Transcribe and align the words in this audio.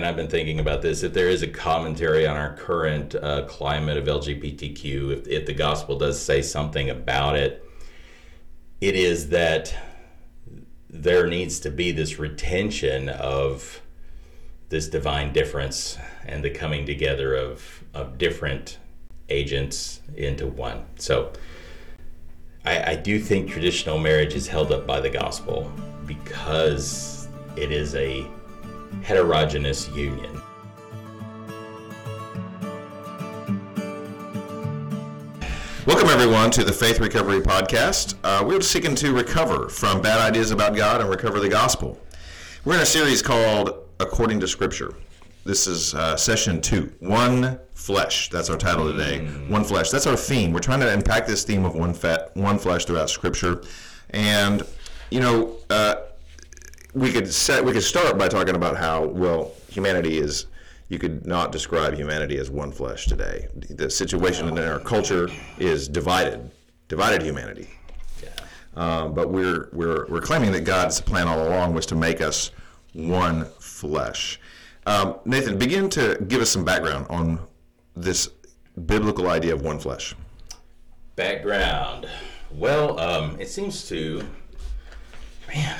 and 0.00 0.06
I've 0.06 0.16
been 0.16 0.28
thinking 0.28 0.60
about 0.60 0.80
this, 0.80 1.02
if 1.02 1.12
there 1.12 1.28
is 1.28 1.42
a 1.42 1.46
commentary 1.46 2.26
on 2.26 2.34
our 2.34 2.54
current 2.54 3.14
uh, 3.14 3.44
climate 3.44 3.98
of 3.98 4.06
LGBTQ, 4.06 5.12
if, 5.12 5.28
if 5.28 5.44
the 5.44 5.52
gospel 5.52 5.98
does 5.98 6.18
say 6.18 6.40
something 6.40 6.88
about 6.88 7.36
it, 7.36 7.62
it 8.80 8.94
is 8.94 9.28
that 9.28 9.74
there 10.88 11.26
needs 11.26 11.60
to 11.60 11.70
be 11.70 11.92
this 11.92 12.18
retention 12.18 13.10
of 13.10 13.82
this 14.70 14.88
divine 14.88 15.34
difference 15.34 15.98
and 16.24 16.42
the 16.42 16.48
coming 16.48 16.86
together 16.86 17.34
of, 17.34 17.84
of 17.92 18.16
different 18.16 18.78
agents 19.28 20.00
into 20.16 20.46
one. 20.46 20.82
So 20.96 21.30
I, 22.64 22.92
I 22.92 22.96
do 22.96 23.20
think 23.20 23.50
traditional 23.50 23.98
marriage 23.98 24.32
is 24.32 24.48
held 24.48 24.72
up 24.72 24.86
by 24.86 25.00
the 25.00 25.10
gospel 25.10 25.70
because 26.06 27.28
it 27.54 27.70
is 27.70 27.94
a 27.96 28.26
heterogeneous 29.02 29.88
union. 29.90 30.40
Welcome, 35.86 36.08
everyone, 36.08 36.50
to 36.52 36.62
the 36.62 36.72
Faith 36.72 37.00
Recovery 37.00 37.40
Podcast. 37.40 38.14
Uh, 38.22 38.44
we're 38.46 38.60
seeking 38.60 38.94
to 38.96 39.12
recover 39.12 39.68
from 39.68 40.00
bad 40.00 40.20
ideas 40.20 40.50
about 40.50 40.76
God 40.76 41.00
and 41.00 41.10
recover 41.10 41.40
the 41.40 41.48
gospel. 41.48 41.98
We're 42.64 42.74
in 42.74 42.80
a 42.80 42.86
series 42.86 43.22
called 43.22 43.88
According 43.98 44.40
to 44.40 44.46
Scripture. 44.46 44.94
This 45.44 45.66
is 45.66 45.94
uh, 45.94 46.16
session 46.16 46.60
two 46.60 46.92
One 47.00 47.58
Flesh. 47.74 48.28
That's 48.28 48.50
our 48.50 48.58
title 48.58 48.92
today. 48.92 49.26
One 49.48 49.64
Flesh. 49.64 49.88
That's 49.90 50.06
our 50.06 50.16
theme. 50.16 50.52
We're 50.52 50.60
trying 50.60 50.80
to 50.80 50.92
unpack 50.92 51.26
this 51.26 51.44
theme 51.44 51.64
of 51.64 51.74
one, 51.74 51.94
fat, 51.94 52.30
one 52.36 52.58
flesh 52.58 52.84
throughout 52.84 53.08
Scripture. 53.08 53.62
And, 54.10 54.62
you 55.10 55.20
know, 55.20 55.56
uh, 55.70 55.94
we 56.94 57.12
could 57.12 57.32
set 57.32 57.64
we 57.64 57.72
could 57.72 57.82
start 57.82 58.18
by 58.18 58.28
talking 58.28 58.54
about 58.54 58.76
how 58.76 59.04
well 59.04 59.52
humanity 59.68 60.18
is 60.18 60.46
you 60.88 60.98
could 60.98 61.24
not 61.24 61.52
describe 61.52 61.94
humanity 61.94 62.36
as 62.38 62.50
one 62.50 62.72
flesh 62.72 63.06
today. 63.06 63.46
The 63.54 63.88
situation 63.88 64.48
in 64.48 64.58
our 64.58 64.80
culture 64.80 65.28
is 65.58 65.88
divided 65.88 66.50
divided 66.88 67.22
humanity. 67.22 67.68
Um, 68.76 69.14
but 69.14 69.30
we're, 69.30 69.68
we're 69.72 70.06
we're 70.06 70.20
claiming 70.20 70.52
that 70.52 70.60
god's 70.60 71.00
plan 71.00 71.26
all 71.26 71.48
along 71.48 71.74
was 71.74 71.86
to 71.86 71.94
make 71.96 72.20
us 72.20 72.52
one 72.92 73.44
flesh. 73.58 74.40
Um, 74.86 75.16
nathan 75.24 75.58
begin 75.58 75.88
to 75.90 76.16
give 76.28 76.40
us 76.40 76.50
some 76.50 76.64
background 76.64 77.06
on 77.10 77.40
this 77.96 78.30
biblical 78.86 79.28
idea 79.28 79.54
of 79.54 79.62
one 79.62 79.78
flesh. 79.78 80.14
Background. 81.16 82.08
Well, 82.52 82.98
um, 82.98 83.40
it 83.40 83.48
seems 83.48 83.88
to, 83.88 84.24
man, 85.48 85.78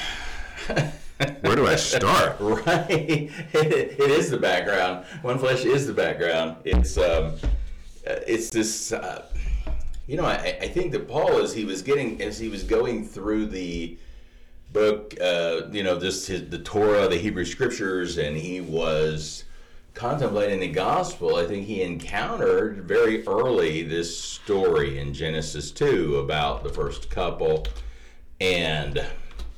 where 1.40 1.56
do 1.56 1.66
i 1.66 1.76
start 1.90 2.36
right? 2.40 2.90
It, 2.90 4.00
it 4.00 4.10
is 4.10 4.30
the 4.30 4.38
background. 4.38 5.04
One 5.22 5.38
flesh 5.38 5.64
is 5.64 5.86
the 5.86 5.92
background. 5.92 6.56
It's 6.64 6.96
um, 6.96 7.34
it's 8.04 8.50
this. 8.50 8.92
Uh, 8.92 9.26
you 10.06 10.16
know, 10.16 10.24
I, 10.24 10.58
I 10.60 10.68
think 10.68 10.91
that 10.92 11.06
Paul, 11.06 11.38
as 11.38 11.54
he 11.54 11.64
was 11.64 11.82
getting, 11.82 12.20
as 12.20 12.38
he 12.38 12.48
was 12.48 12.64
going 12.64 13.04
through 13.04 13.46
the 13.46 13.96
book, 14.72 15.14
uh, 15.20 15.62
you 15.70 15.84
know, 15.84 16.00
just 16.00 16.26
his, 16.26 16.48
the 16.48 16.58
Torah, 16.58 17.06
the 17.08 17.16
Hebrew 17.16 17.44
Scriptures, 17.44 18.18
and 18.18 18.36
he 18.36 18.60
was 18.60 19.44
contemplating 19.94 20.60
the 20.60 20.68
gospel, 20.68 21.36
I 21.36 21.46
think 21.46 21.66
he 21.66 21.82
encountered 21.82 22.84
very 22.84 23.26
early 23.26 23.82
this 23.82 24.18
story 24.18 24.98
in 24.98 25.12
Genesis 25.12 25.70
2 25.70 26.16
about 26.16 26.64
the 26.64 26.70
first 26.70 27.10
couple 27.10 27.66
and 28.41 29.04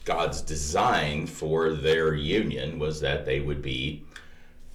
God's 0.04 0.40
design 0.40 1.26
for 1.26 1.72
their 1.72 2.14
union 2.14 2.78
was 2.78 3.00
that 3.00 3.24
they 3.24 3.40
would 3.40 3.62
be 3.62 4.04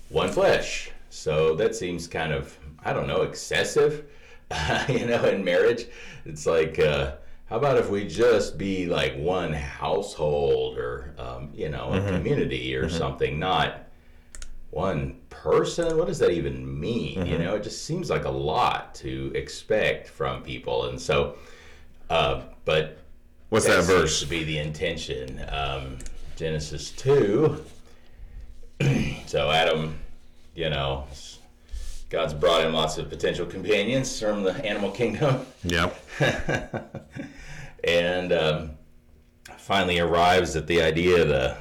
one 0.10 0.30
flesh. 0.30 0.92
So 1.10 1.56
that 1.56 1.76
seems 1.76 2.08
kind 2.08 2.32
of, 2.34 2.58
I 2.84 2.94
don't 2.94 3.08
know, 3.08 3.24
excessive, 3.24 4.06
you 4.90 5.06
know, 5.06 5.26
in 5.26 5.44
marriage. 5.44 5.86
It's 6.26 6.46
like, 6.46 6.80
uh, 6.80 7.16
how 7.50 7.58
about 7.58 7.78
if 7.78 7.90
we 7.90 8.08
just 8.08 8.58
be 8.58 8.86
like 8.86 9.16
one 9.16 9.54
household 9.54 10.78
or, 10.78 11.14
um, 11.18 11.50
you 11.54 11.70
know, 11.70 11.94
a 11.94 12.02
community 12.02 12.76
or 12.76 12.90
something, 12.90 13.40
not 13.40 13.88
one 14.72 15.18
person? 15.30 15.98
What 15.98 16.08
does 16.08 16.20
that 16.20 16.32
even 16.32 16.80
mean? 16.80 17.26
You 17.26 17.38
know 17.38 17.56
it 17.56 17.64
just 17.64 17.86
seems 17.86 18.10
like 18.10 18.26
a 18.26 18.30
lot 18.30 18.94
to 18.96 19.32
expect 19.34 20.10
from 20.10 20.44
people. 20.44 20.88
And 20.88 21.00
so 21.00 21.38
uh, 22.10 22.44
but 22.66 23.00
what's 23.50 23.66
that, 23.66 23.84
seems 23.84 23.88
verse? 23.88 24.20
to 24.22 24.26
be 24.28 24.44
the 24.44 24.58
intention 24.58 25.44
um, 25.50 25.98
genesis 26.36 26.92
2 26.92 27.64
so 29.26 29.52
adam 29.52 29.98
you 30.56 30.70
know 30.70 31.06
god's 32.10 32.34
brought 32.34 32.64
in 32.66 32.74
lots 32.74 32.98
of 32.98 33.10
potential 33.10 33.46
companions 33.46 34.20
from 34.20 34.44
the 34.44 34.54
animal 34.66 34.92
kingdom. 34.92 35.46
Yeah 35.64 35.90
and 37.84 38.34
um, 38.34 38.72
finally 39.58 40.00
arrives 40.00 40.56
at 40.56 40.68
the 40.68 40.82
idea 40.82 41.26
the 41.26 41.58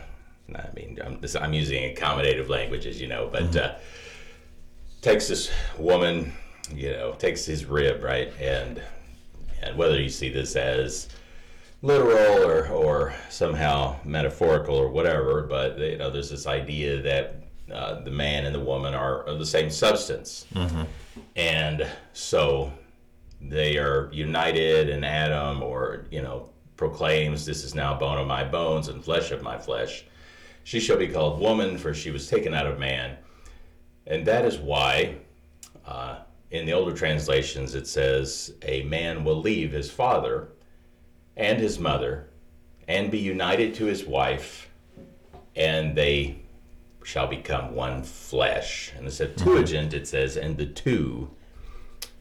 I 0.55 0.69
mean 0.75 0.99
I'm, 1.05 1.21
this, 1.21 1.35
I'm 1.35 1.53
using 1.53 1.95
accommodative 1.95 2.49
language 2.49 2.87
as 2.87 3.01
you 3.01 3.09
know 3.09 3.29
but 3.33 3.57
uh, 3.57 3.75
takes 5.03 5.29
this 5.29 5.51
woman 5.79 6.33
you 6.73 6.91
know 6.91 7.13
takes 7.13 7.45
his 7.45 7.65
rib 7.65 8.03
right? 8.03 8.33
And 8.41 8.83
and 9.63 9.77
whether 9.77 10.01
you 10.01 10.09
see 10.09 10.29
this 10.29 10.57
as 10.57 11.09
literal 11.83 12.45
or, 12.45 12.69
or 12.69 13.15
somehow 13.29 13.97
metaphorical 14.05 14.77
or 14.77 14.89
whatever 14.89 15.43
but 15.43 15.79
you 15.79 15.99
know 15.99 16.11
there's 16.11 16.31
this 16.31 16.47
idea 16.47 17.01
that 17.03 17.47
uh, 17.73 18.01
the 18.01 18.11
man 18.11 18.45
and 18.45 18.55
the 18.55 18.61
woman 18.61 18.95
are 18.95 19.23
of 19.25 19.39
the 19.39 19.47
same 19.47 19.71
substance. 19.71 20.47
And 21.35 21.87
so 22.13 22.73
they 23.41 23.77
are 23.77 24.09
united 24.13 24.89
and 24.89 25.05
adam 25.05 25.63
or 25.63 26.07
you 26.11 26.23
know 26.23 26.49
proclaims 26.77 27.45
this 27.45 27.65
is 27.65 27.75
now 27.75 27.99
bone 27.99 28.19
of 28.19 28.27
my 28.27 28.45
bones 28.45 28.89
and 28.89 29.05
flesh 29.05 29.31
of 29.31 29.43
my 29.43 29.59
flesh. 29.59 30.05
She 30.65 30.79
shall 30.81 30.97
be 30.97 31.09
called 31.09 31.41
woman 31.41 31.77
for 31.77 31.93
she 31.93 32.11
was 32.11 32.29
taken 32.29 32.55
out 32.55 32.67
of 32.67 32.79
man. 32.79 33.17
And 34.07 34.25
that 34.27 34.45
is 34.45 34.59
why 34.59 35.17
uh, 35.85 36.21
in 36.51 36.67
the 36.67 36.73
older 36.73 36.95
translations 36.97 37.75
it 37.75 37.89
says 37.89 38.55
a 38.63 38.83
man 38.85 39.25
will 39.25 39.41
leave 39.41 39.73
his 39.73 39.91
father 39.91 40.49
and 41.37 41.61
his 41.61 41.79
mother 41.79 42.29
and 42.89 43.11
be 43.11 43.19
united 43.19 43.75
to 43.75 43.85
his 43.85 44.05
wife 44.05 44.71
and 45.55 45.97
they 45.97 46.37
shall 47.05 47.27
become 47.27 47.75
one 47.75 48.03
flesh. 48.03 48.93
In 48.99 49.05
the 49.05 49.11
septuagint 49.11 49.95
it 49.95 50.07
says 50.07 50.37
and 50.37 50.57
the 50.57 50.67
two 50.67 51.31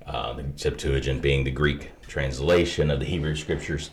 uh, 0.06 0.34
the 0.34 0.46
Septuagint 0.56 1.22
being 1.22 1.44
the 1.44 1.52
Greek 1.52 1.92
translation 2.08 2.92
of 2.92 3.00
the 3.00 3.06
Hebrew 3.06 3.36
scriptures, 3.36 3.90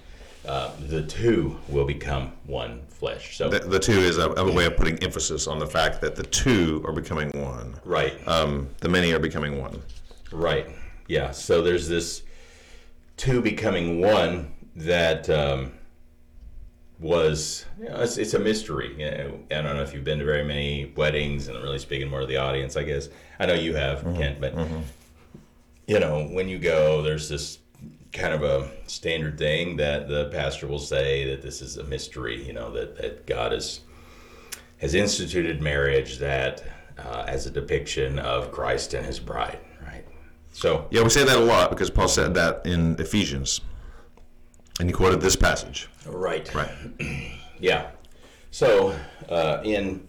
uh, 0.47 0.71
the 0.89 1.03
two 1.03 1.59
will 1.69 1.85
become 1.85 2.33
one 2.45 2.83
flesh. 2.89 3.39
So, 3.39 3.49
the, 3.49 3.61
the 3.61 3.79
two 3.79 3.99
is 3.99 4.19
a, 4.19 4.31
a 4.33 4.53
way 4.53 4.67
of 4.67 4.77
putting 4.77 4.99
emphasis 5.03 5.47
on 5.47 5.59
the 5.59 5.67
fact 5.67 6.01
that 6.01 6.17
the 6.17 6.25
two 6.25 6.83
are 6.87 6.93
becoming 6.93 7.31
one. 7.31 7.75
Right, 7.85 8.17
um, 8.29 8.69
the 8.81 8.89
many 8.89 9.13
are 9.13 9.19
becoming 9.19 9.61
one. 9.61 9.81
Right, 10.31 10.69
yeah. 11.09 11.31
So 11.31 11.63
there's 11.63 11.89
this 11.89 12.23
two 13.17 13.41
becoming 13.41 14.01
one 14.01 14.53
that 14.77 15.29
um, 15.31 15.73
was, 16.99 17.67
you 17.79 17.89
know, 17.89 18.01
it's, 18.01 18.17
it's 18.17 18.35
a 18.35 18.39
mystery. 18.39 18.95
You 18.99 19.11
know, 19.11 19.39
I 19.51 19.63
don't 19.63 19.77
know 19.77 19.83
if 19.83 19.93
you've 19.93 20.05
been 20.05 20.19
to 20.19 20.25
very 20.25 20.45
many 20.45 20.93
weddings, 20.97 21.49
and 21.49 21.57
I'm 21.57 21.63
really 21.63 21.79
speaking 21.79 22.09
more 22.09 22.21
to 22.21 22.27
the 22.27 22.37
audience, 22.39 22.77
I 22.77 22.85
guess. 22.85 23.09
I 23.39 23.47
know 23.47 23.55
you 23.55 23.75
have, 23.75 24.03
Kent, 24.17 24.41
but 24.41 24.55
you 25.87 25.99
know, 25.99 26.25
when 26.29 26.49
you 26.49 26.59
go, 26.59 27.03
there's 27.03 27.29
this 27.29 27.59
kind 28.13 28.35
of 28.35 28.43
a 28.43 28.71
standard 28.87 29.39
thing 29.39 29.77
that 29.79 30.07
the 30.09 30.27
pastor 30.27 30.67
will 30.67 30.79
say 30.79 31.25
that 31.31 31.43
this 31.43 31.63
is 31.63 31.77
a 31.79 31.85
mystery, 31.85 32.45
you 32.47 32.53
know, 32.53 32.71
that, 32.73 32.97
that 32.99 33.27
God 33.27 33.53
is, 33.53 33.81
has 34.79 34.95
instituted 34.95 35.61
marriage 35.63 36.19
that 36.19 36.63
uh, 36.99 37.25
as 37.27 37.47
a 37.47 37.51
depiction 37.51 38.19
of 38.19 38.53
Christ 38.53 38.95
and 38.95 39.05
his 39.05 39.19
bride, 39.19 39.59
right? 39.85 40.05
So, 40.53 40.87
Yeah, 40.91 41.03
we 41.03 41.09
say 41.09 41.25
that 41.25 41.37
a 41.37 41.41
lot 41.41 41.71
because 41.71 41.89
Paul 41.91 42.09
said 42.09 42.35
that 42.35 42.67
in 42.67 42.97
Ephesians. 43.01 43.63
And 44.83 44.91
he 44.91 44.93
quoted 44.93 45.21
this 45.21 45.37
passage. 45.37 45.89
right. 46.07 46.53
Right. 46.53 46.73
Yeah. 47.61 47.93
So, 48.51 48.99
uh, 49.29 49.61
in 49.63 50.09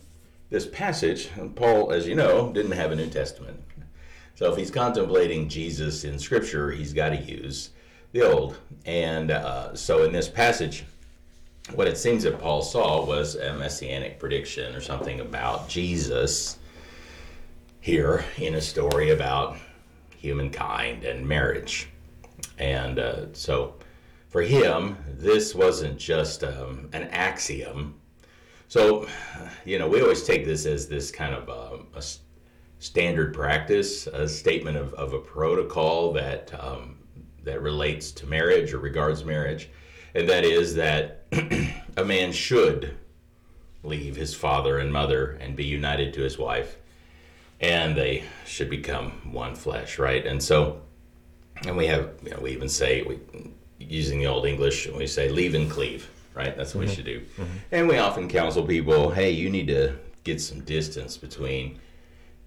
this 0.50 0.66
passage, 0.66 1.30
Paul, 1.56 1.92
as 1.92 2.08
you 2.08 2.16
know, 2.16 2.52
didn't 2.52 2.72
have 2.72 2.92
a 2.92 2.96
New 2.96 3.12
Testament. 3.12 3.62
So, 4.34 4.52
if 4.52 4.58
he's 4.58 4.72
contemplating 4.72 5.48
Jesus 5.48 6.04
in 6.04 6.18
Scripture, 6.18 6.72
he's 6.72 6.92
got 6.92 7.10
to 7.10 7.18
use 7.18 7.70
the 8.14 8.24
Old. 8.24 8.58
And 8.88 9.30
uh, 9.30 9.75
so, 9.75 10.04
in 10.06 10.12
this 10.12 10.28
passage, 10.28 10.86
what 11.76 11.88
it 11.88 11.96
seems 11.96 12.24
that 12.24 12.40
Paul 12.40 12.64
saw 12.64 13.06
was 13.06 13.36
a 13.36 13.54
messianic 13.54 14.18
prediction 14.18 14.74
or 14.76 14.81
something 14.81 15.19
about 15.19 15.69
Jesus 15.69 16.58
here 17.80 18.26
in 18.38 18.56
a 18.56 18.62
story 18.62 19.12
about 19.12 19.58
humankind 20.18 21.04
and 21.04 21.28
marriage. 21.28 21.90
And 22.58 22.98
uh, 22.98 23.26
so 23.34 23.76
for 24.33 24.41
him, 24.41 24.97
this 25.07 25.53
wasn't 25.53 25.95
just 25.95 26.44
um, 26.44 26.89
an 26.91 27.03
axiom 27.12 28.01
So, 28.68 29.07
you 29.63 29.77
know, 29.77 29.88
we 29.88 30.01
always 30.01 30.24
take 30.24 30.44
this 30.44 30.65
as 30.65 30.88
this 30.88 31.12
kind 31.12 31.35
of 31.35 31.47
um, 31.47 31.88
a 31.94 32.03
standard 32.80 33.31
practice, 33.31 34.07
a 34.07 34.27
statement 34.27 34.75
of, 34.75 34.95
of 34.95 35.13
a 35.13 35.19
protocol 35.19 36.12
that 36.13 36.51
um, 36.59 36.97
that 37.44 37.62
relates 37.62 38.12
to 38.13 38.25
marriage 38.25 38.74
or 38.74 38.80
regards 38.80 39.24
marriage, 39.24 39.69
and 40.15 40.27
that 40.27 40.44
is 40.45 40.74
that 40.74 41.27
a 41.97 42.03
man 42.03 42.31
should 42.31 42.97
leave 43.83 44.15
his 44.15 44.33
father 44.33 44.80
and 44.80 44.91
mother 44.91 45.38
and 45.41 45.56
be 45.56 45.65
united 45.65 46.12
to 46.15 46.21
his 46.21 46.39
wife, 46.39 46.77
and 47.62 47.95
they 47.95 48.24
should 48.47 48.71
become 48.71 49.12
one 49.31 49.53
flesh, 49.53 50.00
right? 50.00 50.25
And 50.25 50.41
so, 50.41 50.81
and 51.68 51.77
we 51.77 51.85
have, 51.85 52.13
you 52.24 52.31
know, 52.31 52.39
we 52.41 52.51
even 52.51 52.69
say 52.69 53.03
we 53.03 53.19
using 53.89 54.19
the 54.19 54.27
old 54.27 54.45
English, 54.45 54.88
we 54.88 55.07
say 55.07 55.30
leave 55.30 55.53
and 55.56 55.69
cleave, 55.69 56.09
right? 56.33 56.56
That's 56.56 56.74
what 56.75 56.88
we 56.88 56.94
should 56.94 57.06
do. 57.06 57.21
And 57.71 57.88
we 57.88 57.97
often 57.97 58.27
counsel 58.27 58.63
people, 58.65 59.09
hey, 59.12 59.31
you 59.31 59.50
need 59.50 59.68
to 59.68 59.95
get 60.24 60.39
some 60.41 60.62
distance 60.62 61.18
between 61.18 61.80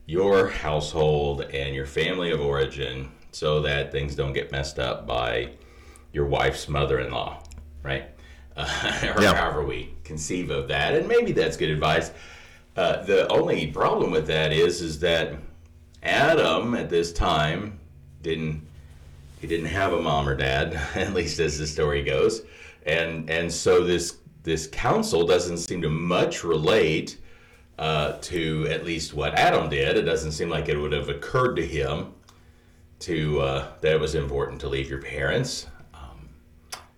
your 0.07 0.49
household 0.49 1.43
and 1.43 1.75
your 1.75 1.87
family 1.87 2.31
of 2.31 2.41
origin 2.41 3.11
so 3.33 3.61
that 3.61 3.93
things 3.93 4.15
don't 4.15 4.33
get 4.33 4.51
messed 4.53 4.79
up 4.79 5.07
by 5.07 5.51
your 6.13 6.27
wife's 6.27 6.69
mother-in-law, 6.69 7.43
right? 7.83 8.05
Uh, 8.57 9.13
or 9.17 9.23
Yeah. 9.23 9.35
however 9.35 9.65
we 9.65 9.91
conceive 10.05 10.51
of 10.51 10.69
that, 10.69 10.95
and 10.95 11.07
maybe 11.07 11.33
that's 11.33 11.57
good 11.57 11.71
advice. 11.71 12.13
Uh, 12.77 13.03
the 13.05 13.27
only 13.29 13.67
problem 13.69 14.11
with 14.11 14.27
that 14.29 14.53
is, 14.53 14.81
is 14.81 14.99
that 15.01 15.35
Adam 16.03 16.75
at 16.75 16.89
this 16.89 17.13
time 17.13 17.79
didn't 18.23 18.66
he 19.47 19.57
didn't 19.57 19.71
have 19.71 19.93
a 19.93 20.03
mom 20.03 20.29
or 20.29 20.35
dad, 20.35 20.75
at 20.97 21.15
least 21.15 21.39
as 21.39 21.57
the 21.57 21.67
story 21.67 22.03
goes, 22.03 22.43
and 22.85 23.31
and 23.31 23.53
so 23.53 23.85
this 23.85 24.17
this 24.43 24.67
counsel 24.67 25.25
doesn't 25.25 25.59
seem 25.59 25.81
to 25.83 25.89
much 25.89 26.43
relate 26.43 27.21
uh, 27.79 28.13
to 28.23 28.67
at 28.69 28.85
least 28.85 29.15
what 29.15 29.35
Adam 29.35 29.69
did. 29.69 29.97
It 29.97 30.03
doesn't 30.03 30.33
seem 30.33 30.49
like 30.49 30.69
it 30.69 30.77
would 30.77 30.93
have 30.93 31.09
occurred 31.09 31.55
to 31.57 31.67
him 31.67 32.13
to 33.01 33.41
uh, 33.41 33.69
that 33.83 33.93
it 33.93 34.01
was 34.01 34.17
important 34.17 34.61
to 34.63 34.69
leave 34.69 34.91
your 34.91 35.01
parents. 35.01 35.69
Um, 35.95 36.29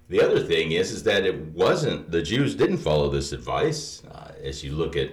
the 0.08 0.22
other 0.22 0.40
thing 0.40 0.72
is 0.72 0.90
is 0.90 1.02
that 1.02 1.26
it 1.26 1.38
wasn't 1.48 2.10
the 2.10 2.22
Jews 2.22 2.54
didn't 2.54 2.78
follow 2.78 3.10
this 3.10 3.32
advice. 3.32 4.02
Uh, 4.10 4.32
as 4.42 4.64
you 4.64 4.72
look 4.72 4.96
at 4.96 5.10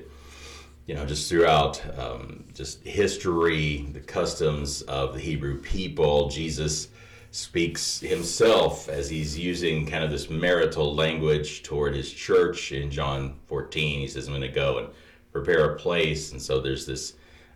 you 0.86 0.94
know, 0.94 1.06
just 1.06 1.28
throughout 1.28 1.82
um, 2.00 2.46
just 2.54 2.82
history, 2.84 3.90
the 3.92 4.00
customs 4.00 4.84
of 4.84 5.16
the 5.16 5.20
Hebrew 5.20 5.60
people, 5.60 6.30
Jesus 6.30 6.90
speaks 7.36 8.00
himself 8.00 8.88
as 8.88 9.10
he's 9.10 9.38
using 9.38 9.86
kind 9.86 10.06
of 10.06 10.10
this 10.10 10.30
marital 10.30 10.96
language 10.96 11.64
toward 11.64 11.94
his 11.94 12.10
church 12.10 12.72
in 12.72 12.90
John 12.90 13.36
14. 13.48 14.00
He 14.00 14.08
says, 14.08 14.28
I'm 14.28 14.32
going 14.32 14.42
to 14.42 14.48
go 14.48 14.78
and 14.78 14.88
prepare 15.34 15.72
a 15.72 15.76
place. 15.76 16.32
And 16.32 16.42
so 16.42 16.62
there's 16.62 16.86
this 16.86 17.16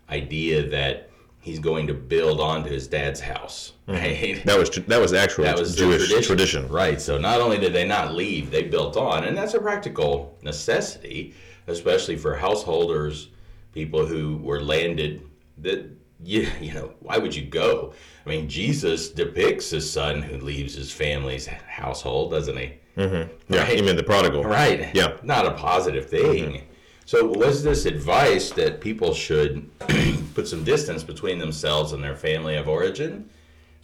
idea 0.10 0.68
that 0.68 1.10
he's 1.40 1.60
going 1.60 1.88
to 1.88 1.94
build 1.94 2.42
onto 2.42 2.70
his 2.70 2.88
dad's 2.88 3.22
house, 3.22 3.72
mm-hmm. 3.88 3.94
right? 4.36 4.46
That 4.46 4.60
was 4.60 4.70
that 4.70 5.00
was 5.00 5.14
actual 5.14 5.46
That 5.46 5.58
was 5.58 5.78
Jewish 5.78 6.10
tradition. 6.28 6.68
Right. 6.68 7.00
So 7.00 7.18
not 7.18 7.40
only 7.40 7.58
did 7.58 7.72
they 7.72 7.88
not 7.88 8.14
leave, 8.14 8.52
they 8.52 8.64
built 8.64 8.98
on. 8.98 9.24
And 9.24 9.38
that's 9.38 9.54
a 9.54 9.62
practical 9.62 10.38
necessity, 10.42 11.34
especially 11.68 12.18
for 12.18 12.36
householders, 12.36 13.30
people 13.72 14.06
who 14.06 14.40
were 14.40 14.62
landed 14.62 15.22
that 15.60 15.90
you, 16.24 16.48
you 16.62 16.74
know, 16.74 16.92
why 17.00 17.18
would 17.18 17.36
you 17.36 17.46
go? 17.46 17.94
I 18.26 18.30
mean, 18.30 18.48
Jesus 18.50 19.10
depicts 19.10 19.72
a 19.74 19.82
son 19.82 20.22
who 20.22 20.38
leaves 20.38 20.76
his 20.76 20.92
family's 20.92 21.48
household, 21.48 22.32
doesn't 22.32 22.58
he? 22.58 22.74
Yeah, 22.98 23.28
Right. 23.50 23.78
you 23.78 23.84
mean 23.84 23.96
the 23.96 24.04
prodigal? 24.04 24.44
Right. 24.44 24.94
Yeah. 24.94 25.18
Not 25.24 25.46
a 25.46 25.52
positive 25.52 26.10
thing. 26.10 26.64
So 27.06 27.26
was 27.26 27.64
this 27.64 27.86
advice 27.86 28.52
that 28.52 28.82
people 28.82 29.14
should 29.14 29.70
put 30.36 30.48
some 30.48 30.64
distance 30.66 31.02
between 31.04 31.40
themselves 31.40 31.94
and 31.94 32.04
their 32.04 32.16
family 32.16 32.58
of 32.58 32.68
origin? 32.68 33.30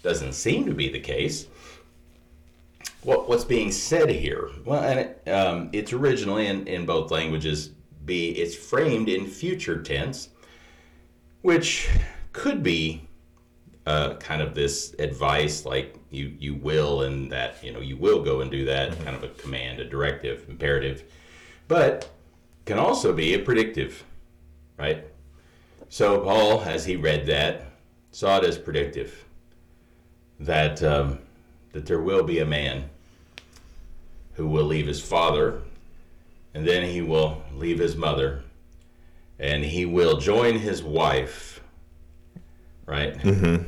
Doesn't 0.03 0.33
seem 0.33 0.65
to 0.65 0.73
be 0.73 0.89
the 0.89 0.99
case. 0.99 1.47
What 3.03 3.29
what's 3.29 3.45
being 3.45 3.71
said 3.71 4.09
here? 4.09 4.49
Well, 4.65 4.83
and 4.83 4.99
it, 4.99 5.29
um, 5.29 5.69
it's 5.71 5.93
originally 5.93 6.47
in, 6.47 6.67
in 6.67 6.85
both 6.85 7.09
languages. 7.09 7.69
Be 8.03 8.31
it's 8.31 8.53
framed 8.53 9.09
in 9.09 9.25
future 9.25 9.81
tense, 9.81 10.29
which 11.41 11.87
could 12.35 12.61
be 12.61 13.07
uh, 13.85 14.15
kind 14.15 14.41
of 14.41 14.53
this 14.53 14.93
advice 14.99 15.63
like 15.63 15.95
you 16.09 16.35
you 16.37 16.53
will 16.53 17.03
and 17.03 17.31
that 17.31 17.63
you 17.63 17.71
know 17.71 17.79
you 17.79 17.95
will 17.95 18.21
go 18.21 18.41
and 18.41 18.51
do 18.51 18.65
that 18.65 18.93
kind 19.05 19.15
of 19.15 19.23
a 19.23 19.29
command 19.29 19.79
a 19.79 19.85
directive 19.85 20.45
imperative 20.49 21.03
but 21.69 22.09
can 22.65 22.77
also 22.77 23.13
be 23.13 23.33
a 23.33 23.39
predictive 23.39 24.03
right? 24.77 25.05
So 25.87 26.19
paul 26.19 26.61
as 26.61 26.85
he 26.85 26.97
read 26.97 27.25
that 27.27 27.67
saw 28.11 28.37
it 28.39 28.43
as 28.43 28.57
predictive 28.57 29.23
that 30.41 30.83
um, 30.83 31.19
that 31.71 31.85
there 31.85 32.01
will 32.01 32.23
be 32.23 32.39
a 32.39 32.45
man 32.45 32.89
who 34.33 34.45
will 34.45 34.65
leave 34.65 34.87
his 34.87 35.01
father 35.01 35.61
and 36.53 36.67
then 36.67 36.89
he 36.89 37.01
will 37.01 37.43
leave 37.53 37.79
his 37.79 37.95
mother 37.95 38.43
and 39.39 39.63
he 39.63 39.85
will 39.85 40.17
join 40.17 40.59
his 40.59 40.83
wife 40.83 41.54
right 42.85 43.17
mm-hmm. 43.19 43.63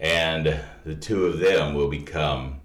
and 0.00 0.60
the 0.84 0.94
two 0.94 1.26
of 1.26 1.38
them 1.38 1.74
will 1.74 1.88
become 1.88 2.60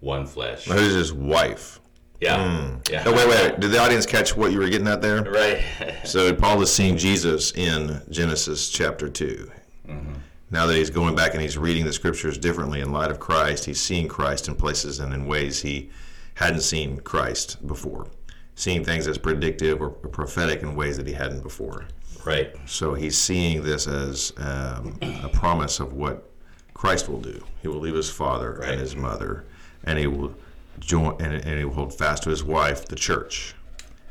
one 0.00 0.26
flesh. 0.26 0.64
Who's 0.66 0.94
his 0.94 1.12
wife? 1.12 1.80
Yeah, 2.20 2.68
hmm. 2.68 2.78
yeah. 2.90 3.04
Oh, 3.06 3.12
wait, 3.12 3.28
wait. 3.28 3.60
Did 3.60 3.70
the 3.70 3.78
audience 3.78 4.04
catch 4.04 4.36
what 4.36 4.52
you 4.52 4.58
were 4.58 4.68
getting 4.68 4.88
at 4.88 5.02
there? 5.02 5.22
Right. 5.22 5.62
So 6.04 6.34
Paul 6.34 6.62
is 6.62 6.72
seeing 6.72 6.96
Jesus 6.96 7.52
in 7.52 8.00
Genesis 8.08 8.70
chapter 8.70 9.08
2. 9.10 9.50
Mm-hmm. 9.88 10.14
Now 10.50 10.66
that 10.66 10.74
he's 10.74 10.88
going 10.88 11.14
back 11.14 11.34
and 11.34 11.42
he's 11.42 11.58
reading 11.58 11.84
the 11.84 11.92
scriptures 11.92 12.38
differently 12.38 12.80
in 12.80 12.92
light 12.92 13.10
of 13.10 13.20
Christ, 13.20 13.66
he's 13.66 13.80
seeing 13.80 14.08
Christ 14.08 14.48
in 14.48 14.54
places 14.54 15.00
and 15.00 15.12
in 15.12 15.26
ways 15.26 15.60
he 15.60 15.90
hadn't 16.34 16.62
seen 16.62 17.00
Christ 17.00 17.66
before. 17.66 18.06
Seeing 18.54 18.84
things 18.84 19.06
as 19.06 19.18
predictive 19.18 19.82
or 19.82 19.90
prophetic 19.90 20.62
in 20.62 20.74
ways 20.74 20.96
that 20.96 21.06
he 21.06 21.12
hadn't 21.12 21.42
before. 21.42 21.84
Right. 22.28 22.54
So 22.66 22.94
he's 22.94 23.16
seeing 23.16 23.62
this 23.62 23.86
as 23.86 24.32
um, 24.36 24.98
a 25.22 25.28
promise 25.28 25.80
of 25.80 25.92
what 25.94 26.30
Christ 26.74 27.08
will 27.08 27.20
do. 27.20 27.42
He 27.62 27.68
will 27.68 27.80
leave 27.80 27.94
his 27.94 28.10
father 28.10 28.58
Right. 28.60 28.70
and 28.70 28.80
his 28.80 28.94
mother, 28.94 29.44
and 29.84 29.98
he 29.98 30.06
will 30.06 30.34
join 30.78 31.20
and, 31.20 31.32
and 31.34 31.58
he 31.58 31.64
will 31.64 31.74
hold 31.74 31.92
fast 31.96 32.22
to 32.24 32.30
his 32.30 32.44
wife, 32.44 32.84
the 32.86 32.96
church. 32.96 33.54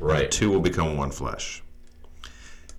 Right. 0.00 0.30
Two 0.30 0.50
will 0.50 0.60
become 0.60 0.96
one 0.96 1.10
flesh. 1.10 1.62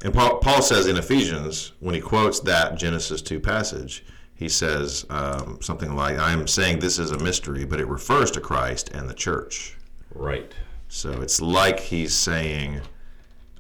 And 0.04 0.14
Paul, 0.14 0.38
Paul 0.38 0.62
says 0.62 0.88
in 0.88 0.96
Ephesians, 0.96 1.74
when 1.82 1.94
he 1.96 2.00
quotes 2.02 2.40
that 2.42 2.78
Genesis 2.78 3.22
2 3.22 3.40
passage, 3.40 4.06
he 4.36 4.48
says 4.48 5.06
um, 5.10 5.58
something 5.62 5.94
like, 5.96 6.18
I 6.18 6.32
am 6.32 6.48
saying 6.48 6.80
this 6.80 6.98
is 7.00 7.12
a 7.12 7.20
mystery, 7.20 7.66
but 7.66 7.82
it 7.82 7.88
refers 7.88 8.32
to 8.32 8.40
Christ 8.40 8.92
and 8.94 9.10
the 9.10 9.14
church. 9.14 9.76
Right. 10.16 10.54
So 10.88 11.22
it's 11.22 11.42
like 11.42 11.80
he's 11.82 12.14
saying, 12.16 12.80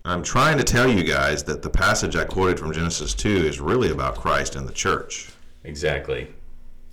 I'm 0.06 0.24
trying 0.24 0.58
to 0.58 0.63
tell 0.63 0.88
you 0.88 1.03
guys 1.03 1.44
that 1.44 1.62
the 1.62 1.70
passage 1.70 2.15
I 2.15 2.24
quoted 2.24 2.58
from 2.58 2.72
Genesis 2.72 3.13
2 3.13 3.29
is 3.29 3.60
really 3.60 3.91
about 3.91 4.15
Christ 4.15 4.56
and 4.56 4.68
the 4.68 4.74
church. 4.74 5.29
Exactly. 5.65 6.34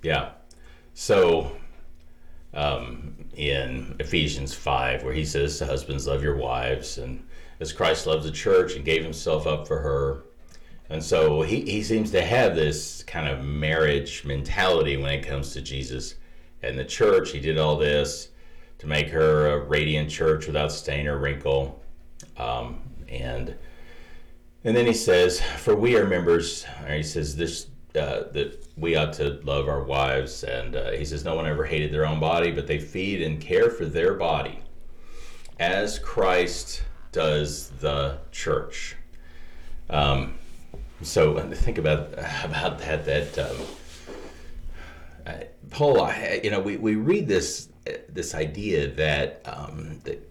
Yeah. 0.03 0.31
So, 0.93 1.55
um, 2.53 3.15
in 3.35 3.95
Ephesians 3.99 4.53
5, 4.53 5.03
where 5.03 5.13
he 5.13 5.23
says, 5.23 5.59
Husbands, 5.59 6.05
love 6.05 6.21
your 6.21 6.35
wives, 6.35 6.97
and 6.97 7.23
as 7.59 7.71
Christ 7.71 8.07
loves 8.07 8.25
the 8.25 8.31
church 8.31 8.75
and 8.75 8.83
gave 8.83 9.03
himself 9.03 9.47
up 9.47 9.67
for 9.67 9.79
her. 9.79 10.23
And 10.89 11.03
so 11.03 11.41
he, 11.41 11.61
he 11.61 11.83
seems 11.83 12.11
to 12.11 12.21
have 12.21 12.55
this 12.55 13.03
kind 13.03 13.27
of 13.27 13.43
marriage 13.43 14.25
mentality 14.25 14.97
when 14.97 15.11
it 15.11 15.25
comes 15.25 15.53
to 15.53 15.61
Jesus 15.61 16.15
and 16.61 16.77
the 16.77 16.85
church. 16.85 17.31
He 17.31 17.39
did 17.39 17.57
all 17.57 17.77
this 17.77 18.29
to 18.79 18.87
make 18.87 19.09
her 19.09 19.51
a 19.51 19.65
radiant 19.65 20.09
church 20.09 20.45
without 20.45 20.71
stain 20.71 21.07
or 21.07 21.17
wrinkle. 21.17 21.81
Um, 22.37 22.79
and 23.09 23.55
and 24.63 24.75
then 24.75 24.85
he 24.85 24.93
says, 24.93 25.41
"For 25.41 25.75
we 25.75 25.95
are 25.95 26.05
members." 26.05 26.65
He 26.89 27.03
says 27.03 27.35
this 27.35 27.67
uh, 27.95 28.23
that 28.31 28.67
we 28.77 28.95
ought 28.95 29.13
to 29.13 29.39
love 29.43 29.67
our 29.67 29.83
wives, 29.83 30.43
and 30.43 30.75
uh, 30.75 30.91
he 30.91 31.05
says, 31.05 31.23
"No 31.23 31.35
one 31.35 31.47
ever 31.47 31.65
hated 31.65 31.91
their 31.91 32.05
own 32.05 32.19
body, 32.19 32.51
but 32.51 32.67
they 32.67 32.79
feed 32.79 33.21
and 33.21 33.39
care 33.39 33.69
for 33.69 33.85
their 33.85 34.13
body, 34.13 34.59
as 35.59 35.99
Christ 35.99 36.83
does 37.11 37.69
the 37.81 38.19
church." 38.31 38.95
Um, 39.89 40.37
so 41.01 41.39
think 41.53 41.77
about 41.77 42.13
about 42.43 42.79
that. 42.79 43.05
That 43.05 43.37
um, 43.39 43.57
uh, 45.25 45.33
Paul, 45.69 46.01
I, 46.01 46.41
you 46.43 46.51
know, 46.51 46.59
we, 46.59 46.77
we 46.77 46.95
read 46.95 47.27
this 47.27 47.69
this 48.09 48.35
idea 48.35 48.87
that 48.95 49.41
um, 49.45 49.99
that 50.03 50.27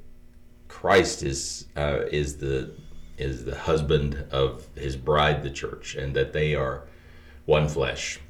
Christ 0.81 1.23
is 1.23 1.69
uh, 1.75 2.01
is 2.13 2.37
the 2.37 2.71
is 3.17 3.47
the 3.47 3.57
husband 3.57 4.27
of 4.31 4.67
his 4.77 4.95
bride, 4.95 5.43
the 5.43 5.51
church, 5.51 5.95
and 5.95 6.15
that 6.15 6.35
they 6.35 6.55
are 6.55 6.85
one 7.47 7.67
flesh. 7.67 8.21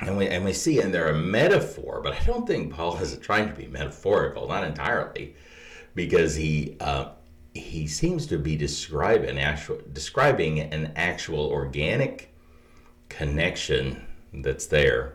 And 0.00 0.16
we 0.18 0.26
and 0.26 0.44
we 0.44 0.52
see 0.52 0.80
in 0.80 0.90
there 0.90 1.08
a 1.10 1.14
metaphor, 1.14 2.00
but 2.02 2.12
I 2.12 2.24
don't 2.24 2.44
think 2.44 2.74
Paul 2.74 2.96
is 2.96 3.16
trying 3.18 3.48
to 3.48 3.54
be 3.54 3.68
metaphorical, 3.68 4.48
not 4.48 4.64
entirely, 4.64 5.36
because 5.94 6.34
he 6.34 6.76
uh, 6.80 7.10
he 7.54 7.86
seems 7.86 8.26
to 8.26 8.36
be 8.36 8.56
describing 8.56 9.38
actual 9.38 9.78
describing 9.92 10.58
an 10.58 10.92
actual 10.96 11.46
organic 11.46 12.34
connection 13.08 14.04
that's 14.32 14.66
there. 14.66 15.14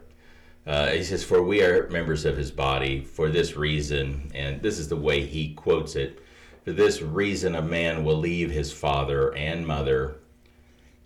Uh, 0.66 0.88
he 0.92 1.04
says, 1.04 1.22
"For 1.22 1.44
we 1.44 1.62
are 1.64 1.90
members 1.90 2.24
of 2.24 2.38
his 2.38 2.50
body. 2.50 3.02
For 3.02 3.30
this 3.30 3.58
reason, 3.58 4.32
and 4.34 4.62
this 4.62 4.80
is 4.80 4.88
the 4.88 4.96
way 4.96 5.26
he 5.26 5.54
quotes 5.54 5.98
it. 5.98 6.24
For 6.70 6.74
this 6.74 7.02
reason, 7.02 7.56
a 7.56 7.64
man 7.64 8.04
will 8.04 8.18
leave 8.18 8.52
his 8.52 8.72
father 8.72 9.36
and 9.36 9.66
mother, 9.66 10.18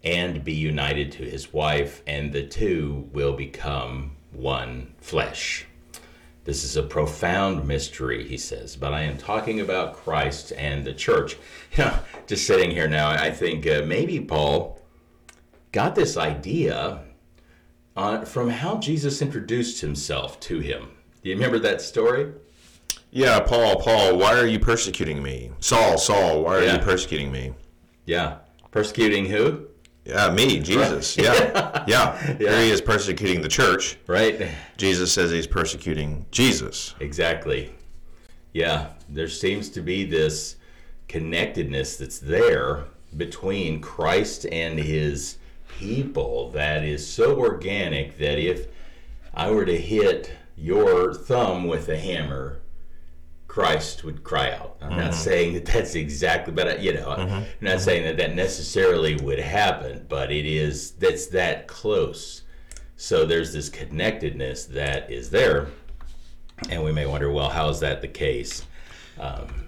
and 0.03 0.43
be 0.43 0.51
united 0.51 1.09
to 1.13 1.23
his 1.23 1.53
wife, 1.53 2.03
and 2.05 2.33
the 2.33 2.45
two 2.45 3.07
will 3.13 3.31
become 3.31 4.17
one 4.33 4.93
flesh." 4.99 5.65
This 6.43 6.65
is 6.65 6.75
a 6.75 6.83
profound 6.83 7.65
mystery, 7.65 8.27
he 8.27 8.35
says, 8.35 8.75
but 8.75 8.93
I 8.93 9.03
am 9.03 9.17
talking 9.17 9.61
about 9.61 9.95
Christ 9.95 10.51
and 10.57 10.83
the 10.83 10.93
church. 10.93 11.37
Yeah, 11.77 11.99
just 12.27 12.45
sitting 12.45 12.71
here 12.71 12.89
now, 12.89 13.11
I 13.11 13.31
think 13.31 13.65
uh, 13.65 13.83
maybe 13.85 14.19
Paul 14.19 14.81
got 15.71 15.95
this 15.95 16.17
idea 16.17 17.05
from 18.25 18.49
how 18.49 18.79
Jesus 18.79 19.21
introduced 19.21 19.79
himself 19.79 20.41
to 20.41 20.59
him. 20.59 20.89
Do 21.21 21.29
you 21.29 21.35
remember 21.35 21.59
that 21.59 21.81
story? 21.81 22.33
Yeah, 23.15 23.39
Paul, 23.41 23.75
Paul, 23.79 24.17
why 24.17 24.33
are 24.39 24.47
you 24.47 24.57
persecuting 24.59 25.21
me? 25.21 25.51
Saul, 25.59 25.99
Saul, 25.99 26.41
why 26.43 26.57
are 26.57 26.63
Yeah. 26.63 26.73
you 26.73 26.79
persecuting 26.79 27.31
me? 27.31 27.53
Yeah. 28.05 28.37
Persecuting 28.71 29.27
who? 29.27 29.67
Yeah, 30.03 30.31
me, 30.31 30.59
Jesus. 30.59 31.15
Yeah. 31.17 31.83
yeah. 31.87 32.35
Here 32.37 32.59
he 32.59 32.71
is 32.71 32.81
persecuting 32.81 33.41
the 33.41 33.47
church. 33.47 33.97
Right? 34.07 34.49
Jesus 34.77 35.13
says 35.13 35.29
he's 35.29 35.45
persecuting 35.45 36.25
Jesus. 36.31 36.95
Exactly. 36.99 37.71
Yeah, 38.51 38.87
there 39.07 39.27
seems 39.29 39.69
to 39.69 39.81
be 39.81 40.05
this 40.05 40.55
connectedness 41.07 41.97
that's 41.97 42.17
there 42.17 42.85
between 43.15 43.79
Christ 43.79 44.47
and 44.51 44.79
his 44.79 45.37
people 45.77 46.49
that 46.51 46.83
is 46.83 47.07
so 47.07 47.39
organic 47.39 48.17
that 48.17 48.39
if 48.39 48.67
I 49.35 49.51
were 49.51 49.65
to 49.65 49.77
hit 49.77 50.31
your 50.57 51.13
thumb 51.13 51.67
with 51.67 51.89
a 51.89 51.97
hammer, 51.97 52.59
Christ 53.53 54.03
would 54.03 54.23
cry 54.23 54.51
out. 54.51 54.77
I'm 54.81 54.97
not 54.97 55.13
saying 55.13 55.53
that 55.53 55.65
that's 55.65 55.93
exactly, 55.93 56.51
but 56.51 56.67
uh, 56.67 56.75
you 56.77 56.91
know, 56.91 57.11
I'm 57.11 57.45
not 57.61 57.81
saying 57.81 58.01
that 58.01 58.17
that 58.17 58.33
necessarily 58.33 59.15
would 59.17 59.37
happen, 59.37 60.07
but 60.09 60.31
it 60.31 60.47
is 60.47 60.93
that's 60.93 61.27
that 61.27 61.67
close. 61.67 62.41
So 62.97 63.27
there's 63.27 63.53
this 63.53 63.69
connectedness 63.69 64.65
that 64.65 65.11
is 65.11 65.29
there, 65.29 65.67
and 66.67 66.83
we 66.83 66.91
may 66.91 67.05
wonder, 67.05 67.31
well, 67.31 67.49
how 67.49 67.69
is 67.69 67.79
that 67.81 68.01
the 68.01 68.07
case? 68.07 68.65
Um, 69.19 69.65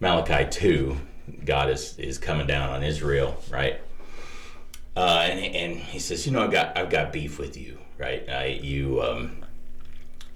Malachi 0.00 0.50
two, 0.50 0.98
God 1.44 1.70
is 1.70 1.96
is 1.98 2.18
coming 2.18 2.48
down 2.48 2.68
on 2.70 2.82
Israel, 2.82 3.40
right? 3.48 3.80
Uh, 4.96 5.28
and 5.30 5.38
and 5.54 5.76
he 5.78 6.00
says, 6.00 6.26
you 6.26 6.32
know, 6.32 6.42
I've 6.42 6.50
got 6.50 6.76
I've 6.76 6.90
got 6.90 7.12
beef 7.12 7.38
with 7.38 7.56
you, 7.56 7.78
right? 7.96 8.28
I, 8.28 8.46
you 8.46 9.00
um, 9.02 9.41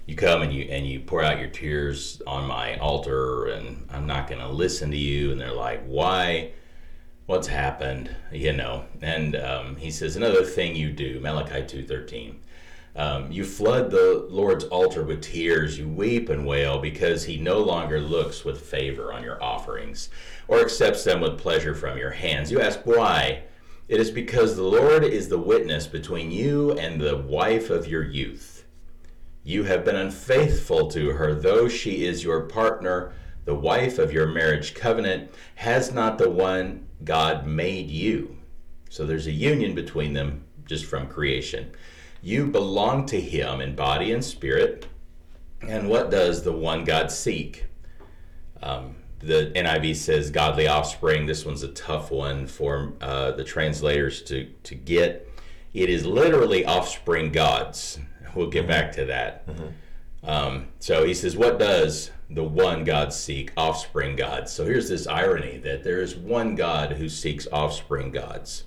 you 0.07 0.15
come 0.15 0.41
and 0.41 0.53
you 0.53 0.63
and 0.63 0.87
you 0.87 1.01
pour 1.01 1.21
out 1.21 1.37
your 1.37 1.49
tears 1.49 2.21
on 2.25 2.47
my 2.47 2.77
altar, 2.77 3.45
and 3.45 3.85
I'm 3.91 4.07
not 4.07 4.27
going 4.27 4.41
to 4.41 4.47
listen 4.47 4.89
to 4.91 4.97
you. 4.97 5.31
And 5.31 5.39
they're 5.39 5.53
like, 5.53 5.83
why? 5.85 6.53
What's 7.27 7.47
happened? 7.47 8.09
You 8.31 8.53
know. 8.53 8.85
And 9.01 9.35
um, 9.35 9.75
he 9.75 9.91
says, 9.91 10.15
another 10.15 10.45
thing 10.45 10.75
you 10.75 10.91
do, 10.91 11.19
Malachi 11.19 11.65
two 11.67 11.85
thirteen. 11.85 12.39
Um, 12.95 13.31
you 13.31 13.43
flood 13.43 13.91
the 13.91 14.25
Lord's 14.29 14.63
altar 14.63 15.03
with 15.03 15.21
tears. 15.21 15.77
You 15.77 15.87
weep 15.87 16.29
and 16.29 16.47
wail 16.47 16.79
because 16.79 17.25
he 17.25 17.37
no 17.37 17.59
longer 17.59 17.99
looks 17.99 18.43
with 18.43 18.59
favor 18.59 19.13
on 19.13 19.23
your 19.23 19.43
offerings 19.43 20.09
or 20.47 20.61
accepts 20.61 21.03
them 21.03 21.21
with 21.21 21.37
pleasure 21.37 21.75
from 21.75 21.97
your 21.97 22.09
hands. 22.09 22.49
You 22.49 22.59
ask 22.59 22.79
why? 22.85 23.43
It 23.87 23.99
is 23.99 24.09
because 24.09 24.55
the 24.55 24.63
Lord 24.63 25.03
is 25.03 25.29
the 25.29 25.37
witness 25.37 25.85
between 25.85 26.31
you 26.31 26.71
and 26.71 26.99
the 26.99 27.17
wife 27.17 27.69
of 27.69 27.87
your 27.87 28.03
youth. 28.03 28.56
You 29.47 29.63
have 29.63 29.85
been 29.85 29.95
unfaithful 29.95 30.89
to 30.89 31.11
her, 31.11 31.33
though 31.33 31.69
she 31.69 32.03
is 32.03 32.21
your 32.21 32.41
partner, 32.41 33.13
the 33.45 33.55
wife 33.55 33.97
of 33.97 34.11
your 34.11 34.27
marriage 34.27 34.73
covenant. 34.73 35.31
Has 35.55 35.93
not 35.93 36.17
the 36.17 36.29
one 36.29 36.85
God 37.05 37.47
made 37.47 37.89
you? 37.89 38.39
So 38.89 39.05
there's 39.05 39.25
a 39.25 39.31
union 39.31 39.73
between 39.73 40.11
them 40.11 40.43
just 40.65 40.83
from 40.83 41.07
creation. 41.07 41.71
You 42.21 42.47
belong 42.47 43.05
to 43.05 43.21
Him 43.21 43.61
in 43.61 43.73
body 43.73 44.11
and 44.11 44.21
spirit. 44.21 44.87
And 45.61 45.87
what 45.87 46.11
does 46.11 46.43
the 46.43 46.51
one 46.51 46.83
God 46.83 47.09
seek? 47.09 47.67
Um, 48.61 48.97
the 49.19 49.53
NIV 49.55 49.95
says 49.95 50.29
godly 50.29 50.67
offspring. 50.67 51.25
This 51.25 51.45
one's 51.45 51.63
a 51.63 51.69
tough 51.69 52.11
one 52.11 52.47
for 52.47 52.91
uh, 52.99 53.31
the 53.31 53.45
translators 53.45 54.23
to, 54.23 54.51
to 54.63 54.75
get. 54.75 55.25
It 55.73 55.89
is 55.89 56.05
literally 56.05 56.65
offspring 56.65 57.31
gods. 57.31 57.99
We'll 58.35 58.49
get 58.49 58.67
back 58.67 58.91
to 58.93 59.05
that. 59.05 59.47
Um, 60.23 60.67
so 60.79 61.05
he 61.05 61.13
says, 61.13 61.37
What 61.37 61.59
does 61.59 62.11
the 62.29 62.43
one 62.43 62.83
God 62.83 63.13
seek? 63.13 63.51
Offspring 63.55 64.15
gods. 64.15 64.51
So 64.51 64.65
here's 64.65 64.89
this 64.89 65.07
irony 65.07 65.57
that 65.59 65.83
there 65.83 66.01
is 66.01 66.15
one 66.15 66.55
God 66.55 66.93
who 66.93 67.07
seeks 67.09 67.47
offspring 67.51 68.11
gods. 68.11 68.65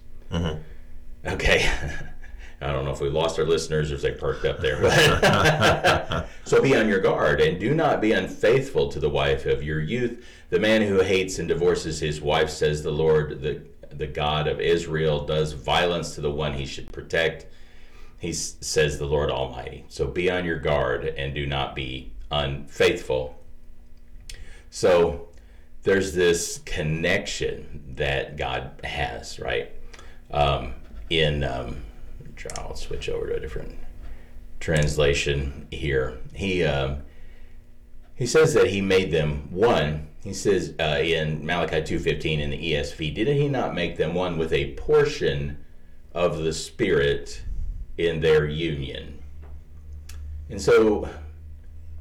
Okay. 1.27 1.71
I 2.63 2.73
don't 2.73 2.85
know 2.85 2.91
if 2.91 3.01
we 3.01 3.09
lost 3.09 3.39
our 3.39 3.47
listeners 3.47 3.91
or 3.91 3.95
if 3.95 4.03
they 4.03 4.13
perked 4.13 4.45
up 4.45 4.61
there. 4.61 4.81
But 4.83 6.29
so 6.45 6.61
be 6.61 6.77
on 6.77 6.89
your 6.89 7.01
guard 7.01 7.41
and 7.41 7.59
do 7.59 7.75
not 7.75 8.03
be 8.03 8.13
unfaithful 8.13 8.91
to 8.91 9.01
the 9.01 9.09
wife 9.09 9.47
of 9.47 9.63
your 9.63 9.81
youth. 9.81 10.25
The 10.51 10.61
man 10.61 10.83
who 10.83 11.01
hates 11.01 11.39
and 11.39 11.49
divorces 11.49 12.01
his 12.01 12.21
wife, 12.21 12.51
says 12.51 12.83
the 12.83 12.91
Lord, 12.91 13.41
the, 13.41 13.63
the 13.91 14.07
God 14.07 14.47
of 14.47 14.61
Israel, 14.61 15.25
does 15.25 15.53
violence 15.53 16.15
to 16.17 16.21
the 16.21 16.31
one 16.31 16.53
he 16.53 16.67
should 16.67 16.93
protect. 16.93 17.47
He 18.21 18.35
says 18.35 18.99
the 18.99 19.07
Lord 19.07 19.31
Almighty. 19.31 19.87
So 19.89 20.07
be 20.07 20.31
on 20.31 20.45
your 20.45 20.59
guard 20.59 21.07
and 21.07 21.35
do 21.35 21.47
not 21.47 21.75
be 21.75 22.13
unfaithful. 22.31 23.43
So 24.69 25.29
there's 25.85 26.13
this 26.13 26.59
connection 26.67 27.95
that 27.97 28.37
God 28.37 28.73
has, 28.85 29.41
right? 29.41 29.73
Um, 30.31 30.75
in 31.09 31.43
um, 31.43 31.83
I'll 32.59 32.77
switch 32.77 33.09
over 33.09 33.27
to 33.29 33.37
a 33.37 33.41
different 33.41 33.79
translation 34.61 35.67
here. 35.71 36.19
He 36.35 36.63
um, 36.63 36.99
he 38.17 38.27
says 38.27 38.53
that 38.53 38.69
he 38.69 38.83
made 38.83 39.11
them 39.11 39.49
one. 39.51 40.09
He 40.23 40.35
says 40.35 40.75
uh, 40.79 41.01
in 41.03 41.45
Malachi 41.45 41.83
two 41.83 41.99
fifteen 41.99 42.39
in 42.39 42.51
the 42.51 42.73
ESV, 42.75 43.15
didn't 43.15 43.39
he 43.39 43.49
not 43.49 43.75
make 43.75 43.97
them 43.97 44.13
one 44.13 44.37
with 44.37 44.53
a 44.53 44.75
portion 44.75 45.65
of 46.13 46.39
the 46.39 46.53
Spirit 46.53 47.43
in 48.09 48.21
their 48.21 48.47
union? 48.47 49.19
And 50.49 50.61
so, 50.61 51.09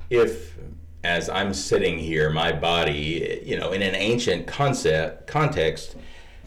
if 0.10 0.58
as 1.03 1.29
I'm 1.29 1.53
sitting 1.53 1.98
here, 1.98 2.29
my 2.29 2.51
body, 2.51 3.41
you 3.46 3.58
know, 3.58 3.72
in 3.72 3.82
an 3.82 3.96
ancient 3.96 4.48
concept 4.48 5.27
context, 5.27 5.96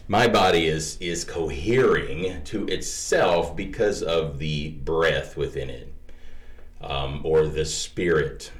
my 0.07 0.27
body 0.27 0.67
is 0.67 0.97
is 0.97 1.23
cohering 1.23 2.43
to 2.43 2.67
itself 2.67 3.55
because 3.55 4.03
of 4.03 4.37
the 4.37 4.69
breath 4.69 5.37
within 5.37 5.69
it, 5.69 5.93
um, 6.81 7.21
or 7.23 7.47
the 7.47 7.65
spirit. 7.65 8.51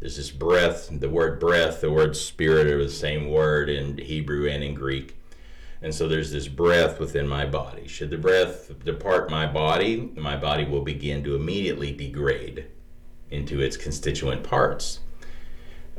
There's 0.00 0.16
this 0.16 0.30
breath. 0.30 0.88
The 0.90 1.10
word 1.10 1.38
breath, 1.38 1.80
the 1.80 1.90
word 1.90 2.16
spirit 2.16 2.66
are 2.66 2.82
the 2.82 2.90
same 2.90 3.30
word 3.30 3.68
in 3.68 3.98
Hebrew 3.98 4.48
and 4.48 4.64
in 4.64 4.74
Greek. 4.74 5.16
And 5.82 5.92
so 5.92 6.06
there's 6.06 6.30
this 6.30 6.46
breath 6.46 7.00
within 7.00 7.26
my 7.26 7.44
body. 7.44 7.88
Should 7.88 8.10
the 8.10 8.16
breath 8.16 8.72
depart 8.84 9.30
my 9.30 9.46
body, 9.46 10.12
my 10.16 10.36
body 10.36 10.64
will 10.64 10.82
begin 10.82 11.24
to 11.24 11.34
immediately 11.34 11.92
degrade 11.92 12.66
into 13.30 13.60
its 13.60 13.76
constituent 13.76 14.44
parts 14.44 15.00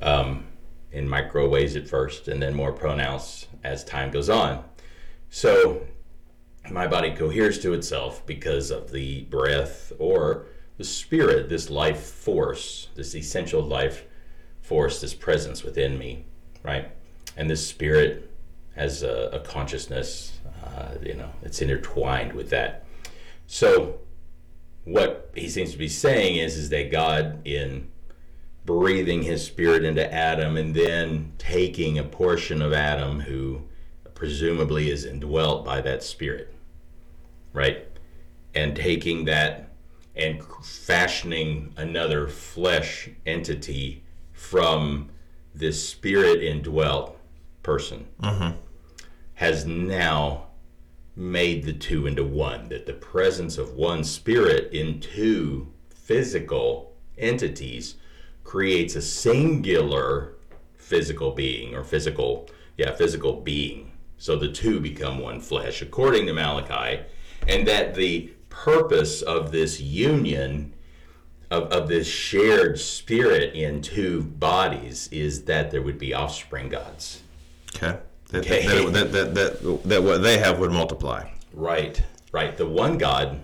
um, 0.01 0.45
in 0.91 1.09
micro 1.09 1.49
ways 1.49 1.75
at 1.75 1.87
first, 1.87 2.29
and 2.29 2.41
then 2.41 2.53
more 2.53 2.71
pronounced 2.71 3.47
as 3.63 3.83
time 3.83 4.09
goes 4.09 4.29
on. 4.29 4.63
So 5.29 5.85
my 6.71 6.87
body 6.87 7.13
coheres 7.13 7.59
to 7.59 7.73
itself 7.73 8.25
because 8.25 8.71
of 8.71 8.91
the 8.91 9.23
breath 9.23 9.91
or 9.99 10.45
the 10.77 10.83
spirit, 10.83 11.49
this 11.49 11.69
life 11.69 12.01
force, 12.01 12.87
this 12.95 13.15
essential 13.15 13.61
life 13.61 14.05
force, 14.61 15.01
this 15.01 15.13
presence 15.13 15.63
within 15.63 15.97
me, 15.97 16.25
right? 16.63 16.89
And 17.35 17.49
this 17.49 17.67
spirit 17.67 18.32
has 18.75 19.03
a, 19.03 19.29
a 19.33 19.39
consciousness, 19.39 20.39
uh, 20.65 20.95
you 21.01 21.13
know, 21.13 21.29
it's 21.43 21.61
intertwined 21.61 22.33
with 22.33 22.49
that. 22.49 22.85
So 23.47 23.99
what 24.85 25.31
he 25.35 25.49
seems 25.49 25.71
to 25.71 25.77
be 25.77 25.87
saying 25.87 26.37
is, 26.37 26.57
is 26.57 26.69
that 26.69 26.91
God 26.91 27.45
in 27.45 27.89
breathing 28.65 29.23
his 29.23 29.45
spirit 29.45 29.83
into 29.83 30.11
Adam 30.13 30.57
and 30.57 30.73
then 30.73 31.33
taking 31.37 31.99
a 31.99 32.03
portion 32.03 32.61
of 32.61 32.73
Adam 32.73 33.19
who 33.21 33.61
presumably 34.15 34.89
is 34.89 35.05
indwelt 35.05 35.65
by 35.65 35.81
that 35.81 36.01
spirit, 36.01 36.53
right? 37.51 37.87
And 38.55 38.75
taking 38.75 39.25
that 39.25 39.69
and 40.15 40.43
fashioning 40.63 41.73
another 41.75 42.27
flesh 42.27 43.09
entity 43.25 44.03
from 44.31 45.09
this 45.55 45.87
spirit 45.87 46.43
indwelt 46.43 47.17
person 47.63 48.07
has 49.35 49.65
now 49.65 50.47
made 51.15 51.63
the 51.63 51.73
two 51.73 52.07
into 52.07 52.23
one. 52.23 52.69
That 52.69 52.85
the 52.85 52.93
presence 52.93 53.57
of 53.57 53.73
one 53.73 54.03
spirit 54.03 54.73
in 54.73 54.99
two 54.99 55.71
physical 55.93 56.95
entities 57.17 57.95
creates 58.43 58.95
a 58.95 59.01
singular 59.01 60.35
physical 60.75 61.31
being 61.31 61.75
or 61.75 61.83
physical, 61.83 62.49
yeah, 62.77 62.93
physical 62.93 63.41
being. 63.41 63.91
So 64.17 64.35
the 64.35 64.51
two 64.51 64.79
become 64.79 65.19
one 65.19 65.39
flesh, 65.39 65.81
according 65.81 66.27
to 66.27 66.33
Malachi, 66.33 67.03
and 67.47 67.67
that 67.67 67.95
the 67.95 68.31
purpose 68.49 69.21
of 69.21 69.51
this 69.51 69.81
union 69.81 70.73
of, 71.49 71.71
of 71.71 71.87
this 71.87 72.07
shared 72.07 72.79
spirit 72.79 73.53
in 73.53 73.81
two 73.81 74.23
bodies 74.23 75.07
is 75.11 75.43
that 75.45 75.71
there 75.71 75.81
would 75.81 75.99
be 75.99 76.13
offspring 76.13 76.69
gods. 76.69 77.21
Okay. 77.75 77.99
That, 78.33 78.45
Okay. 78.45 78.65
That, 78.65 78.93
that, 78.93 79.11
that, 79.11 79.33
that, 79.35 79.83
that 79.85 80.03
what 80.03 80.23
they 80.23 80.39
have 80.39 80.57
would 80.57 80.71
multiply. 80.71 81.29
Right, 81.53 82.01
right. 82.31 82.57
The 82.57 82.65
one 82.65 82.97
God. 82.97 83.39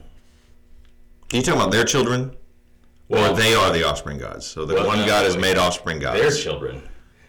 you 1.31 1.43
talking 1.43 1.62
about 1.62 1.72
their 1.72 1.84
children? 1.86 2.36
Well, 3.08 3.34
or 3.34 3.36
they 3.38 3.53
are 3.53 3.72
the 3.72 3.88
offspring 3.88 4.17
gods. 4.17 4.48
So 4.48 4.65
the 4.65 4.74
Well, 4.74 4.88
one 4.88 5.00
no, 5.00 5.05
God 5.05 5.25
has 5.25 5.38
made 5.38 5.58
offspring 5.60 6.00
gods. 6.00 6.19
their 6.19 6.31
children. 6.31 6.81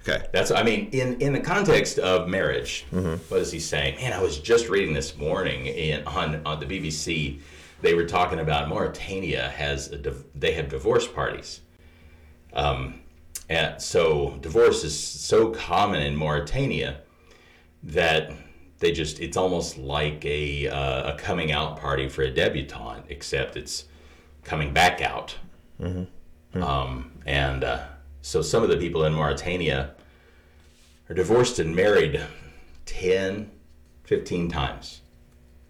okay. 0.09 0.27
That's 0.33 0.51
I 0.51 0.63
mean, 0.63 0.89
in 0.93 1.21
in 1.21 1.35
the 1.35 1.41
context 1.41 1.99
of 1.99 2.29
marriage, 2.29 2.87
Mm-hmm. 2.93 3.17
what 3.29 3.41
is 3.41 3.53
he 3.53 3.61
saying? 3.61 3.97
Man, 3.97 4.15
I 4.15 4.23
was 4.23 4.39
just 4.39 4.71
reading 4.71 4.95
this 4.95 5.17
morning 5.19 5.67
in 5.67 6.03
on 6.07 6.41
on 6.47 6.61
the 6.61 6.67
BBC. 6.67 7.41
They 7.83 7.93
were 7.95 8.05
talking 8.07 8.41
about 8.41 8.69
Mauritania 8.71 9.49
has 9.51 9.89
a 9.89 9.97
div- 9.99 10.25
they 10.35 10.53
have 10.53 10.69
divorce 10.71 11.07
parties. 11.07 11.61
Um, 12.55 13.01
and 13.51 13.81
so 13.81 14.39
divorce 14.41 14.83
is 14.85 14.99
so 14.99 15.51
common 15.51 16.03
in 16.03 16.15
Mauritania 16.17 17.01
that 17.83 18.33
they 18.79 18.93
just 18.93 19.21
it's 19.21 19.37
almost 19.37 19.79
like 19.79 20.25
a 20.25 20.69
uh, 20.69 21.15
a 21.15 21.19
coming 21.19 21.53
out 21.53 21.79
party 21.79 22.09
for 22.09 22.23
a 22.23 22.31
debutante, 22.31 23.05
except 23.09 23.57
it's 23.57 23.85
coming 24.45 24.73
back 24.73 25.01
out. 25.03 25.37
Um, 26.63 27.13
and 27.27 27.63
uh, 27.65 27.85
so 28.23 28.43
some 28.43 28.63
of 28.63 28.69
the 28.71 28.77
people 28.77 29.05
in 29.05 29.13
Mauritania 29.15 29.95
are 31.09 31.15
divorced 31.15 31.59
and 31.59 31.75
married 31.75 32.21
10, 32.87 33.51
15 34.05 34.49
times. 34.51 35.01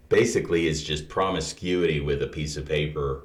Basically, 0.09 0.67
it's 0.67 0.83
just 0.83 1.09
promiscuity 1.09 2.01
with 2.01 2.23
a 2.23 2.27
piece 2.27 2.57
of 2.57 2.67
paper, 2.67 3.25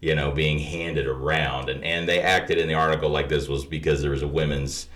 you 0.00 0.14
know, 0.14 0.30
being 0.30 0.58
handed 0.58 1.06
around. 1.06 1.68
And, 1.68 1.82
and 1.82 2.08
they 2.08 2.20
acted 2.20 2.58
in 2.58 2.68
the 2.68 2.74
article 2.74 3.08
like 3.08 3.28
this 3.28 3.48
was 3.48 3.64
because 3.64 4.02
there 4.02 4.12
was 4.12 4.22
a 4.22 4.28
women's 4.28 4.88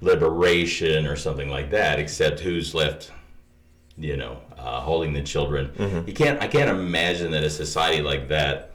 liberation 0.00 1.06
or 1.06 1.16
something 1.16 1.48
like 1.48 1.70
that, 1.70 1.98
except 1.98 2.40
who's 2.40 2.74
left, 2.74 3.10
you 3.96 4.16
know, 4.16 4.38
uh, 4.56 4.80
holding 4.80 5.12
the 5.12 5.22
children. 5.22 5.70
You 6.06 6.12
can't, 6.14 6.40
I 6.40 6.46
can't 6.48 6.70
imagine 6.70 7.30
that 7.32 7.42
a 7.44 7.50
society 7.50 8.02
like 8.02 8.28
that 8.28 8.72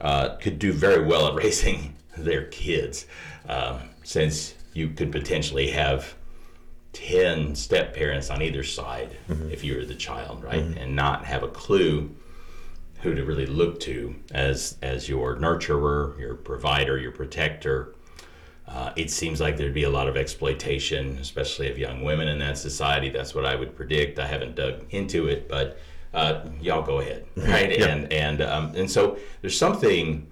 uh, 0.00 0.36
could 0.36 0.58
do 0.58 0.72
very 0.72 1.04
well 1.04 1.28
at 1.28 1.34
raising 1.44 1.94
their 2.16 2.44
kids, 2.46 3.06
um, 3.48 3.78
since 4.02 4.54
you 4.72 4.88
could 4.90 5.12
potentially 5.12 5.70
have 5.70 6.14
10 6.94 7.54
step 7.54 7.94
parents 7.94 8.30
on 8.30 8.40
either 8.42 8.62
side 8.62 9.16
if 9.50 9.62
you 9.62 9.76
were 9.76 9.84
the 9.84 9.94
child, 9.94 10.42
right? 10.42 10.62
And 10.78 10.96
not 10.96 11.24
have 11.26 11.42
a 11.42 11.48
clue 11.48 12.14
who 13.02 13.14
to 13.14 13.24
really 13.24 13.44
look 13.46 13.78
to 13.80 14.14
as, 14.32 14.78
as 14.80 15.06
your 15.08 15.36
nurturer, 15.36 16.18
your 16.18 16.34
provider, 16.34 16.96
your 16.98 17.12
protector. 17.12 17.94
Uh, 18.68 18.92
it 18.96 19.10
seems 19.10 19.40
like 19.40 19.56
there'd 19.56 19.72
be 19.72 19.84
a 19.84 19.90
lot 19.90 20.08
of 20.08 20.16
exploitation, 20.16 21.18
especially 21.18 21.70
of 21.70 21.78
young 21.78 22.02
women 22.02 22.28
in 22.28 22.38
that 22.40 22.58
society. 22.58 23.08
That's 23.10 23.34
what 23.34 23.46
I 23.46 23.54
would 23.54 23.76
predict. 23.76 24.18
I 24.18 24.26
haven't 24.26 24.56
dug 24.56 24.84
into 24.90 25.28
it, 25.28 25.48
but 25.48 25.78
uh, 26.12 26.40
y'all 26.60 26.82
go 26.82 26.98
ahead, 26.98 27.26
right? 27.36 27.78
Yeah. 27.78 27.86
And 27.86 28.12
and 28.12 28.42
um, 28.42 28.74
and 28.74 28.90
so 28.90 29.18
there's 29.40 29.56
something 29.56 30.30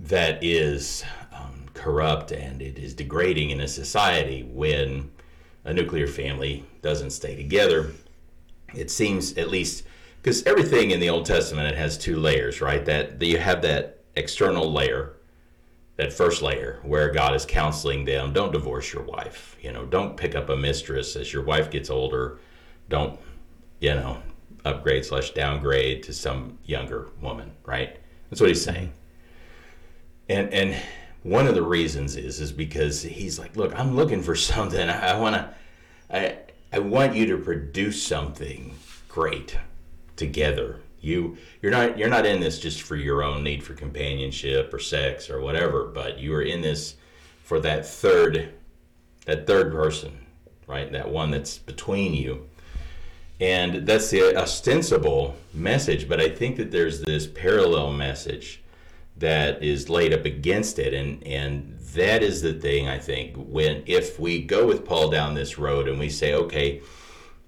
that 0.00 0.42
is 0.42 1.04
um, 1.32 1.66
corrupt 1.74 2.32
and 2.32 2.62
it 2.62 2.78
is 2.78 2.94
degrading 2.94 3.50
in 3.50 3.60
a 3.60 3.68
society 3.68 4.42
when 4.42 5.10
a 5.64 5.72
nuclear 5.72 6.06
family 6.06 6.64
doesn't 6.82 7.10
stay 7.10 7.36
together. 7.36 7.92
It 8.74 8.90
seems, 8.90 9.36
at 9.36 9.50
least, 9.50 9.84
because 10.22 10.42
everything 10.44 10.90
in 10.92 11.00
the 11.00 11.10
Old 11.10 11.26
Testament 11.26 11.68
it 11.68 11.76
has 11.76 11.98
two 11.98 12.16
layers, 12.16 12.60
right? 12.60 12.84
That, 12.84 13.18
that 13.18 13.26
you 13.26 13.38
have 13.38 13.62
that 13.62 13.98
external 14.16 14.72
layer, 14.72 15.12
that 16.00 16.14
first 16.14 16.40
layer, 16.40 16.80
where 16.82 17.10
God 17.10 17.34
is 17.34 17.44
counseling 17.44 18.06
them. 18.06 18.32
Don't 18.32 18.52
divorce 18.52 18.90
your 18.90 19.02
wife. 19.02 19.54
You 19.60 19.70
know, 19.70 19.84
don't 19.84 20.16
pick 20.16 20.34
up 20.34 20.48
a 20.48 20.56
mistress 20.56 21.14
as 21.14 21.30
your 21.30 21.42
wife 21.42 21.70
gets 21.70 21.90
older. 21.90 22.38
Don't, 22.88 23.20
you 23.80 23.94
know, 23.94 24.16
upgrade 24.64 25.04
slash 25.04 25.32
downgrade 25.32 26.02
to 26.04 26.14
some 26.14 26.56
younger 26.64 27.10
woman, 27.20 27.52
right? 27.66 27.98
That's 28.30 28.40
what 28.40 28.48
he's 28.48 28.64
saying. 28.64 28.94
And 30.30 30.50
and 30.54 30.74
one 31.22 31.46
of 31.46 31.54
the 31.54 31.62
reasons 31.62 32.16
is 32.16 32.40
is 32.40 32.50
because 32.50 33.02
he's 33.02 33.38
like, 33.38 33.54
look, 33.54 33.78
I'm 33.78 33.94
looking 33.94 34.22
for 34.22 34.34
something. 34.54 34.88
I, 34.88 35.10
I 35.10 35.18
wanna, 35.20 35.54
I 36.10 36.38
I 36.72 36.78
want 36.78 37.14
you 37.14 37.26
to 37.26 37.36
produce 37.36 38.02
something 38.02 38.74
great 39.06 39.58
together. 40.16 40.80
You 41.00 41.36
you're 41.62 41.72
not 41.72 41.98
you're 41.98 42.08
not 42.08 42.26
in 42.26 42.40
this 42.40 42.58
just 42.58 42.82
for 42.82 42.96
your 42.96 43.22
own 43.22 43.42
need 43.42 43.62
for 43.62 43.74
companionship 43.74 44.72
or 44.72 44.78
sex 44.78 45.30
or 45.30 45.40
whatever, 45.40 45.84
but 45.84 46.18
you 46.18 46.34
are 46.34 46.42
in 46.42 46.60
this 46.60 46.96
for 47.44 47.60
that 47.60 47.86
third 47.86 48.52
that 49.26 49.46
third 49.46 49.72
person, 49.72 50.26
right? 50.66 50.90
That 50.92 51.10
one 51.10 51.30
that's 51.30 51.58
between 51.58 52.14
you. 52.14 52.46
And 53.40 53.86
that's 53.86 54.10
the 54.10 54.36
ostensible 54.36 55.34
message, 55.54 56.06
but 56.08 56.20
I 56.20 56.28
think 56.28 56.56
that 56.56 56.70
there's 56.70 57.00
this 57.00 57.26
parallel 57.26 57.92
message 57.92 58.62
that 59.20 59.62
is 59.62 59.88
laid 59.88 60.12
up 60.12 60.24
against 60.24 60.78
it 60.78 60.94
and 60.94 61.22
and 61.24 61.78
that 61.94 62.22
is 62.22 62.42
the 62.42 62.54
thing 62.54 62.88
I 62.88 62.98
think 62.98 63.36
when 63.36 63.82
if 63.86 64.18
we 64.18 64.42
go 64.42 64.66
with 64.66 64.84
Paul 64.84 65.10
down 65.10 65.34
this 65.34 65.58
road 65.58 65.88
and 65.88 65.98
we 65.98 66.08
say 66.08 66.34
okay 66.34 66.80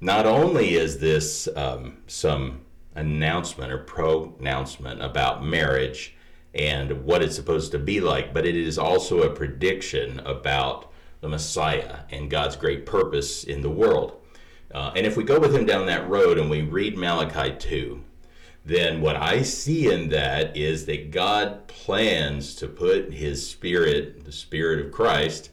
not 0.00 0.26
only 0.26 0.74
is 0.74 0.98
this 0.98 1.48
um, 1.56 1.96
some 2.06 2.60
announcement 2.94 3.72
or 3.72 3.78
pronouncement 3.78 5.02
about 5.02 5.44
marriage 5.44 6.14
and 6.54 7.04
what 7.04 7.22
it's 7.22 7.36
supposed 7.36 7.72
to 7.72 7.78
be 7.78 8.00
like 8.00 8.34
but 8.34 8.46
it 8.46 8.56
is 8.56 8.78
also 8.78 9.22
a 9.22 9.34
prediction 9.34 10.20
about 10.20 10.90
the 11.20 11.28
Messiah 11.28 12.00
and 12.10 12.30
God's 12.30 12.56
great 12.56 12.84
purpose 12.84 13.44
in 13.44 13.62
the 13.62 13.70
world 13.70 14.20
uh, 14.74 14.92
and 14.96 15.06
if 15.06 15.16
we 15.16 15.24
go 15.24 15.38
with 15.38 15.54
him 15.54 15.66
down 15.66 15.86
that 15.86 16.08
road 16.08 16.38
and 16.38 16.50
we 16.50 16.62
read 16.62 16.96
Malachi 16.96 17.54
2 17.58 18.02
then 18.64 19.00
what 19.00 19.16
I 19.16 19.42
see 19.42 19.92
in 19.92 20.10
that 20.10 20.56
is 20.56 20.86
that 20.86 21.10
God 21.10 21.66
plans 21.66 22.54
to 22.56 22.68
put 22.68 23.12
his 23.12 23.48
spirit, 23.48 24.24
the 24.24 24.32
spirit 24.32 24.84
of 24.84 24.92
Christ, 24.92 25.50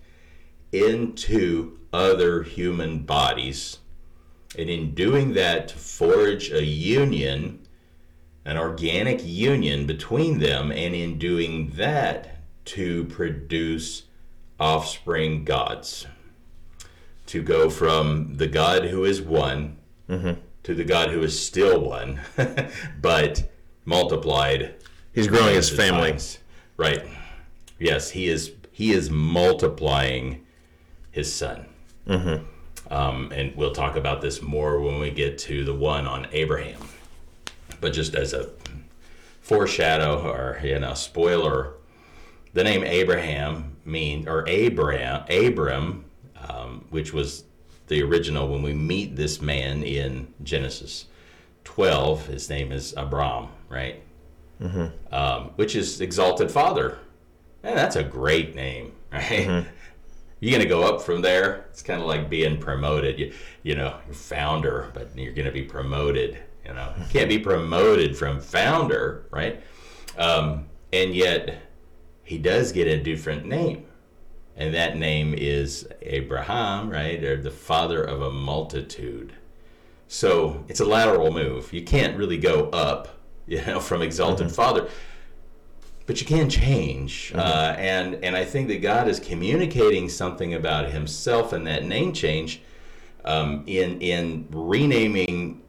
into 0.71 1.79
other 1.91 2.43
human 2.43 2.99
bodies. 2.99 3.79
And 4.59 4.69
in 4.69 4.93
doing 4.93 5.33
that, 5.35 5.69
to 5.69 5.77
forge 5.77 6.51
a 6.51 6.65
union, 6.65 7.65
an 8.43 8.57
organic 8.57 9.25
union 9.25 9.85
between 9.85 10.39
them, 10.39 10.69
and 10.69 10.93
in 10.93 11.17
doing 11.17 11.71
that, 11.77 12.41
to 12.65 13.05
produce 13.05 14.03
offspring 14.59 15.45
gods. 15.45 16.07
To 17.27 17.41
go 17.41 17.69
from 17.69 18.35
the 18.35 18.47
God 18.47 18.83
who 18.83 19.05
is 19.05 19.21
one 19.21 19.77
mm-hmm. 20.09 20.41
to 20.63 20.75
the 20.75 20.83
God 20.83 21.11
who 21.11 21.21
is 21.21 21.39
still 21.39 21.79
one, 21.79 22.19
but 23.01 23.49
multiplied. 23.85 24.75
He's 25.13 25.27
growing 25.27 25.55
his 25.55 25.69
family. 25.69 26.11
times. 26.11 26.39
Right. 26.75 27.07
Yes, 27.79 28.09
he 28.09 28.27
is. 28.27 28.51
He 28.73 28.91
is 28.91 29.09
multiplying 29.09 30.45
his 31.11 31.33
son. 31.33 31.65
Mm-hmm. 32.05 32.45
Um, 32.89 33.31
and 33.31 33.55
we'll 33.55 33.73
talk 33.73 33.95
about 33.95 34.21
this 34.21 34.41
more 34.41 34.79
when 34.81 34.99
we 34.99 35.11
get 35.11 35.37
to 35.39 35.63
the 35.63 35.73
one 35.73 36.07
on 36.07 36.27
Abraham. 36.31 36.81
But 37.81 37.93
just 37.93 38.15
as 38.15 38.33
a 38.33 38.49
foreshadow 39.41 40.21
or 40.27 40.59
you 40.63 40.79
know 40.79 40.93
spoiler, 40.95 41.73
the 42.53 42.63
name 42.63 42.83
Abraham 42.83 43.75
mean 43.85 44.27
or 44.27 44.41
Abram 44.47 45.23
Abram, 45.29 46.05
um, 46.47 46.85
which 46.89 47.13
was 47.13 47.43
the 47.87 48.01
original 48.03 48.47
when 48.47 48.61
we 48.61 48.73
meet 48.73 49.15
this 49.15 49.41
man 49.41 49.83
in 49.83 50.33
Genesis 50.43 51.05
12. 51.63 52.27
His 52.27 52.49
name 52.49 52.71
is 52.71 52.93
Abram, 52.97 53.49
right? 53.69 54.01
Um, 55.11 55.51
which 55.55 55.75
is 55.75 56.01
exalted 56.01 56.51
father. 56.51 56.97
Man, 57.63 57.75
that's 57.75 57.95
a 57.95 58.03
great 58.03 58.55
name, 58.55 58.93
right? 59.11 59.65
You're 60.39 60.57
gonna 60.57 60.69
go 60.69 60.83
up 60.83 61.01
from 61.01 61.21
there. 61.21 61.65
It's 61.69 61.81
kind 61.81 62.01
of 62.01 62.07
like 62.07 62.29
being 62.29 62.57
promoted. 62.59 63.19
You, 63.19 63.33
you 63.63 63.75
know, 63.75 63.97
you're 64.05 64.15
founder, 64.15 64.89
but 64.93 65.17
you're 65.17 65.33
gonna 65.33 65.51
be 65.51 65.63
promoted. 65.63 66.37
You 66.65 66.73
know, 66.73 66.93
you 66.97 67.05
can't 67.09 67.29
be 67.29 67.39
promoted 67.39 68.15
from 68.15 68.39
founder, 68.39 69.25
right? 69.31 69.61
Um, 70.17 70.65
and 70.93 71.13
yet, 71.13 71.61
he 72.23 72.37
does 72.37 72.71
get 72.71 72.87
a 72.87 73.01
different 73.01 73.45
name, 73.45 73.85
and 74.55 74.73
that 74.73 74.97
name 74.97 75.33
is 75.33 75.87
Abraham, 76.01 76.89
right? 76.89 77.23
Or 77.23 77.41
the 77.41 77.51
father 77.51 78.03
of 78.03 78.21
a 78.21 78.31
multitude. 78.31 79.33
So 80.07 80.63
it's 80.67 80.79
a 80.79 80.85
lateral 80.85 81.31
move. 81.31 81.71
You 81.71 81.83
can't 81.83 82.17
really 82.17 82.37
go 82.37 82.69
up, 82.69 83.19
you 83.47 83.63
know, 83.65 83.79
from 83.79 84.01
exalted 84.01 84.47
mm-hmm. 84.47 84.55
father, 84.55 84.89
but 86.09 86.19
you 86.19 86.25
can 86.25 86.49
change. 86.49 87.29
Mm-hmm. 87.29 87.39
Uh, 87.39 87.75
and 87.77 88.15
and 88.25 88.35
I 88.35 88.43
think 88.43 88.67
that 88.69 88.81
God 88.81 89.07
is 89.07 89.19
communicating 89.19 90.09
something 90.09 90.55
about 90.55 90.89
Himself 90.89 91.53
in 91.53 91.65
that 91.65 91.85
name 91.85 92.13
change, 92.13 92.63
um, 93.25 93.63
in 93.67 94.01
in 94.01 94.47
renaming 94.49 95.61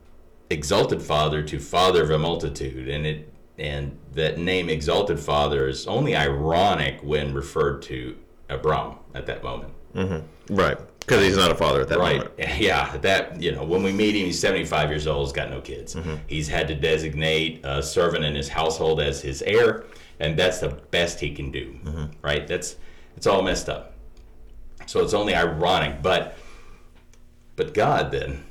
exalted 0.49 1.03
father 1.03 1.43
to 1.43 1.61
father 1.61 2.03
of 2.03 2.11
a 2.11 2.19
multitude, 2.19 2.89
and 2.89 3.05
it 3.05 3.31
and 3.59 3.99
that 4.15 4.39
name 4.39 4.71
exalted 4.71 5.21
father 5.21 5.69
is 5.69 5.87
only 5.87 6.17
ironic 6.17 7.01
when 7.03 7.35
referred 7.35 7.83
to 7.83 8.17
Abram 8.49 8.95
at 9.15 9.27
that 9.27 9.43
moment. 9.45 9.75
Mm-hmm. 9.95 10.55
Right. 10.55 10.79
Because 11.01 11.23
he's 11.23 11.37
not 11.37 11.51
a 11.51 11.55
father 11.55 11.83
at 11.83 11.89
that 11.89 11.99
right. 11.99 12.17
moment. 12.17 12.35
Yeah. 12.59 12.97
That, 12.99 13.43
you 13.43 13.53
know, 13.53 13.65
when 13.65 13.83
we 13.83 13.93
meet 13.93 14.15
him, 14.15 14.27
he's 14.27 14.39
75 14.39 14.91
years 14.91 15.07
old, 15.07 15.27
he's 15.27 15.33
got 15.33 15.51
no 15.51 15.61
kids. 15.61 15.95
Mm-hmm. 15.95 16.15
He's 16.27 16.49
had 16.49 16.69
to 16.69 16.75
designate 16.75 17.61
a 17.65 17.83
servant 17.83 18.25
in 18.25 18.35
his 18.35 18.49
household 18.49 19.01
as 19.01 19.21
his 19.21 19.43
heir, 19.43 19.85
and 20.21 20.39
that's 20.39 20.61
the 20.61 20.69
best 20.69 21.19
he 21.19 21.35
can 21.35 21.51
do. 21.51 21.79
Mm-hmm. 21.85 22.05
Right. 22.23 22.47
That's, 22.47 22.77
it's 23.17 23.27
all 23.27 23.43
messed 23.43 23.69
up. 23.69 23.95
So 24.87 25.03
it's 25.03 25.15
only 25.15 25.35
ironic. 25.35 26.03
But, 26.03 26.37
but 27.57 27.75
God 27.75 28.13
then, 28.13 28.45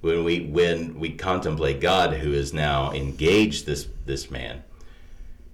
when 0.00 0.24
we 0.24 0.46
when 0.46 0.98
we 0.98 1.10
contemplate 1.10 1.80
God 1.80 2.14
who 2.14 2.32
has 2.32 2.52
now 2.52 2.92
engaged 2.92 3.66
this 3.66 3.88
this 4.06 4.30
man 4.30 4.62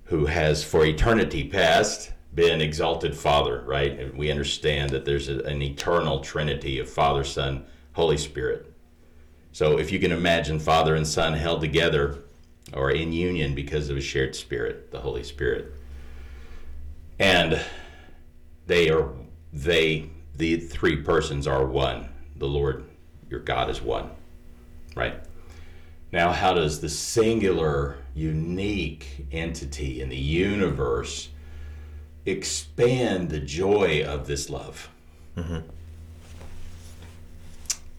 who 0.04 0.26
has 0.26 0.62
for 0.62 0.84
eternity 0.84 1.48
past 1.48 2.12
been 2.34 2.60
exalted 2.60 3.16
Father, 3.16 3.62
right? 3.64 3.98
And 3.98 4.14
we 4.18 4.30
understand 4.30 4.90
that 4.90 5.04
there's 5.04 5.28
a, 5.28 5.38
an 5.44 5.62
eternal 5.62 6.20
Trinity 6.20 6.78
of 6.78 6.90
Father, 6.90 7.24
Son, 7.24 7.64
Holy 7.92 8.16
Spirit. 8.16 8.70
So 9.52 9.78
if 9.78 9.92
you 9.92 10.00
can 10.00 10.10
imagine 10.10 10.58
Father 10.58 10.96
and 10.96 11.06
Son 11.06 11.32
held 11.32 11.60
together 11.60 12.23
or 12.72 12.90
in 12.90 13.12
union 13.12 13.54
because 13.54 13.90
of 13.90 13.96
a 13.96 14.00
shared 14.00 14.34
Spirit, 14.34 14.90
the 14.90 15.00
Holy 15.00 15.22
Spirit, 15.22 15.72
and 17.18 17.60
they 18.66 18.90
are 18.90 19.10
they 19.52 20.10
the 20.34 20.56
three 20.56 20.96
persons 21.02 21.46
are 21.46 21.64
one. 21.64 22.08
The 22.36 22.48
Lord, 22.48 22.84
your 23.30 23.40
God, 23.40 23.70
is 23.70 23.80
one, 23.80 24.10
right? 24.96 25.20
Now, 26.10 26.32
how 26.32 26.54
does 26.54 26.80
the 26.80 26.88
singular, 26.88 27.98
unique 28.14 29.26
entity 29.30 30.00
in 30.00 30.08
the 30.08 30.16
universe? 30.16 31.28
expand 32.26 33.30
the 33.30 33.40
joy 33.40 34.02
of 34.04 34.26
this 34.26 34.48
love. 34.48 34.88
Mm-hmm. 35.36 35.58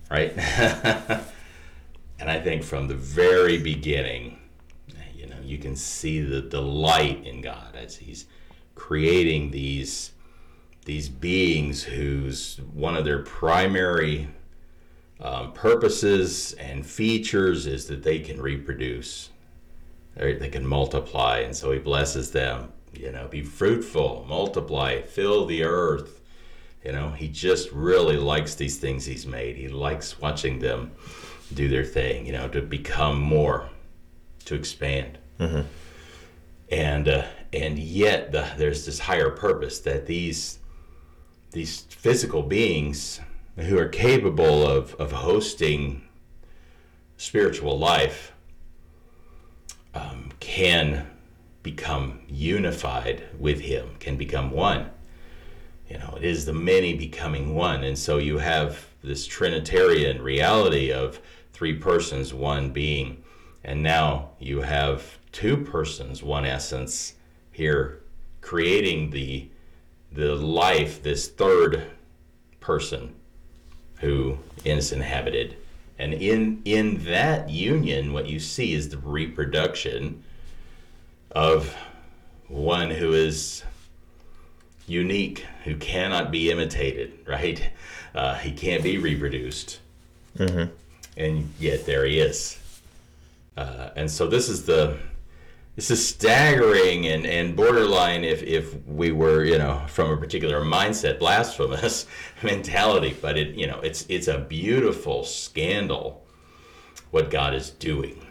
Right? 0.09 0.33
and 2.19 2.29
I 2.29 2.39
think 2.39 2.63
from 2.63 2.87
the 2.87 2.95
very 2.95 3.57
beginning, 3.57 4.39
you 5.45 5.57
can 5.57 5.75
see 5.75 6.21
the 6.21 6.41
delight 6.41 7.25
in 7.25 7.41
God 7.41 7.75
as 7.75 7.97
He's 7.97 8.25
creating 8.75 9.51
these 9.51 10.11
these 10.85 11.09
beings 11.09 11.81
whose 11.83 12.57
one 12.73 12.95
of 12.95 13.05
their 13.05 13.23
primary 13.23 14.27
um, 15.19 15.51
purposes 15.53 16.53
and 16.53 16.85
features 16.85 17.65
is 17.65 17.87
that 17.87 18.03
they 18.03 18.19
can 18.19 18.39
reproduce, 18.39 19.31
they 20.15 20.49
can 20.49 20.67
multiply, 20.67 21.39
and 21.39 21.55
so 21.55 21.71
He 21.71 21.79
blesses 21.79 22.31
them 22.31 22.71
you 22.97 23.11
know, 23.11 23.27
be 23.27 23.41
fruitful, 23.41 24.25
multiply, 24.27 25.01
fill 25.01 25.45
the 25.45 25.63
earth. 25.63 26.21
You 26.83 26.91
know, 26.91 27.09
he 27.09 27.27
just 27.27 27.71
really 27.71 28.17
likes 28.17 28.55
these 28.55 28.77
things 28.77 29.05
he's 29.05 29.25
made. 29.25 29.55
He 29.55 29.67
likes 29.67 30.19
watching 30.19 30.59
them 30.59 30.91
do 31.53 31.67
their 31.67 31.83
thing, 31.83 32.25
you 32.25 32.33
know, 32.33 32.47
to 32.49 32.61
become 32.61 33.19
more, 33.19 33.69
to 34.45 34.55
expand. 34.55 35.17
Mm-hmm. 35.39 35.61
And 36.71 37.07
uh, 37.07 37.25
and 37.53 37.77
yet 37.77 38.31
the, 38.31 38.47
there's 38.57 38.85
this 38.85 38.99
higher 38.99 39.29
purpose 39.29 39.79
that 39.79 40.05
these 40.05 40.59
these 41.51 41.81
physical 41.81 42.43
beings 42.43 43.21
who 43.57 43.77
are 43.77 43.87
capable 43.87 44.67
of, 44.67 44.93
of 44.95 45.11
hosting 45.11 46.01
spiritual 47.17 47.79
life 47.79 48.33
um, 49.93 50.31
can 50.41 51.07
become 51.63 52.19
unified 52.27 53.23
with 53.39 53.61
him, 53.61 53.95
can 53.99 54.17
become 54.17 54.51
one. 54.51 54.89
You 55.89 55.97
know, 55.99 56.15
it 56.17 56.25
is 56.25 56.45
the 56.45 56.53
many 56.53 56.95
becoming 56.95 57.55
one. 57.55 57.83
And 57.83 57.97
so 57.97 58.17
you 58.17 58.37
have 58.39 58.85
this 59.03 59.25
Trinitarian 59.25 60.21
reality 60.21 60.91
of 60.91 61.19
three 61.53 61.75
persons, 61.75 62.33
one 62.33 62.71
being. 62.71 63.23
And 63.65 63.81
now 63.81 64.29
you 64.39 64.61
have 64.61 65.17
two 65.31 65.57
persons, 65.57 66.21
one 66.21 66.45
essence 66.45 67.15
here 67.51 67.99
creating 68.39 69.09
the 69.09 69.49
the 70.11 70.35
life, 70.35 71.03
this 71.03 71.27
third 71.27 71.83
person 72.61 73.13
who 73.97 74.37
is 74.63 74.91
inhabited. 74.91 75.57
And 75.97 76.13
in 76.13 76.61
in 76.63 77.03
that 77.05 77.49
union, 77.49 78.13
what 78.13 78.29
you 78.29 78.39
see 78.39 78.73
is 78.73 78.89
the 78.89 78.99
reproduction 78.99 80.23
of 81.31 81.75
one 82.47 82.91
who 82.91 83.13
is 83.13 83.63
unique, 84.85 85.43
who 85.63 85.75
cannot 85.75 86.29
be 86.29 86.51
imitated, 86.51 87.13
right? 87.27 87.71
Uh, 88.13 88.35
he 88.35 88.51
can't 88.51 88.83
be 88.83 88.99
reproduced. 88.99 89.79
Mm-hmm. 90.37 90.71
And 91.17 91.51
yet 91.59 91.87
there 91.87 92.05
he 92.05 92.19
is. 92.19 92.59
Uh, 93.57 93.89
and 93.95 94.09
so 94.09 94.27
this 94.27 94.49
is 94.49 94.65
the 94.65 94.97
this 95.75 95.91
is 95.91 96.07
staggering 96.07 97.05
and, 97.07 97.25
and 97.25 97.55
borderline 97.55 98.23
if, 98.23 98.41
if 98.43 98.85
we 98.85 99.11
were 99.11 99.43
you 99.43 99.57
know 99.57 99.81
from 99.87 100.11
a 100.11 100.17
particular 100.17 100.61
mindset 100.61 101.19
blasphemous 101.19 102.05
mentality 102.43 103.15
but 103.21 103.37
it 103.37 103.55
you 103.55 103.67
know 103.67 103.79
it's 103.81 104.05
it's 104.09 104.27
a 104.27 104.39
beautiful 104.39 105.23
scandal 105.23 106.25
what 107.11 107.29
god 107.29 107.53
is 107.53 107.69
doing 107.71 108.25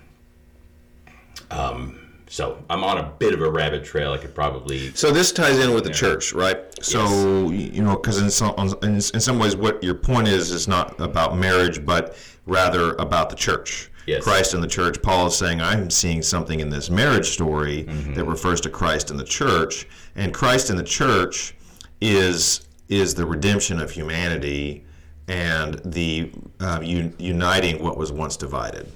um, 1.50 2.04
so 2.26 2.62
I'm 2.68 2.82
on 2.82 2.98
a 2.98 3.12
bit 3.18 3.32
of 3.32 3.42
a 3.42 3.50
rabbit 3.50 3.84
trail. 3.84 4.12
I 4.12 4.18
could 4.18 4.34
probably. 4.34 4.92
So 4.94 5.10
this 5.12 5.30
ties 5.30 5.58
in 5.58 5.72
with 5.72 5.84
the 5.84 5.90
church, 5.90 6.32
right? 6.32 6.58
So 6.82 7.50
yes. 7.50 7.72
you 7.72 7.82
know, 7.82 7.96
because 7.96 8.20
in 8.20 8.30
some 8.30 8.54
in, 8.82 8.94
in 8.94 9.20
some 9.20 9.38
ways, 9.38 9.56
what 9.56 9.82
your 9.82 9.94
point 9.94 10.28
is 10.28 10.50
is 10.50 10.66
not 10.66 10.98
about 11.00 11.36
marriage, 11.36 11.84
but 11.84 12.16
rather 12.46 12.94
about 12.94 13.30
the 13.30 13.36
church. 13.36 13.90
Yes. 14.06 14.22
Christ 14.22 14.54
and 14.54 14.62
the 14.62 14.68
church. 14.68 15.00
Paul 15.02 15.28
is 15.28 15.36
saying, 15.36 15.60
I'm 15.60 15.88
seeing 15.90 16.22
something 16.22 16.60
in 16.60 16.68
this 16.68 16.90
marriage 16.90 17.30
story 17.30 17.84
mm-hmm. 17.84 18.14
that 18.14 18.24
refers 18.24 18.60
to 18.62 18.70
Christ 18.70 19.10
and 19.10 19.18
the 19.18 19.24
church, 19.24 19.86
and 20.14 20.32
Christ 20.34 20.70
and 20.70 20.78
the 20.78 20.84
church 20.84 21.54
is 22.00 22.66
is 22.88 23.14
the 23.14 23.24
redemption 23.24 23.80
of 23.80 23.90
humanity 23.90 24.84
and 25.26 25.80
the 25.84 26.30
uh, 26.60 26.80
un- 26.82 27.14
uniting 27.18 27.82
what 27.82 27.96
was 27.96 28.12
once 28.12 28.36
divided. 28.36 28.90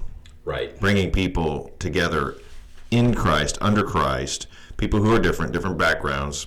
Right. 0.45 0.79
Bringing 0.79 1.11
people 1.11 1.71
together 1.79 2.37
in 2.91 3.15
Christ, 3.15 3.59
under 3.61 3.83
Christ, 3.83 4.47
people 4.77 5.01
who 5.01 5.15
are 5.15 5.19
different, 5.19 5.53
different 5.53 5.79
backgrounds, 5.79 6.47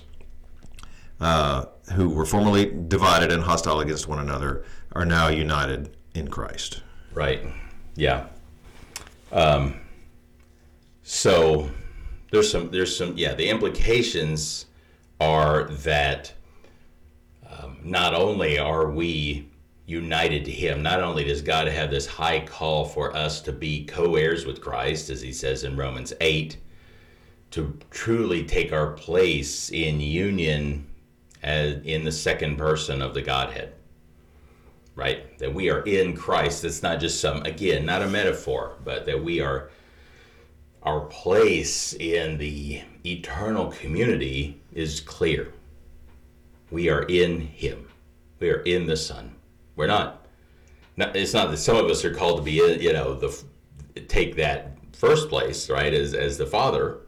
uh, 1.20 1.66
who 1.94 2.08
were 2.08 2.24
formerly 2.24 2.66
divided 2.88 3.32
and 3.32 3.42
hostile 3.42 3.80
against 3.80 4.08
one 4.08 4.18
another, 4.18 4.64
are 4.92 5.04
now 5.04 5.28
united 5.28 5.96
in 6.14 6.28
Christ. 6.28 6.82
Right. 7.12 7.44
Yeah. 7.94 8.26
Um, 9.32 9.80
so 11.02 11.70
there's 12.30 12.50
some 12.50 12.70
there's 12.70 12.96
some 12.96 13.14
yeah 13.16 13.34
the 13.34 13.48
implications 13.48 14.66
are 15.20 15.64
that 15.64 16.32
um, 17.48 17.78
not 17.82 18.14
only 18.14 18.58
are 18.58 18.90
we 18.90 19.48
united 19.86 20.44
to 20.44 20.50
him. 20.50 20.82
Not 20.82 21.00
only 21.00 21.24
does 21.24 21.42
God 21.42 21.68
have 21.68 21.90
this 21.90 22.06
high 22.06 22.40
call 22.40 22.84
for 22.84 23.14
us 23.16 23.40
to 23.42 23.52
be 23.52 23.84
co 23.84 24.16
heirs 24.16 24.46
with 24.46 24.60
Christ, 24.60 25.10
as 25.10 25.20
he 25.20 25.32
says 25.32 25.64
in 25.64 25.76
Romans 25.76 26.12
8, 26.20 26.56
to 27.52 27.78
truly 27.90 28.44
take 28.44 28.72
our 28.72 28.92
place 28.92 29.70
in 29.70 30.00
union 30.00 30.86
as, 31.42 31.82
in 31.84 32.04
the 32.04 32.12
second 32.12 32.56
person 32.56 33.02
of 33.02 33.14
the 33.14 33.22
Godhead. 33.22 33.74
Right? 34.94 35.38
That 35.38 35.54
we 35.54 35.70
are 35.70 35.80
in 35.82 36.14
Christ. 36.14 36.64
It's 36.64 36.82
not 36.82 37.00
just 37.00 37.20
some, 37.20 37.42
again, 37.42 37.86
not 37.86 38.02
a 38.02 38.08
metaphor, 38.08 38.76
but 38.84 39.06
that 39.06 39.22
we 39.22 39.40
are, 39.40 39.70
our 40.82 41.00
place 41.00 41.94
in 41.94 42.38
the 42.38 42.82
eternal 43.06 43.68
community 43.68 44.60
is 44.72 45.00
clear. 45.00 45.52
We 46.70 46.90
are 46.90 47.02
in 47.02 47.40
Him, 47.40 47.88
we 48.38 48.50
are 48.50 48.60
in 48.60 48.86
the 48.86 48.96
Son 48.96 49.36
we're 49.76 49.86
not. 49.86 50.26
not 50.96 51.16
it's 51.16 51.34
not 51.34 51.50
that 51.50 51.56
some 51.56 51.76
of 51.76 51.86
us 51.86 52.04
are 52.04 52.14
called 52.14 52.38
to 52.38 52.42
be, 52.42 52.52
you 52.82 52.92
know, 52.92 53.14
the 53.14 53.44
take 54.08 54.36
that 54.36 54.76
first 54.92 55.28
place, 55.28 55.68
right, 55.70 55.92
as 55.92 56.14
as 56.14 56.38
the 56.38 56.46
father, 56.46 56.98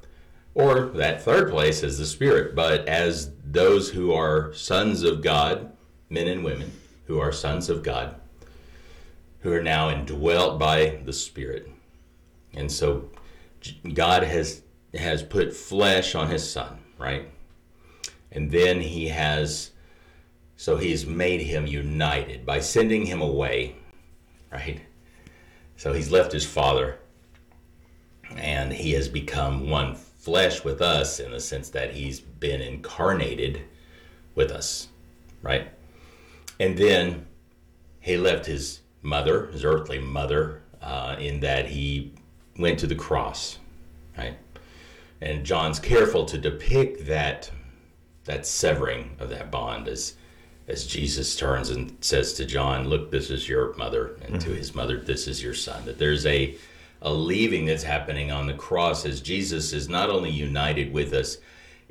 Or 0.54 0.86
that 0.86 1.22
third 1.22 1.50
place 1.50 1.82
is 1.82 1.98
the 1.98 2.06
Spirit, 2.06 2.54
but 2.54 2.88
as 2.88 3.30
those 3.44 3.90
who 3.90 4.12
are 4.12 4.52
sons 4.54 5.02
of 5.02 5.22
God, 5.22 5.72
men 6.10 6.28
and 6.28 6.44
women 6.44 6.72
who 7.06 7.18
are 7.20 7.32
sons 7.32 7.68
of 7.68 7.82
God, 7.82 8.14
who 9.40 9.52
are 9.52 9.62
now 9.62 9.90
indwelt 9.90 10.58
by 10.58 11.00
the 11.04 11.12
Spirit. 11.12 11.70
And 12.54 12.70
so 12.70 13.10
God 13.92 14.22
has 14.22 14.62
has 14.94 15.22
put 15.22 15.54
flesh 15.54 16.14
on 16.14 16.30
his 16.30 16.48
son, 16.48 16.78
right? 16.98 17.28
And 18.30 18.50
then 18.50 18.80
he 18.80 19.08
has 19.08 19.70
so 20.56 20.76
he's 20.76 21.04
made 21.04 21.40
him 21.40 21.66
united 21.66 22.46
by 22.46 22.60
sending 22.60 23.06
him 23.06 23.20
away, 23.20 23.76
right? 24.52 24.80
So 25.76 25.92
he's 25.92 26.10
left 26.10 26.32
his 26.32 26.46
father 26.46 26.98
and 28.36 28.72
he 28.72 28.92
has 28.92 29.08
become 29.08 29.68
one 29.68 29.94
flesh 29.94 30.64
with 30.64 30.80
us 30.80 31.20
in 31.20 31.32
the 31.32 31.40
sense 31.40 31.68
that 31.70 31.92
he's 31.92 32.20
been 32.20 32.60
incarnated 32.60 33.62
with 34.34 34.50
us, 34.50 34.88
right? 35.42 35.68
And 36.60 36.76
then 36.76 37.26
he 38.00 38.16
left 38.16 38.46
his 38.46 38.80
mother, 39.02 39.46
his 39.46 39.64
earthly 39.64 39.98
mother, 39.98 40.62
uh, 40.82 41.16
in 41.18 41.40
that 41.40 41.66
he 41.66 42.12
went 42.58 42.78
to 42.80 42.86
the 42.86 42.94
cross, 42.94 43.58
right? 44.16 44.36
And 45.20 45.44
John's 45.44 45.78
careful 45.78 46.24
to 46.26 46.38
depict 46.38 47.06
that 47.06 47.50
that 48.24 48.46
severing 48.46 49.16
of 49.18 49.28
that 49.30 49.50
bond 49.50 49.88
as 49.88 50.14
as 50.66 50.86
Jesus 50.86 51.36
turns 51.36 51.68
and 51.68 51.94
says 52.00 52.32
to 52.34 52.46
John, 52.46 52.88
"Look, 52.88 53.10
this 53.10 53.30
is 53.30 53.48
your 53.48 53.74
mother," 53.74 54.16
and 54.22 54.36
mm-hmm. 54.36 54.50
to 54.50 54.50
his 54.54 54.74
mother, 54.74 54.98
"This 54.98 55.26
is 55.28 55.42
your 55.42 55.54
son." 55.54 55.84
That 55.84 55.98
there's 55.98 56.24
a 56.26 56.56
a 57.02 57.12
leaving 57.12 57.66
that's 57.66 57.82
happening 57.82 58.32
on 58.32 58.46
the 58.46 58.54
cross 58.54 59.04
as 59.04 59.20
Jesus 59.20 59.74
is 59.74 59.88
not 59.90 60.08
only 60.08 60.30
united 60.30 60.92
with 60.92 61.12
us 61.12 61.36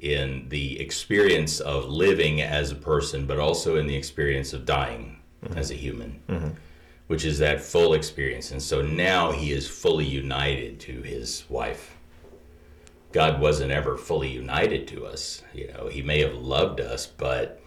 in 0.03 0.45
the 0.49 0.79
experience 0.81 1.61
of 1.61 1.85
living 1.85 2.41
as 2.41 2.71
a 2.71 2.75
person, 2.75 3.25
but 3.25 3.39
also 3.39 3.77
in 3.77 3.87
the 3.87 3.95
experience 3.95 4.51
of 4.51 4.65
dying 4.65 5.17
mm-hmm. 5.43 5.57
as 5.57 5.71
a 5.71 5.75
human, 5.75 6.19
mm-hmm. 6.27 6.49
which 7.07 7.23
is 7.23 7.39
that 7.39 7.61
full 7.61 7.93
experience. 7.93 8.51
And 8.51 8.61
so 8.61 8.81
now 8.81 9.31
he 9.31 9.53
is 9.53 9.65
fully 9.65 10.05
united 10.05 10.81
to 10.81 11.01
his 11.01 11.45
wife. 11.47 11.95
God 13.13 13.39
wasn't 13.39 13.71
ever 13.71 13.95
fully 13.95 14.29
united 14.29 14.87
to 14.89 15.05
us. 15.05 15.41
You 15.53 15.71
know, 15.71 15.87
he 15.87 16.01
may 16.01 16.19
have 16.19 16.35
loved 16.35 16.81
us, 16.81 17.07
but 17.07 17.61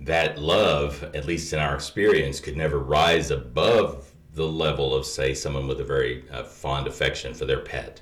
that 0.00 0.38
love, 0.38 1.02
at 1.14 1.26
least 1.26 1.52
in 1.52 1.58
our 1.58 1.74
experience, 1.74 2.38
could 2.38 2.56
never 2.56 2.78
rise 2.78 3.32
above 3.32 4.12
the 4.34 4.46
level 4.46 4.94
of, 4.94 5.04
say, 5.04 5.34
someone 5.34 5.66
with 5.66 5.80
a 5.80 5.84
very 5.84 6.24
uh, 6.30 6.44
fond 6.44 6.86
affection 6.86 7.34
for 7.34 7.44
their 7.44 7.60
pet. 7.60 8.00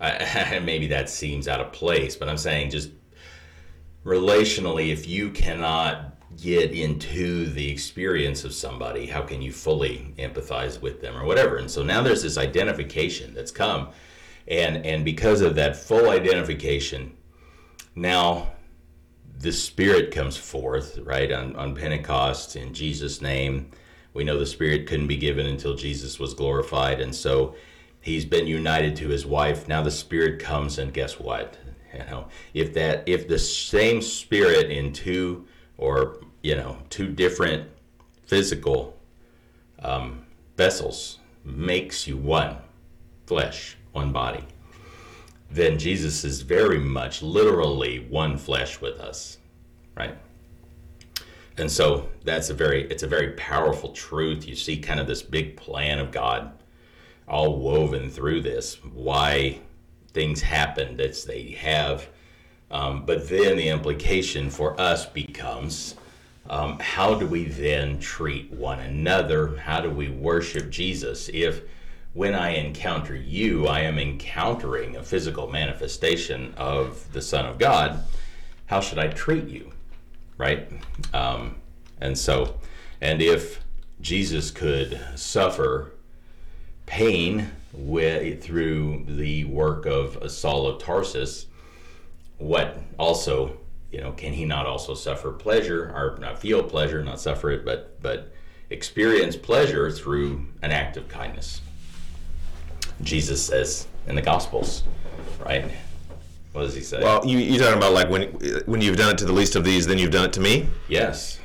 I, 0.00 0.60
maybe 0.64 0.86
that 0.86 1.10
seems 1.10 1.48
out 1.48 1.60
of 1.60 1.72
place, 1.72 2.14
but 2.14 2.28
I'm 2.28 2.38
saying 2.38 2.70
just 2.70 2.90
relationally, 4.04 4.92
if 4.92 5.08
you 5.08 5.30
cannot 5.30 6.14
get 6.36 6.72
into 6.72 7.46
the 7.46 7.70
experience 7.70 8.44
of 8.44 8.54
somebody, 8.54 9.06
how 9.06 9.22
can 9.22 9.42
you 9.42 9.52
fully 9.52 10.14
empathize 10.18 10.80
with 10.80 11.00
them 11.00 11.16
or 11.16 11.24
whatever? 11.24 11.56
And 11.56 11.70
so 11.70 11.82
now 11.82 12.02
there's 12.02 12.22
this 12.22 12.38
identification 12.38 13.34
that's 13.34 13.50
come. 13.50 13.88
And, 14.46 14.84
and 14.86 15.04
because 15.04 15.40
of 15.40 15.56
that 15.56 15.76
full 15.76 16.10
identification, 16.10 17.16
now 17.94 18.52
the 19.38 19.52
Spirit 19.52 20.12
comes 20.12 20.36
forth, 20.36 20.98
right, 20.98 21.30
on, 21.32 21.56
on 21.56 21.74
Pentecost 21.74 22.56
in 22.56 22.72
Jesus' 22.72 23.20
name 23.20 23.70
we 24.18 24.24
know 24.24 24.36
the 24.36 24.46
Spirit 24.46 24.86
couldn't 24.86 25.06
be 25.06 25.16
given 25.16 25.46
until 25.46 25.74
Jesus 25.74 26.18
was 26.18 26.34
glorified, 26.34 27.00
and 27.00 27.14
so 27.14 27.54
he's 28.00 28.24
been 28.24 28.48
united 28.48 28.96
to 28.96 29.08
his 29.08 29.24
wife. 29.24 29.68
Now 29.68 29.82
the 29.82 29.92
Spirit 29.92 30.40
comes, 30.40 30.78
and 30.78 30.92
guess 30.92 31.20
what? 31.20 31.56
You 31.92 32.00
know, 32.00 32.28
if 32.54 32.74
that 32.74 33.04
if 33.06 33.28
the 33.28 33.38
same 33.38 34.02
Spirit 34.02 34.70
in 34.70 34.92
two 34.92 35.46
or 35.76 36.18
you 36.42 36.56
know 36.56 36.78
two 36.90 37.08
different 37.08 37.68
physical 38.26 38.98
um, 39.82 40.24
vessels 40.56 41.18
makes 41.44 42.06
you 42.06 42.16
one 42.16 42.56
flesh, 43.26 43.76
one 43.92 44.12
body, 44.12 44.44
then 45.50 45.78
Jesus 45.78 46.24
is 46.24 46.42
very 46.42 46.78
much 46.78 47.22
literally 47.22 48.06
one 48.10 48.36
flesh 48.36 48.80
with 48.80 49.00
us, 49.00 49.38
right? 49.96 50.16
and 51.58 51.70
so 51.70 52.08
that's 52.24 52.50
a 52.50 52.54
very 52.54 52.84
it's 52.90 53.02
a 53.02 53.06
very 53.06 53.32
powerful 53.32 53.90
truth 53.92 54.46
you 54.46 54.54
see 54.54 54.78
kind 54.78 55.00
of 55.00 55.06
this 55.06 55.22
big 55.22 55.56
plan 55.56 55.98
of 55.98 56.10
god 56.10 56.52
all 57.26 57.58
woven 57.58 58.08
through 58.08 58.40
this 58.40 58.82
why 58.94 59.58
things 60.12 60.40
happen 60.40 60.96
that 60.96 61.24
they 61.26 61.50
have 61.50 62.08
um, 62.70 63.06
but 63.06 63.28
then 63.28 63.56
the 63.56 63.68
implication 63.68 64.50
for 64.50 64.78
us 64.80 65.06
becomes 65.06 65.94
um, 66.50 66.78
how 66.78 67.14
do 67.14 67.26
we 67.26 67.44
then 67.44 67.98
treat 67.98 68.50
one 68.52 68.80
another? 68.80 69.56
How 69.56 69.80
do 69.80 69.90
we 69.90 70.08
worship 70.08 70.70
jesus? 70.70 71.30
If 71.32 71.62
when 72.14 72.34
i 72.34 72.50
encounter 72.50 73.14
you 73.14 73.66
i 73.66 73.80
am 73.80 73.98
encountering 73.98 74.96
a 74.96 75.02
physical 75.02 75.46
manifestation 75.46 76.54
of 76.56 77.06
the 77.12 77.20
son 77.20 77.44
of 77.44 77.58
god 77.58 78.02
how 78.64 78.80
should 78.80 78.98
i 78.98 79.08
treat 79.08 79.46
you? 79.46 79.70
Right? 80.38 80.70
Um, 81.12 81.56
and 82.00 82.16
so, 82.16 82.58
and 83.00 83.20
if 83.20 83.60
Jesus 84.00 84.50
could 84.50 85.00
suffer 85.16 85.92
pain 86.86 87.50
with, 87.72 88.42
through 88.42 89.04
the 89.06 89.44
work 89.44 89.86
of 89.86 90.30
Saul 90.30 90.66
of 90.66 90.82
Tarsus, 90.82 91.46
what 92.38 92.78
also, 92.98 93.56
you 93.90 94.00
know, 94.00 94.12
can 94.12 94.32
he 94.32 94.44
not 94.44 94.66
also 94.66 94.94
suffer 94.94 95.32
pleasure 95.32 95.84
or 95.84 96.18
not 96.20 96.38
feel 96.38 96.62
pleasure, 96.62 97.02
not 97.02 97.20
suffer 97.20 97.50
it, 97.50 97.64
but 97.64 98.00
but 98.00 98.32
experience 98.70 99.36
pleasure 99.36 99.90
through 99.90 100.46
an 100.62 100.70
act 100.70 100.96
of 100.96 101.08
kindness? 101.08 101.60
Jesus 103.02 103.44
says 103.44 103.86
in 104.06 104.14
the 104.14 104.22
Gospels, 104.22 104.82
right? 105.44 105.70
What 106.52 106.62
does 106.62 106.74
he 106.74 106.80
say? 106.80 107.00
Well, 107.00 107.24
you 107.26 107.38
you 107.38 107.58
talking 107.58 107.76
about 107.76 107.92
like 107.92 108.08
when 108.08 108.28
when 108.66 108.80
you've 108.80 108.96
done 108.96 109.10
it 109.10 109.18
to 109.18 109.24
the 109.24 109.32
least 109.32 109.56
of 109.56 109.64
these, 109.64 109.86
then 109.86 109.98
you've 109.98 110.10
done 110.10 110.24
it 110.24 110.32
to 110.34 110.40
me. 110.40 110.66
Yes, 110.88 111.38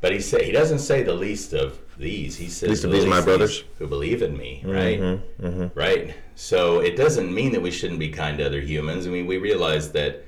but 0.00 0.12
he 0.12 0.20
say 0.20 0.44
he 0.44 0.52
doesn't 0.52 0.80
say 0.80 1.02
the 1.02 1.14
least 1.14 1.52
of 1.52 1.78
these. 1.98 2.36
He 2.36 2.48
says 2.48 2.68
least 2.68 2.84
of 2.84 2.92
these, 2.92 3.06
my 3.06 3.20
brothers 3.20 3.64
who 3.78 3.86
believe 3.86 4.22
in 4.22 4.36
me. 4.36 4.62
Right, 4.64 5.00
mm-hmm, 5.00 5.46
mm-hmm. 5.46 5.78
right. 5.78 6.14
So 6.34 6.80
it 6.80 6.96
doesn't 6.96 7.32
mean 7.32 7.52
that 7.52 7.62
we 7.62 7.70
shouldn't 7.70 7.98
be 7.98 8.10
kind 8.10 8.38
to 8.38 8.46
other 8.46 8.60
humans. 8.60 9.06
I 9.06 9.10
mean, 9.10 9.26
we 9.26 9.38
realize 9.38 9.92
that 9.92 10.24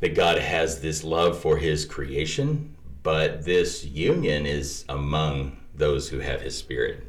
that 0.00 0.14
God 0.14 0.38
has 0.38 0.80
this 0.80 1.04
love 1.04 1.38
for 1.38 1.56
His 1.56 1.84
creation, 1.84 2.74
but 3.02 3.44
this 3.44 3.84
union 3.84 4.46
is 4.46 4.84
among 4.88 5.58
those 5.74 6.08
who 6.08 6.18
have 6.20 6.40
His 6.40 6.56
Spirit, 6.56 7.04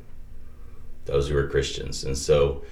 those 1.05 1.29
who 1.29 1.37
are 1.37 1.47
Christians, 1.47 2.03
and 2.03 2.17
so 2.17 2.63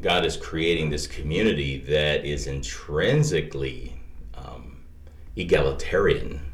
God 0.00 0.26
is 0.26 0.36
creating 0.36 0.90
this 0.90 1.06
community 1.06 1.78
that 1.78 2.24
is 2.24 2.46
intrinsically 2.46 3.98
um, 4.34 4.84
egalitarian 5.36 6.45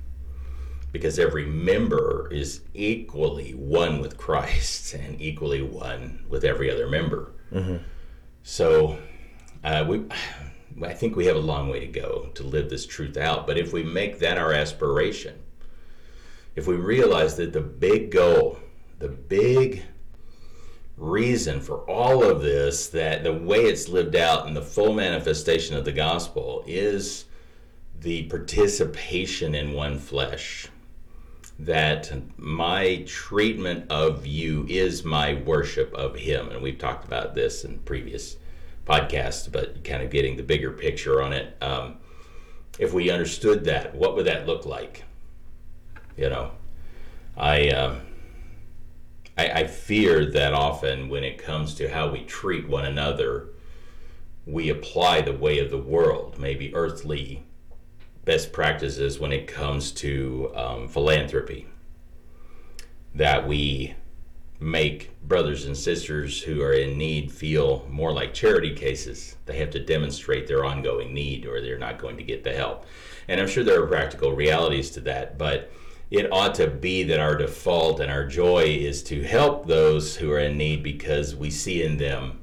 because 0.92 1.18
every 1.18 1.46
member 1.46 2.28
is 2.30 2.60
equally 2.74 3.52
one 3.52 4.00
with 4.00 4.18
Christ 4.18 4.94
and 4.94 5.20
equally 5.20 5.62
one 5.62 6.24
with 6.28 6.44
every 6.44 6.70
other 6.70 6.86
member. 6.86 7.32
Mm-hmm. 7.50 7.78
So 8.42 8.98
uh, 9.64 9.84
we, 9.88 10.04
I 10.84 10.92
think 10.92 11.16
we 11.16 11.26
have 11.26 11.36
a 11.36 11.40
long 11.40 11.70
way 11.70 11.80
to 11.80 11.86
go 11.86 12.30
to 12.34 12.42
live 12.42 12.68
this 12.68 12.86
truth 12.86 13.16
out. 13.16 13.46
But 13.46 13.56
if 13.56 13.72
we 13.72 13.82
make 13.82 14.18
that 14.18 14.36
our 14.38 14.52
aspiration, 14.52 15.38
if 16.54 16.66
we 16.66 16.76
realize 16.76 17.36
that 17.36 17.54
the 17.54 17.62
big 17.62 18.10
goal, 18.10 18.58
the 18.98 19.08
big 19.08 19.82
reason 20.98 21.60
for 21.60 21.78
all 21.90 22.22
of 22.22 22.42
this 22.42 22.88
that 22.88 23.24
the 23.24 23.32
way 23.32 23.60
it's 23.60 23.88
lived 23.88 24.14
out 24.14 24.46
in 24.46 24.52
the 24.52 24.62
full 24.62 24.92
manifestation 24.92 25.74
of 25.74 25.86
the 25.86 25.92
gospel 25.92 26.62
is 26.66 27.24
the 27.98 28.24
participation 28.24 29.54
in 29.54 29.72
one 29.72 29.98
flesh 29.98 30.68
that 31.58 32.12
my 32.38 33.04
treatment 33.06 33.90
of 33.90 34.26
you 34.26 34.66
is 34.68 35.04
my 35.04 35.34
worship 35.34 35.92
of 35.94 36.16
him. 36.16 36.48
And 36.48 36.62
we've 36.62 36.78
talked 36.78 37.04
about 37.04 37.34
this 37.34 37.64
in 37.64 37.78
previous 37.80 38.36
podcasts 38.86 39.50
but 39.50 39.84
kind 39.84 40.02
of 40.02 40.10
getting 40.10 40.36
the 40.36 40.42
bigger 40.42 40.72
picture 40.72 41.22
on 41.22 41.32
it. 41.32 41.56
Um, 41.62 41.96
if 42.78 42.92
we 42.92 43.10
understood 43.10 43.64
that 43.64 43.94
what 43.94 44.16
would 44.16 44.26
that 44.26 44.46
look 44.46 44.66
like? 44.66 45.04
You 46.16 46.28
know 46.28 46.52
i 47.36 47.68
um, 47.70 48.00
I, 49.36 49.50
I 49.50 49.66
fear 49.66 50.26
that 50.26 50.52
often 50.52 51.08
when 51.08 51.24
it 51.24 51.38
comes 51.38 51.74
to 51.76 51.88
how 51.88 52.10
we 52.10 52.22
treat 52.24 52.68
one 52.68 52.84
another, 52.84 53.48
we 54.44 54.68
apply 54.68 55.22
the 55.22 55.32
way 55.32 55.58
of 55.58 55.70
the 55.70 55.78
world, 55.78 56.38
maybe 56.38 56.74
earthly 56.74 57.44
best 58.24 58.52
practices 58.52 59.18
when 59.18 59.32
it 59.32 59.46
comes 59.46 59.92
to 59.92 60.52
um, 60.54 60.88
philanthropy. 60.88 61.66
That 63.14 63.46
we 63.46 63.94
make 64.62 65.10
brothers 65.26 65.66
and 65.66 65.76
sisters 65.76 66.40
who 66.40 66.62
are 66.62 66.72
in 66.72 66.96
need 66.96 67.32
feel 67.32 67.86
more 67.90 68.12
like 68.12 68.32
charity 68.32 68.74
cases. 68.74 69.36
They 69.44 69.58
have 69.58 69.70
to 69.70 69.84
demonstrate 69.84 70.46
their 70.46 70.64
ongoing 70.64 71.12
need 71.12 71.46
or 71.46 71.60
they're 71.60 71.78
not 71.78 71.98
going 71.98 72.16
to 72.16 72.22
get 72.22 72.44
the 72.44 72.52
help. 72.52 72.86
And 73.28 73.40
I'm 73.40 73.48
sure 73.48 73.64
there 73.64 73.82
are 73.82 73.86
practical 73.86 74.32
realities 74.32 74.90
to 74.92 75.00
that, 75.00 75.36
but 75.36 75.70
it 76.10 76.30
ought 76.30 76.54
to 76.56 76.68
be 76.68 77.02
that 77.04 77.20
our 77.20 77.36
default 77.36 78.00
and 78.00 78.10
our 78.10 78.26
joy 78.26 78.64
is 78.64 79.02
to 79.04 79.22
help 79.22 79.66
those 79.66 80.16
who 80.16 80.30
are 80.30 80.38
in 80.38 80.56
need 80.56 80.82
because 80.82 81.34
we 81.34 81.50
see 81.50 81.82
in 81.82 81.96
them 81.96 82.40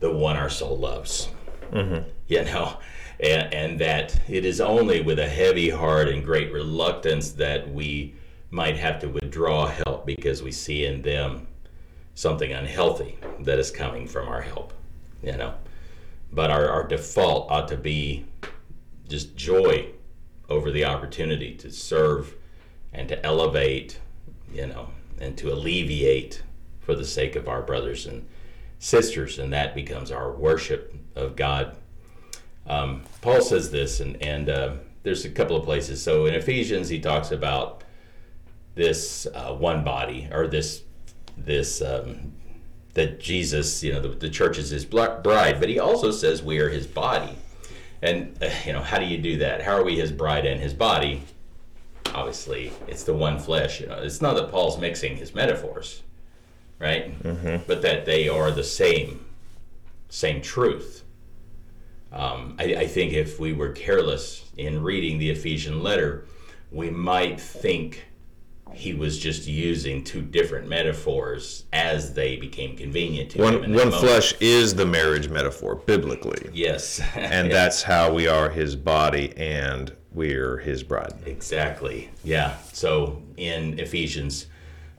the 0.00 0.10
one 0.10 0.36
our 0.36 0.50
soul 0.50 0.76
loves. 0.76 1.28
Mm-hmm. 1.72 2.08
You 2.26 2.44
know, 2.44 2.78
and, 3.22 3.52
and 3.52 3.78
that 3.78 4.18
it 4.28 4.44
is 4.44 4.60
only 4.60 5.00
with 5.00 5.18
a 5.18 5.28
heavy 5.28 5.70
heart 5.70 6.08
and 6.08 6.24
great 6.24 6.52
reluctance 6.52 7.32
that 7.32 7.70
we 7.72 8.14
might 8.50 8.76
have 8.76 8.98
to 9.00 9.08
withdraw 9.08 9.66
help 9.66 10.06
because 10.06 10.42
we 10.42 10.50
see 10.50 10.84
in 10.84 11.02
them 11.02 11.46
something 12.14 12.52
unhealthy 12.52 13.18
that 13.40 13.58
is 13.58 13.70
coming 13.70 14.06
from 14.06 14.28
our 14.28 14.40
help, 14.40 14.72
you 15.22 15.36
know. 15.36 15.54
But 16.32 16.50
our, 16.50 16.68
our 16.68 16.86
default 16.86 17.50
ought 17.50 17.68
to 17.68 17.76
be 17.76 18.26
just 19.08 19.36
joy 19.36 19.90
over 20.48 20.70
the 20.70 20.84
opportunity 20.84 21.54
to 21.56 21.70
serve 21.70 22.34
and 22.92 23.08
to 23.08 23.24
elevate, 23.24 24.00
you 24.52 24.66
know, 24.66 24.90
and 25.20 25.36
to 25.38 25.52
alleviate 25.52 26.42
for 26.80 26.94
the 26.94 27.04
sake 27.04 27.36
of 27.36 27.48
our 27.48 27.62
brothers 27.62 28.06
and 28.06 28.26
sisters, 28.78 29.38
and 29.38 29.52
that 29.52 29.74
becomes 29.74 30.10
our 30.10 30.32
worship 30.32 30.94
of 31.14 31.36
God. 31.36 31.76
Um, 32.66 33.02
Paul 33.20 33.40
says 33.40 33.70
this, 33.70 34.00
and, 34.00 34.20
and 34.22 34.48
uh, 34.48 34.74
there's 35.02 35.24
a 35.24 35.30
couple 35.30 35.56
of 35.56 35.64
places. 35.64 36.02
So 36.02 36.26
in 36.26 36.34
Ephesians, 36.34 36.88
he 36.88 37.00
talks 37.00 37.30
about 37.30 37.84
this 38.74 39.26
uh, 39.34 39.54
one 39.54 39.84
body 39.84 40.28
or 40.32 40.46
this 40.46 40.82
this 41.36 41.80
um, 41.82 42.32
that 42.94 43.20
Jesus, 43.20 43.82
you 43.82 43.92
know, 43.92 44.00
the, 44.00 44.08
the 44.08 44.28
church 44.28 44.58
is 44.58 44.70
his 44.70 44.84
bride, 44.84 45.60
but 45.60 45.68
he 45.68 45.78
also 45.78 46.10
says 46.10 46.42
we 46.42 46.58
are 46.58 46.68
his 46.68 46.86
body. 46.86 47.36
And 48.02 48.36
uh, 48.42 48.50
you 48.64 48.72
know, 48.72 48.82
how 48.82 48.98
do 48.98 49.06
you 49.06 49.18
do 49.18 49.38
that? 49.38 49.62
How 49.62 49.72
are 49.76 49.84
we 49.84 49.98
his 49.98 50.12
bride 50.12 50.46
and 50.46 50.60
his 50.60 50.74
body? 50.74 51.22
Obviously, 52.14 52.72
it's 52.88 53.04
the 53.04 53.14
one 53.14 53.38
flesh. 53.38 53.80
You 53.80 53.86
know, 53.86 54.02
it's 54.02 54.20
not 54.20 54.34
that 54.36 54.50
Paul's 54.50 54.78
mixing 54.78 55.16
his 55.16 55.34
metaphors, 55.34 56.02
right? 56.78 57.22
Mm-hmm. 57.22 57.64
But 57.66 57.82
that 57.82 58.04
they 58.04 58.28
are 58.28 58.50
the 58.50 58.64
same, 58.64 59.24
same 60.08 60.42
truth. 60.42 61.04
Um, 62.12 62.56
I, 62.58 62.64
I 62.74 62.86
think 62.86 63.12
if 63.12 63.38
we 63.38 63.52
were 63.52 63.70
careless 63.70 64.44
in 64.56 64.82
reading 64.82 65.18
the 65.18 65.30
Ephesian 65.30 65.82
letter, 65.82 66.26
we 66.70 66.90
might 66.90 67.40
think 67.40 68.04
he 68.72 68.94
was 68.94 69.18
just 69.18 69.46
using 69.46 70.04
two 70.04 70.22
different 70.22 70.68
metaphors 70.68 71.64
as 71.72 72.14
they 72.14 72.36
became 72.36 72.76
convenient 72.76 73.30
to 73.32 73.42
one, 73.42 73.64
him. 73.64 73.74
One 73.74 73.90
flesh 73.90 74.34
is 74.40 74.74
the 74.74 74.86
marriage 74.86 75.28
metaphor 75.28 75.76
biblically. 75.76 76.50
Yes. 76.52 77.00
and 77.14 77.48
yeah. 77.48 77.52
that's 77.52 77.82
how 77.82 78.12
we 78.12 78.28
are 78.28 78.48
his 78.48 78.76
body 78.76 79.32
and 79.36 79.94
we're 80.12 80.58
his 80.58 80.82
bride. 80.82 81.14
Exactly. 81.26 82.10
Yeah. 82.24 82.56
So 82.72 83.22
in 83.36 83.78
Ephesians 83.78 84.46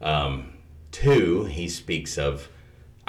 um, 0.02 0.54
2, 0.92 1.46
he 1.46 1.68
speaks 1.70 2.18
of 2.18 2.50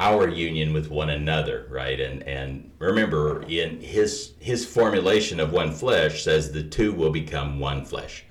our 0.02 0.28
union 0.28 0.72
with 0.72 0.90
one 0.90 1.10
another, 1.10 1.66
right? 1.70 2.00
And 2.00 2.24
and 2.24 2.72
remember 2.80 3.42
in 3.42 3.80
his 3.80 4.32
his 4.40 4.66
formulation 4.66 5.38
of 5.38 5.52
one 5.52 5.72
flesh 5.72 6.24
says 6.24 6.50
the 6.50 6.64
two 6.64 6.92
will 6.92 7.10
become 7.10 7.60
one 7.60 7.84
flesh. 7.84 8.24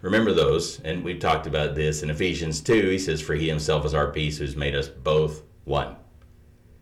Remember 0.00 0.32
those, 0.32 0.80
and 0.80 1.04
we've 1.04 1.20
talked 1.20 1.46
about 1.46 1.74
this 1.74 2.02
in 2.02 2.08
Ephesians 2.08 2.62
2. 2.62 2.88
He 2.88 2.98
says, 2.98 3.20
For 3.20 3.34
he 3.34 3.48
himself 3.48 3.84
is 3.84 3.92
our 3.92 4.10
peace, 4.10 4.38
who's 4.38 4.56
made 4.56 4.74
us 4.74 4.88
both 4.88 5.42
one. 5.64 5.96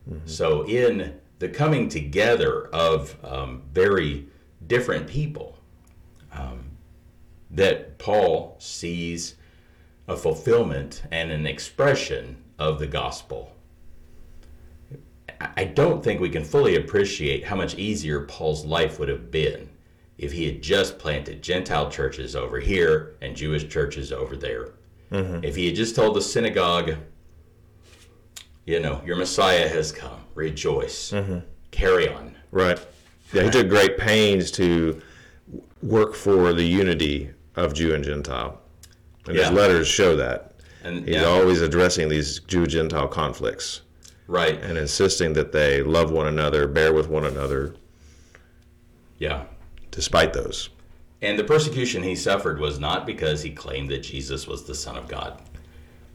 Mm-hmm. 0.09 0.27
So, 0.27 0.65
in 0.67 1.19
the 1.41 1.49
coming 1.49 1.89
together 1.89 2.69
of 2.69 3.17
um, 3.25 3.63
very 3.73 4.29
different 4.65 5.09
people, 5.09 5.59
um, 6.33 6.71
that 7.51 7.99
Paul 7.99 8.55
sees 8.61 9.35
a 10.07 10.17
fulfillment 10.17 11.03
and 11.11 11.33
an 11.33 11.45
expression 11.45 12.45
of 12.57 12.79
the 12.79 12.87
gospel. 12.87 13.53
I 15.41 15.65
don't 15.65 16.03
think 16.03 16.21
we 16.21 16.31
can 16.31 16.45
fully 16.45 16.77
appreciate 16.77 17.45
how 17.45 17.57
much 17.57 17.77
easier 17.77 18.23
Paul's 18.23 18.65
life 18.65 18.99
would 18.99 19.09
have 19.09 19.31
been 19.31 19.69
if 20.17 20.33
he 20.33 20.47
had 20.47 20.63
just 20.63 20.99
planted 20.99 21.43
Gentile 21.43 21.91
churches 21.91 22.35
over 22.35 22.59
here 22.59 23.17
and 23.23 23.37
Jewish 23.37 23.69
churches 23.69 24.13
over 24.13 24.37
there. 24.37 24.71
Mm-hmm. 25.13 25.45
If 25.45 25.55
he 25.55 25.67
had 25.67 25.77
just 25.77 25.95
told 25.95 26.17
the 26.17 26.21
synagogue, 26.21 26.97
you 28.67 28.81
know, 28.81 29.01
your 29.07 29.17
Messiah 29.17 29.69
has 29.69 29.93
come, 29.93 30.21
rejoice, 30.35 31.13
mm-hmm. 31.13 31.39
carry 31.71 32.09
on. 32.09 32.37
Right. 32.51 32.85
Yeah, 33.33 33.45
he 33.45 33.51
took 33.51 33.69
great 33.69 33.97
pains 33.97 34.51
to 34.53 35.01
work 35.83 36.15
for 36.15 36.53
the 36.53 36.65
unity 36.65 37.31
of 37.57 37.75
Jew 37.75 37.95
and 37.95 38.03
Gentile. 38.03 38.61
And 39.27 39.37
yeah. 39.37 39.45
his 39.45 39.53
letters 39.53 39.87
show 39.87 40.17
that. 40.17 40.55
And 40.83 41.05
he's 41.07 41.17
yeah. 41.17 41.25
always 41.25 41.61
addressing 41.61 42.09
these 42.09 42.41
Jew 42.41 42.67
Gentile 42.67 43.09
conflicts. 43.09 43.83
Right. 44.29 44.63
And 44.63 44.79
insisting 44.79 45.33
that 45.33 45.51
they 45.51 45.83
love 45.83 46.13
one 46.13 46.29
another, 46.29 46.69
bear 46.69 46.93
with 46.93 47.09
one 47.09 47.25
another. 47.25 47.75
Yeah 49.19 49.47
despite 49.99 50.33
those. 50.33 50.69
And 51.23 51.37
the 51.37 51.43
persecution 51.43 52.05
he 52.05 52.15
suffered 52.15 52.61
was 52.61 52.79
not 52.79 53.05
because 53.05 53.43
he 53.43 53.51
claimed 53.51 53.91
that 53.91 54.05
Jesus 54.05 54.47
was 54.47 54.63
the 54.63 54.77
Son 54.77 54.97
of 54.97 55.09
God. 55.09 55.43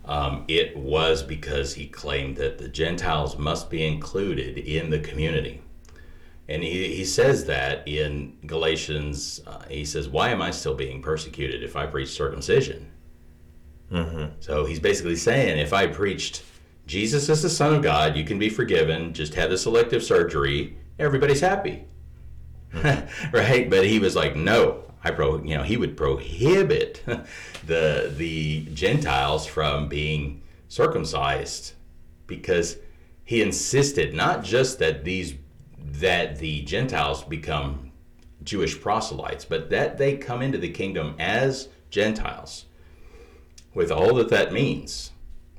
Um, 0.06 0.46
it 0.48 0.76
was 0.78 1.22
because 1.22 1.74
he 1.74 1.88
claimed 1.88 2.38
that 2.38 2.58
the 2.58 2.70
Gentiles 2.70 3.38
must 3.38 3.70
be 3.70 3.86
included 3.86 4.58
in 4.58 4.90
the 4.90 5.00
community. 5.00 5.62
And 6.48 6.64
he, 6.64 6.96
he 6.96 7.04
says 7.04 7.46
that 7.48 7.86
in 7.86 8.38
Galatians. 8.46 9.42
Uh, 9.46 9.64
he 9.70 9.84
says, 9.84 10.08
Why 10.08 10.30
am 10.30 10.42
I 10.42 10.52
still 10.52 10.74
being 10.74 11.02
persecuted 11.02 11.62
if 11.62 11.76
I 11.76 11.86
preach 11.86 12.10
circumcision? 12.10 12.90
Mm-hmm. 13.92 14.36
So 14.40 14.64
he's 14.64 14.80
basically 14.80 15.18
saying, 15.18 15.60
if 15.60 15.74
I 15.74 15.88
preached 15.88 16.42
Jesus 16.86 17.30
is 17.30 17.42
the 17.42 17.50
Son 17.50 17.74
of 17.74 17.82
God, 17.82 18.18
you 18.18 18.26
can 18.26 18.38
be 18.38 18.50
forgiven, 18.50 19.14
just 19.14 19.36
have 19.36 19.50
the 19.50 19.58
selective 19.58 20.04
surgery, 20.04 20.78
everybody's 21.00 21.40
happy. 21.40 21.86
right? 23.32 23.70
But 23.70 23.86
he 23.86 24.00
was 24.00 24.16
like, 24.16 24.36
no, 24.36 24.84
I 25.04 25.12
pro, 25.12 25.44
you 25.44 25.58
know, 25.58 25.64
he 25.64 25.78
would 25.78 25.96
prohibit 25.96 27.04
the 27.66 28.12
the 28.16 28.66
Gentiles 28.74 29.46
from 29.46 29.88
being 29.88 30.42
circumcised 30.68 31.74
because 32.26 32.78
he 33.24 33.42
insisted 33.42 34.14
not 34.14 34.44
just 34.44 34.80
that 34.80 35.04
these 35.04 35.36
that 35.78 36.40
the 36.40 36.62
Gentiles 36.64 37.24
become 37.24 37.92
Jewish 38.44 38.80
proselytes, 38.80 39.46
but 39.46 39.70
that 39.70 39.98
they 39.98 40.18
come 40.18 40.42
into 40.42 40.58
the 40.58 40.70
kingdom 40.70 41.16
as 41.20 41.70
Gentiles, 41.90 42.66
with 43.74 43.92
all 43.92 44.16
that 44.16 44.30
that 44.30 44.52
means, 44.52 45.12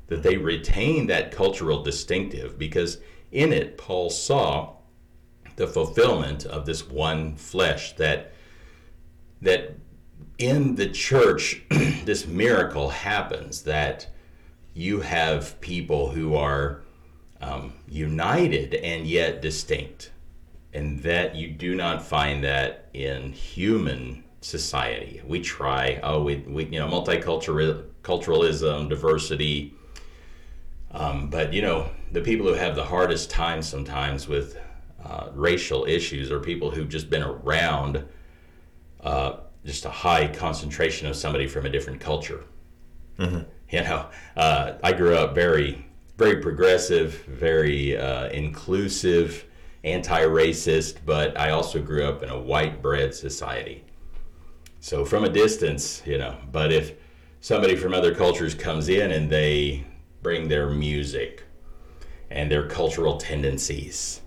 that 0.06 0.22
they 0.22 0.36
retain 0.36 1.06
that 1.06 1.30
cultural 1.30 1.82
distinctive, 1.82 2.58
because 2.58 2.98
in 3.32 3.52
it 3.52 3.78
Paul 3.78 4.10
saw 4.10 4.74
the 5.56 5.66
fulfillment 5.66 6.44
of 6.44 6.66
this 6.66 6.88
one 6.88 7.36
flesh 7.36 7.94
that 7.96 8.32
that 9.40 9.76
in 10.38 10.74
the 10.74 10.88
church 10.88 11.62
this 12.04 12.26
miracle 12.26 12.88
happens 12.88 13.62
that 13.62 14.08
you 14.74 15.00
have 15.00 15.60
people 15.60 16.10
who 16.10 16.34
are 16.34 16.82
um, 17.40 17.72
united 17.88 18.74
and 18.74 19.06
yet 19.06 19.40
distinct. 19.42 20.10
And 20.72 21.00
that 21.04 21.36
you 21.36 21.50
do 21.50 21.76
not 21.76 22.04
find 22.04 22.42
that 22.42 22.88
in 22.94 23.32
human 23.32 24.24
society. 24.40 25.22
We 25.24 25.40
try 25.40 26.00
oh 26.02 26.22
we, 26.22 26.38
we 26.38 26.64
you 26.64 26.80
know 26.80 26.88
multiculturalism 26.88 28.88
diversity 28.88 29.74
um, 30.94 31.28
but 31.28 31.52
you 31.52 31.60
know 31.60 31.90
the 32.12 32.20
people 32.20 32.46
who 32.46 32.54
have 32.54 32.74
the 32.74 32.84
hardest 32.84 33.28
time 33.28 33.60
sometimes 33.60 34.26
with 34.26 34.58
uh, 35.04 35.28
racial 35.34 35.84
issues 35.84 36.30
or 36.30 36.40
people 36.40 36.70
who've 36.70 36.88
just 36.88 37.10
been 37.10 37.22
around 37.22 38.04
uh, 39.02 39.36
just 39.64 39.84
a 39.84 39.90
high 39.90 40.26
concentration 40.26 41.06
of 41.06 41.16
somebody 41.16 41.46
from 41.46 41.66
a 41.66 41.70
different 41.70 42.00
culture. 42.00 42.44
Mm-hmm. 43.18 43.40
You 43.70 43.80
know, 43.80 44.06
uh, 44.36 44.72
I 44.82 44.92
grew 44.92 45.14
up 45.14 45.34
very, 45.34 45.86
very 46.16 46.40
progressive, 46.40 47.14
very 47.24 47.96
uh, 47.96 48.28
inclusive, 48.28 49.44
anti-racist, 49.84 50.98
but 51.04 51.38
I 51.38 51.50
also 51.50 51.82
grew 51.82 52.04
up 52.04 52.22
in 52.22 52.30
a 52.30 52.38
white 52.38 52.80
bread 52.80 53.14
society. 53.14 53.84
So 54.80 55.04
from 55.04 55.24
a 55.24 55.28
distance, 55.28 56.02
you 56.06 56.18
know, 56.18 56.36
but 56.52 56.72
if 56.72 56.92
somebody 57.40 57.76
from 57.76 57.94
other 57.94 58.14
cultures 58.14 58.54
comes 58.54 58.88
in 58.88 59.10
and 59.12 59.30
they 59.30 59.84
bring 60.24 60.48
their 60.48 60.68
music 60.68 61.44
and 62.30 62.50
their 62.50 62.66
cultural 62.66 63.16
tendencies 63.16 64.22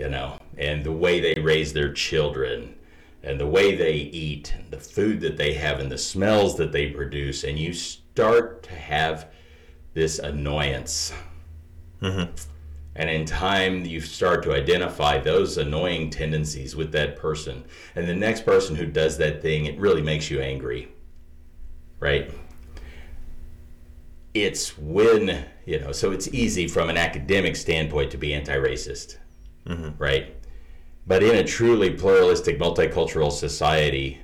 you 0.00 0.08
know, 0.08 0.38
and 0.56 0.84
the 0.84 0.92
way 0.92 1.20
they 1.20 1.40
raise 1.40 1.72
their 1.72 1.92
children 1.92 2.74
and 3.22 3.38
the 3.38 3.46
way 3.46 3.76
they 3.76 3.92
eat 3.92 4.54
and 4.56 4.70
the 4.70 4.78
food 4.78 5.20
that 5.20 5.36
they 5.36 5.52
have 5.52 5.78
and 5.78 5.92
the 5.92 5.98
smells 5.98 6.56
that 6.56 6.72
they 6.72 6.88
produce 6.88 7.44
and 7.44 7.58
you 7.58 7.72
start 7.72 8.62
to 8.62 8.74
have 8.74 9.28
this 9.92 10.18
annoyance. 10.18 11.12
Mm-hmm. 12.00 12.32
And 12.96 13.10
in 13.10 13.24
time, 13.24 13.84
you 13.84 14.00
start 14.00 14.42
to 14.44 14.54
identify 14.54 15.18
those 15.18 15.58
annoying 15.58 16.10
tendencies 16.10 16.74
with 16.74 16.92
that 16.92 17.16
person. 17.16 17.64
And 17.94 18.08
the 18.08 18.14
next 18.14 18.44
person 18.44 18.74
who 18.74 18.86
does 18.86 19.18
that 19.18 19.42
thing, 19.42 19.66
it 19.66 19.78
really 19.78 20.02
makes 20.02 20.30
you 20.30 20.40
angry. 20.40 20.88
Right? 21.98 22.32
It's 24.32 24.78
when, 24.78 25.44
you 25.64 25.80
know, 25.80 25.92
so 25.92 26.12
it's 26.12 26.28
easy 26.28 26.68
from 26.68 26.88
an 26.88 26.96
academic 26.96 27.56
standpoint 27.56 28.10
to 28.12 28.18
be 28.18 28.32
anti 28.32 28.56
racist. 28.56 29.18
Mm-hmm. 29.66 30.02
Right? 30.02 30.36
But 31.06 31.22
in 31.22 31.36
a 31.36 31.44
truly 31.44 31.90
pluralistic, 31.90 32.58
multicultural 32.58 33.32
society, 33.32 34.20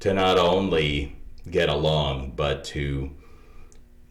to 0.00 0.14
not 0.14 0.38
only 0.38 1.16
get 1.50 1.68
along, 1.68 2.32
but 2.36 2.64
to 2.64 3.10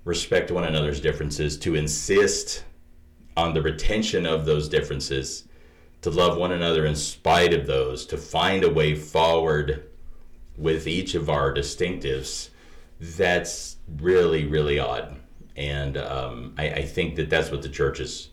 respect 0.03 0.51
one 0.51 0.63
another's 0.63 0.99
differences, 0.99 1.57
to 1.59 1.75
insist 1.75 2.63
on 3.38 3.53
the 3.53 3.61
retention 3.61 4.25
of 4.25 4.45
those 4.45 4.67
differences, 4.67 5.47
to 6.01 6.09
love 6.09 6.38
one 6.38 6.51
another 6.51 6.86
in 6.86 6.95
spite 6.95 7.53
of 7.53 7.67
those, 7.67 8.05
to 8.07 8.17
find 8.17 8.63
a 8.63 8.73
way 8.73 8.95
forward 8.95 9.89
with 10.57 10.88
each 10.88 11.15
of 11.15 11.29
our 11.29 11.53
distinctives, 11.53 12.49
that's 12.99 13.77
really, 13.97 14.45
really 14.45 14.79
odd. 14.79 15.17
And 15.56 15.97
um, 15.97 16.54
I, 16.58 16.70
I 16.70 16.82
think 16.84 17.16
that 17.16 17.30
that's 17.30 17.52
what 17.52 17.62
the 17.62 17.70
church 17.70 17.99
is 17.99 18.30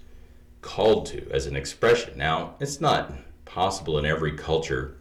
called 0.61 1.07
to 1.07 1.31
as 1.31 1.47
an 1.47 1.57
expression. 1.57 2.17
Now, 2.17 2.55
it's 2.61 2.81
not 2.81 3.13
possible 3.45 3.99
in 3.99 4.07
every 4.07 4.33
culture 4.33 4.97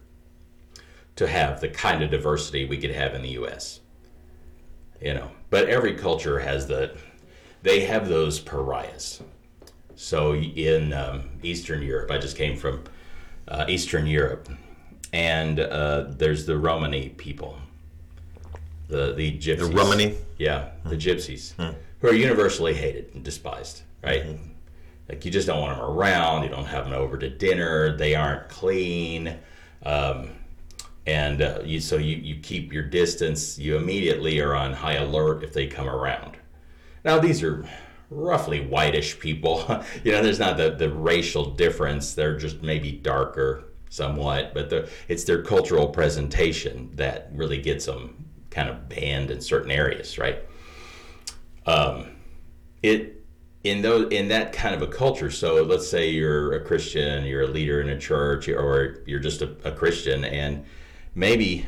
to 1.16 1.26
have 1.26 1.60
the 1.60 1.68
kind 1.68 2.02
of 2.02 2.10
diversity 2.10 2.64
we 2.64 2.78
could 2.78 2.92
have 2.92 3.14
in 3.14 3.22
the 3.22 3.30
U.S. 3.30 3.80
You 5.00 5.14
know, 5.14 5.30
but 5.50 5.68
every 5.68 5.94
culture 5.94 6.38
has 6.38 6.66
the, 6.66 6.96
they 7.62 7.80
have 7.80 8.08
those 8.08 8.40
pariahs. 8.40 9.22
So 9.96 10.34
in 10.34 10.92
um, 10.92 11.28
Eastern 11.42 11.82
Europe, 11.82 12.10
I 12.10 12.18
just 12.18 12.36
came 12.36 12.56
from 12.56 12.84
uh, 13.48 13.64
Eastern 13.68 14.06
Europe, 14.06 14.48
and 15.12 15.58
uh, 15.58 16.04
there's 16.10 16.46
the 16.46 16.56
Romani 16.56 17.08
people, 17.10 17.58
the 18.86 19.12
the 19.14 19.36
gypsies. 19.38 19.58
The 19.58 19.76
Romani? 19.76 20.14
Yeah, 20.38 20.68
the 20.84 20.96
gypsies, 20.96 21.54
who 22.00 22.08
are 22.08 22.14
universally 22.14 22.74
hated 22.74 23.14
and 23.14 23.24
despised, 23.24 23.82
right? 24.02 24.38
Like 25.08 25.24
you 25.24 25.30
just 25.30 25.46
don't 25.46 25.60
want 25.60 25.78
them 25.78 25.84
around. 25.84 26.42
You 26.42 26.50
don't 26.50 26.66
have 26.66 26.84
them 26.84 26.92
over 26.92 27.16
to 27.18 27.28
dinner. 27.28 27.96
They 27.96 28.14
aren't 28.14 28.48
clean, 28.48 29.38
um, 29.84 30.30
and 31.06 31.40
uh, 31.40 31.60
you 31.64 31.80
so 31.80 31.96
you 31.96 32.16
you 32.16 32.40
keep 32.40 32.72
your 32.72 32.82
distance. 32.82 33.58
You 33.58 33.76
immediately 33.76 34.40
are 34.40 34.54
on 34.54 34.74
high 34.74 34.94
alert 34.94 35.42
if 35.42 35.52
they 35.52 35.66
come 35.66 35.88
around. 35.88 36.36
Now 37.04 37.18
these 37.18 37.42
are 37.42 37.66
roughly 38.10 38.66
whitish 38.66 39.18
people. 39.18 39.64
you 40.04 40.12
know, 40.12 40.22
there's 40.22 40.38
not 40.38 40.56
the, 40.56 40.70
the 40.70 40.90
racial 40.90 41.46
difference. 41.52 42.14
They're 42.14 42.36
just 42.36 42.62
maybe 42.62 42.92
darker 42.92 43.64
somewhat, 43.90 44.52
but 44.54 44.70
the, 44.70 44.88
it's 45.08 45.24
their 45.24 45.42
cultural 45.42 45.88
presentation 45.88 46.90
that 46.94 47.30
really 47.32 47.60
gets 47.60 47.86
them 47.86 48.26
kind 48.50 48.68
of 48.68 48.88
banned 48.88 49.30
in 49.30 49.40
certain 49.40 49.70
areas, 49.70 50.18
right? 50.18 50.42
Um, 51.68 52.06
it 52.82 53.24
in 53.62 53.82
those 53.82 54.10
in 54.10 54.28
that 54.28 54.52
kind 54.52 54.74
of 54.74 54.82
a 54.82 54.86
culture. 54.86 55.30
So 55.30 55.62
let's 55.62 55.86
say 55.86 56.08
you're 56.08 56.54
a 56.54 56.64
Christian, 56.64 57.24
you're 57.24 57.42
a 57.42 57.46
leader 57.46 57.80
in 57.80 57.90
a 57.90 57.98
church, 57.98 58.48
or 58.48 59.02
you're 59.06 59.20
just 59.20 59.42
a, 59.42 59.54
a 59.64 59.72
Christian, 59.72 60.24
and 60.24 60.64
maybe 61.14 61.66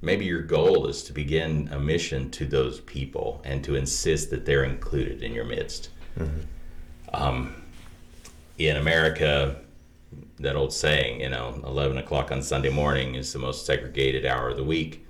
maybe 0.00 0.24
your 0.24 0.42
goal 0.42 0.86
is 0.86 1.02
to 1.04 1.12
begin 1.12 1.68
a 1.72 1.78
mission 1.80 2.30
to 2.30 2.46
those 2.46 2.80
people 2.82 3.42
and 3.44 3.64
to 3.64 3.74
insist 3.74 4.30
that 4.30 4.44
they're 4.44 4.64
included 4.64 5.24
in 5.24 5.32
your 5.32 5.44
midst. 5.44 5.90
Um, 7.12 7.54
in 8.58 8.76
America, 8.76 9.60
that 10.38 10.54
old 10.54 10.72
saying, 10.72 11.20
you 11.20 11.30
know, 11.30 11.60
11 11.64 11.98
o'clock 11.98 12.30
on 12.30 12.42
Sunday 12.42 12.70
morning 12.70 13.16
is 13.16 13.32
the 13.32 13.40
most 13.40 13.66
segregated 13.66 14.24
hour 14.24 14.50
of 14.50 14.56
the 14.56 14.64
week. 14.64 15.04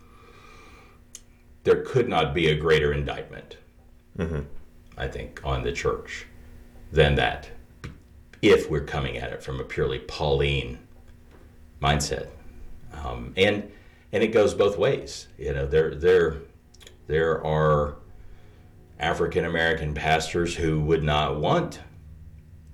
There 1.68 1.82
could 1.82 2.08
not 2.08 2.32
be 2.32 2.48
a 2.48 2.54
greater 2.54 2.94
indictment, 2.94 3.58
I 4.96 5.06
think, 5.06 5.42
on 5.44 5.64
the 5.64 5.70
church 5.70 6.24
than 6.92 7.14
that 7.16 7.50
if 8.40 8.70
we're 8.70 8.86
coming 8.86 9.18
at 9.18 9.32
it 9.32 9.42
from 9.42 9.60
a 9.60 9.64
purely 9.64 9.98
Pauline 9.98 10.78
mindset. 11.82 12.28
Um, 12.94 13.34
and 13.36 13.70
and 14.12 14.22
it 14.22 14.28
goes 14.28 14.54
both 14.54 14.78
ways. 14.78 15.28
You 15.36 15.52
know, 15.52 15.66
there 15.66 15.94
there 15.94 16.38
there 17.06 17.44
are 17.44 17.96
African 18.98 19.44
American 19.44 19.92
pastors 19.92 20.56
who 20.56 20.80
would 20.80 21.02
not 21.02 21.38
want 21.38 21.80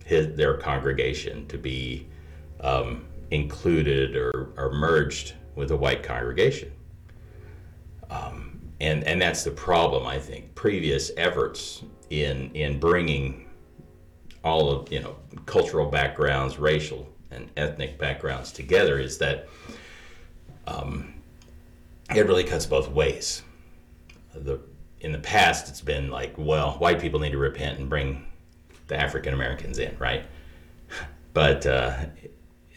his, 0.05 0.37
their 0.37 0.57
congregation 0.57 1.49
to 1.49 1.59
be 1.59 2.07
um, 2.61 3.07
included 3.33 4.15
or, 4.15 4.53
or 4.57 4.71
merged 4.71 5.35
with 5.57 5.73
a 5.73 5.77
white 5.77 6.05
congregation. 6.05 6.71
Um, 8.09 8.44
and 8.81 9.05
and 9.05 9.21
that's 9.21 9.45
the 9.45 9.51
problem. 9.51 10.07
I 10.07 10.19
think 10.19 10.55
previous 10.55 11.11
efforts 11.17 11.83
in 12.11 12.51
in 12.55 12.79
bringing 12.79 13.49
all 14.43 14.71
of 14.71 14.93
you 14.93 15.01
know 15.01 15.17
cultural 15.47 15.91
backgrounds, 15.91 16.59
racial 16.59 17.09
and 17.31 17.51
ethnic 17.57 17.99
backgrounds 17.99 18.53
together 18.53 18.99
is 18.99 19.19
that 19.19 19.49
um, 20.67 21.15
it 22.15 22.27
really 22.27 22.45
cuts 22.45 22.67
both 22.67 22.89
ways. 22.91 23.43
The 24.35 24.61
in 25.01 25.13
the 25.13 25.19
past, 25.19 25.69
it's 25.69 25.83
been 25.83 26.11
like, 26.11 26.33
well, 26.39 26.73
white 26.73 26.99
people 26.99 27.21
need 27.21 27.33
to 27.33 27.39
repent 27.39 27.79
and 27.79 27.91
bring 27.91 28.27
the 28.87 28.99
African 28.99 29.35
Americans 29.35 29.79
in, 29.79 29.97
right? 29.99 30.25
But 31.35 31.67
uh, 31.67 31.97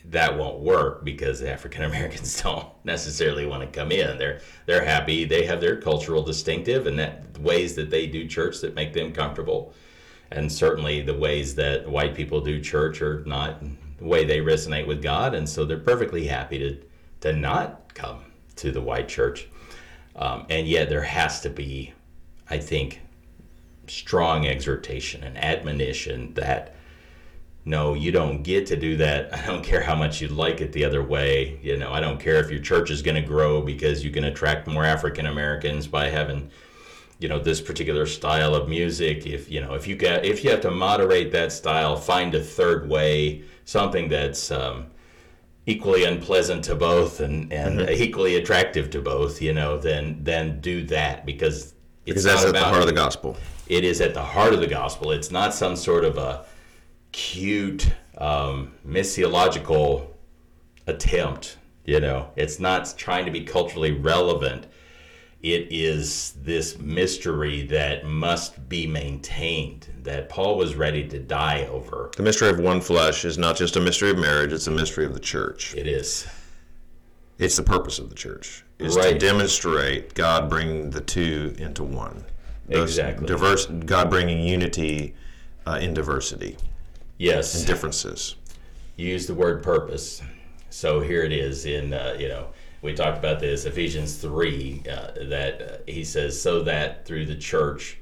that 0.09 0.37
won't 0.37 0.59
work 0.59 1.03
because 1.03 1.41
African 1.41 1.83
Americans 1.83 2.41
don't 2.43 2.67
necessarily 2.83 3.45
want 3.45 3.61
to 3.61 3.79
come 3.79 3.91
in. 3.91 4.17
They're 4.17 4.41
they're 4.65 4.85
happy. 4.85 5.25
They 5.25 5.45
have 5.45 5.61
their 5.61 5.79
cultural 5.79 6.23
distinctive 6.23 6.87
and 6.87 6.97
that 6.99 7.37
ways 7.39 7.75
that 7.75 7.89
they 7.89 8.07
do 8.07 8.27
church 8.27 8.61
that 8.61 8.75
make 8.75 8.93
them 8.93 9.11
comfortable. 9.11 9.73
And 10.31 10.51
certainly 10.51 11.01
the 11.01 11.17
ways 11.17 11.55
that 11.55 11.89
white 11.89 12.15
people 12.15 12.41
do 12.41 12.59
church 12.61 13.01
are 13.01 13.23
not 13.25 13.61
the 13.97 14.05
way 14.05 14.25
they 14.25 14.39
resonate 14.39 14.85
with 14.85 15.01
God, 15.01 15.33
and 15.33 15.47
so 15.47 15.65
they're 15.65 15.77
perfectly 15.77 16.27
happy 16.27 16.59
to 16.59 16.77
to 17.21 17.33
not 17.33 17.93
come 17.93 18.23
to 18.57 18.71
the 18.71 18.81
white 18.81 19.07
church. 19.07 19.47
Um, 20.15 20.45
and 20.49 20.67
yet 20.67 20.89
there 20.89 21.03
has 21.03 21.41
to 21.41 21.49
be, 21.49 21.93
I 22.49 22.57
think, 22.57 23.01
strong 23.87 24.47
exhortation 24.47 25.23
and 25.23 25.37
admonition 25.37 26.33
that 26.33 26.75
no, 27.67 27.95
you 27.95 28.13
don't 28.13 28.43
get 28.43 28.65
to 28.67 28.77
do 28.77 28.95
that. 28.97 29.33
I 29.37 29.45
don't 29.45 29.63
care 29.63 29.81
how 29.81 29.95
much 29.95 30.21
you 30.21 30.29
like 30.29 30.61
it 30.61 30.71
the 30.71 30.85
other 30.85 31.03
way. 31.03 31.59
You 31.61 31.77
know, 31.77 31.91
I 31.91 31.99
don't 31.99 32.19
care 32.19 32.39
if 32.39 32.49
your 32.49 32.61
church 32.61 32.89
is 32.89 33.01
going 33.01 33.21
to 33.21 33.27
grow 33.27 33.61
because 33.61 34.03
you 34.03 34.09
can 34.09 34.23
attract 34.23 34.67
more 34.67 34.85
African 34.85 35.25
Americans 35.27 35.85
by 35.85 36.09
having, 36.09 36.49
you 37.19 37.27
know, 37.27 37.39
this 37.39 37.59
particular 37.59 38.05
style 38.05 38.55
of 38.55 38.69
music. 38.69 39.27
If 39.27 39.51
you 39.51 39.59
know, 39.59 39.73
if 39.73 39.85
you 39.85 39.97
get, 39.97 40.25
if 40.25 40.43
you 40.43 40.49
have 40.51 40.61
to 40.61 40.71
moderate 40.71 41.31
that 41.33 41.51
style, 41.51 41.97
find 41.97 42.33
a 42.35 42.41
third 42.41 42.89
way, 42.89 43.43
something 43.65 44.07
that's 44.07 44.49
um, 44.49 44.87
equally 45.65 46.05
unpleasant 46.05 46.63
to 46.65 46.75
both 46.75 47.19
and 47.19 47.51
and 47.51 47.89
equally 47.89 48.37
attractive 48.37 48.89
to 48.91 49.01
both. 49.01 49.41
You 49.41 49.53
know, 49.53 49.77
then 49.77 50.19
then 50.23 50.61
do 50.61 50.83
that 50.87 51.25
because 51.25 51.73
it's 52.05 52.23
Because 52.23 52.23
that's 52.23 52.45
not 52.45 52.55
at 52.55 52.59
the 52.61 52.65
heart 52.65 52.81
of 52.81 52.87
the 52.87 52.93
gospel. 52.93 53.35
it 53.67 53.83
is 53.83 53.99
at 53.99 54.13
the 54.13 54.23
heart 54.23 54.53
of 54.53 54.61
the 54.61 54.67
gospel. 54.67 55.11
It's 55.11 55.31
not 55.31 55.53
some 55.53 55.75
sort 55.75 56.05
of 56.05 56.17
a 56.17 56.45
cute 57.17 57.91
um, 58.19 58.71
missiological 58.87 60.05
attempt. 60.85 61.57
You 61.83 61.99
know, 61.99 62.29
it's 62.35 62.59
not 62.59 62.93
trying 62.95 63.25
to 63.25 63.31
be 63.31 63.43
culturally 63.43 63.91
relevant. 63.91 64.67
It 65.41 65.67
is 65.71 66.33
this 66.41 66.77
mystery 66.77 67.63
that 67.67 68.05
must 68.05 68.69
be 68.69 68.85
maintained. 68.85 69.87
That 70.03 70.29
Paul 70.29 70.57
was 70.57 70.75
ready 70.75 71.07
to 71.07 71.19
die 71.19 71.65
over. 71.71 72.11
The 72.15 72.23
mystery 72.23 72.49
of 72.49 72.59
one 72.59 72.81
flesh 72.81 73.25
is 73.25 73.37
not 73.37 73.55
just 73.55 73.75
a 73.77 73.79
mystery 73.79 74.11
of 74.11 74.19
marriage, 74.19 74.53
it's 74.53 74.67
a 74.67 74.71
mystery 74.71 75.05
of 75.05 75.13
the 75.13 75.19
church. 75.19 75.73
It 75.75 75.87
is 75.87 76.27
It's 77.39 77.55
the 77.55 77.63
purpose 77.63 77.97
of 77.99 78.09
the 78.09 78.15
church 78.15 78.63
is 78.77 78.95
to 78.95 79.17
demonstrate 79.17 80.13
God 80.13 80.49
bringing 80.49 80.91
the 80.91 81.01
two 81.01 81.55
into 81.57 81.83
one. 81.83 82.25
Those 82.67 82.91
Exactly. 82.91 83.25
Diverse 83.25 83.65
God 83.65 84.09
bringing 84.11 84.43
unity 84.43 85.15
uh, 85.65 85.79
in 85.81 85.93
diversity 85.93 86.57
yes. 87.17 87.55
and 87.55 87.67
differences. 87.67 88.35
use 88.95 89.27
the 89.27 89.33
word 89.33 89.63
purpose. 89.63 90.21
So 90.69 90.99
here 90.99 91.23
it 91.23 91.31
is 91.31 91.65
in, 91.65 91.93
uh, 91.93 92.15
you 92.19 92.27
know, 92.27 92.47
we 92.81 92.93
talked 92.93 93.17
about 93.17 93.39
this, 93.39 93.65
Ephesians 93.65 94.17
3, 94.17 94.83
uh, 94.89 95.07
that 95.25 95.61
uh, 95.61 95.77
he 95.87 96.03
says, 96.03 96.39
so 96.39 96.61
that 96.63 97.05
through 97.05 97.25
the 97.25 97.35
church, 97.35 97.97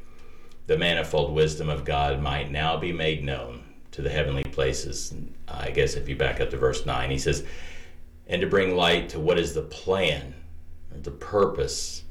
the 0.68 0.78
manifold 0.78 1.34
wisdom 1.34 1.70
of 1.70 1.86
God 1.86 2.22
might 2.22 2.52
now 2.52 2.78
be 2.78 2.92
made 2.92 3.24
known 3.24 3.64
to 3.92 4.02
the 4.02 4.10
heavenly 4.10 4.44
places. 4.44 5.14
I 5.48 5.72
guess 5.72 5.94
if 5.94 6.10
you 6.10 6.16
back 6.16 6.42
up 6.42 6.50
to 6.50 6.58
verse 6.58 6.86
9, 6.86 7.10
he 7.10 7.18
says, 7.18 7.46
and 8.28 8.42
to 8.42 8.48
bring 8.48 8.76
light 8.76 9.10
to 9.10 9.20
what 9.20 9.40
is 9.40 9.54
the 9.54 9.62
plan, 9.62 10.34
the 10.92 11.12
purpose, 11.12 12.04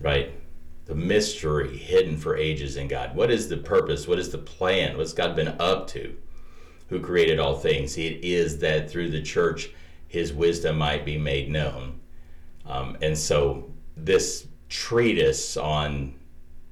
right? 0.00 0.32
The 0.90 0.96
mystery 0.96 1.78
hidden 1.78 2.16
for 2.16 2.36
ages 2.36 2.76
in 2.76 2.88
God. 2.88 3.14
What 3.14 3.30
is 3.30 3.48
the 3.48 3.56
purpose? 3.56 4.08
What 4.08 4.18
is 4.18 4.30
the 4.30 4.38
plan? 4.38 4.98
What's 4.98 5.12
God 5.12 5.36
been 5.36 5.54
up 5.60 5.86
to? 5.90 6.16
Who 6.88 6.98
created 6.98 7.38
all 7.38 7.54
things? 7.54 7.96
It 7.96 8.24
is 8.24 8.58
that 8.58 8.90
through 8.90 9.10
the 9.10 9.22
church, 9.22 9.70
his 10.08 10.32
wisdom 10.32 10.78
might 10.78 11.04
be 11.04 11.16
made 11.16 11.48
known. 11.48 12.00
Um, 12.66 12.98
and 13.00 13.16
so, 13.16 13.70
this 13.96 14.48
treatise 14.68 15.56
on 15.56 16.16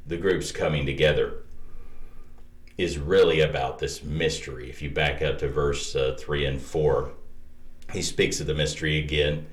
the 0.05 0.17
groups 0.17 0.51
coming 0.51 0.85
together 0.85 1.45
is 2.77 2.99
really 2.99 3.43
about 3.43 3.79
this 3.79 4.03
mystery. 4.03 4.69
If 4.69 4.83
you 4.83 4.91
back 4.91 5.23
up 5.23 5.39
to 5.39 5.49
verse 5.49 5.95
uh, 5.95 6.17
3 6.19 6.45
and 6.45 6.61
4, 6.61 7.13
he 7.93 8.03
speaks 8.03 8.41
of 8.41 8.49
the 8.49 8.55
mystery 8.55 8.99
again 8.99 9.47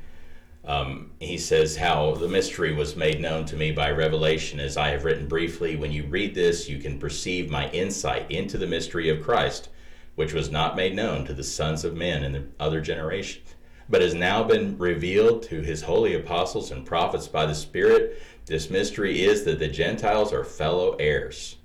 um, 0.68 1.12
he 1.20 1.38
says 1.38 1.76
how 1.76 2.16
the 2.16 2.28
mystery 2.28 2.74
was 2.74 2.96
made 2.96 3.22
known 3.22 3.46
to 3.46 3.56
me 3.56 3.72
by 3.72 3.92
revelation, 3.92 4.60
as 4.60 4.78
I 4.78 4.90
have 4.90 5.06
written 5.06 5.28
briefly. 5.28 5.76
When 5.76 5.92
you 5.92 6.06
read 6.08 6.34
this, 6.34 6.68
you 6.68 6.80
can 6.80 6.98
perceive 6.98 7.52
my 7.52 7.70
insight 7.70 8.30
into 8.32 8.58
the 8.58 8.66
mystery 8.66 9.10
of 9.10 9.22
Christ, 9.22 9.70
which 10.16 10.34
was 10.34 10.50
not 10.50 10.76
made 10.76 10.96
known 10.96 11.26
to 11.26 11.34
the 11.34 11.44
sons 11.44 11.86
of 11.86 11.96
men 11.96 12.24
in 12.24 12.32
the 12.32 12.46
other 12.60 12.82
generation, 12.82 13.44
but 13.90 14.02
has 14.02 14.16
now 14.16 14.44
been 14.44 14.78
revealed 14.78 15.44
to 15.44 15.62
his 15.62 15.84
holy 15.84 16.16
apostles 16.16 16.72
and 16.72 16.86
prophets 16.86 17.28
by 17.28 17.46
the 17.46 17.54
Spirit. 17.54 18.22
This 18.48 18.72
mystery 18.72 19.24
is 19.24 19.44
that 19.44 19.60
the 19.60 19.68
Gentiles 19.68 20.34
are 20.34 20.44
fellow 20.44 20.96
heirs, 20.96 21.58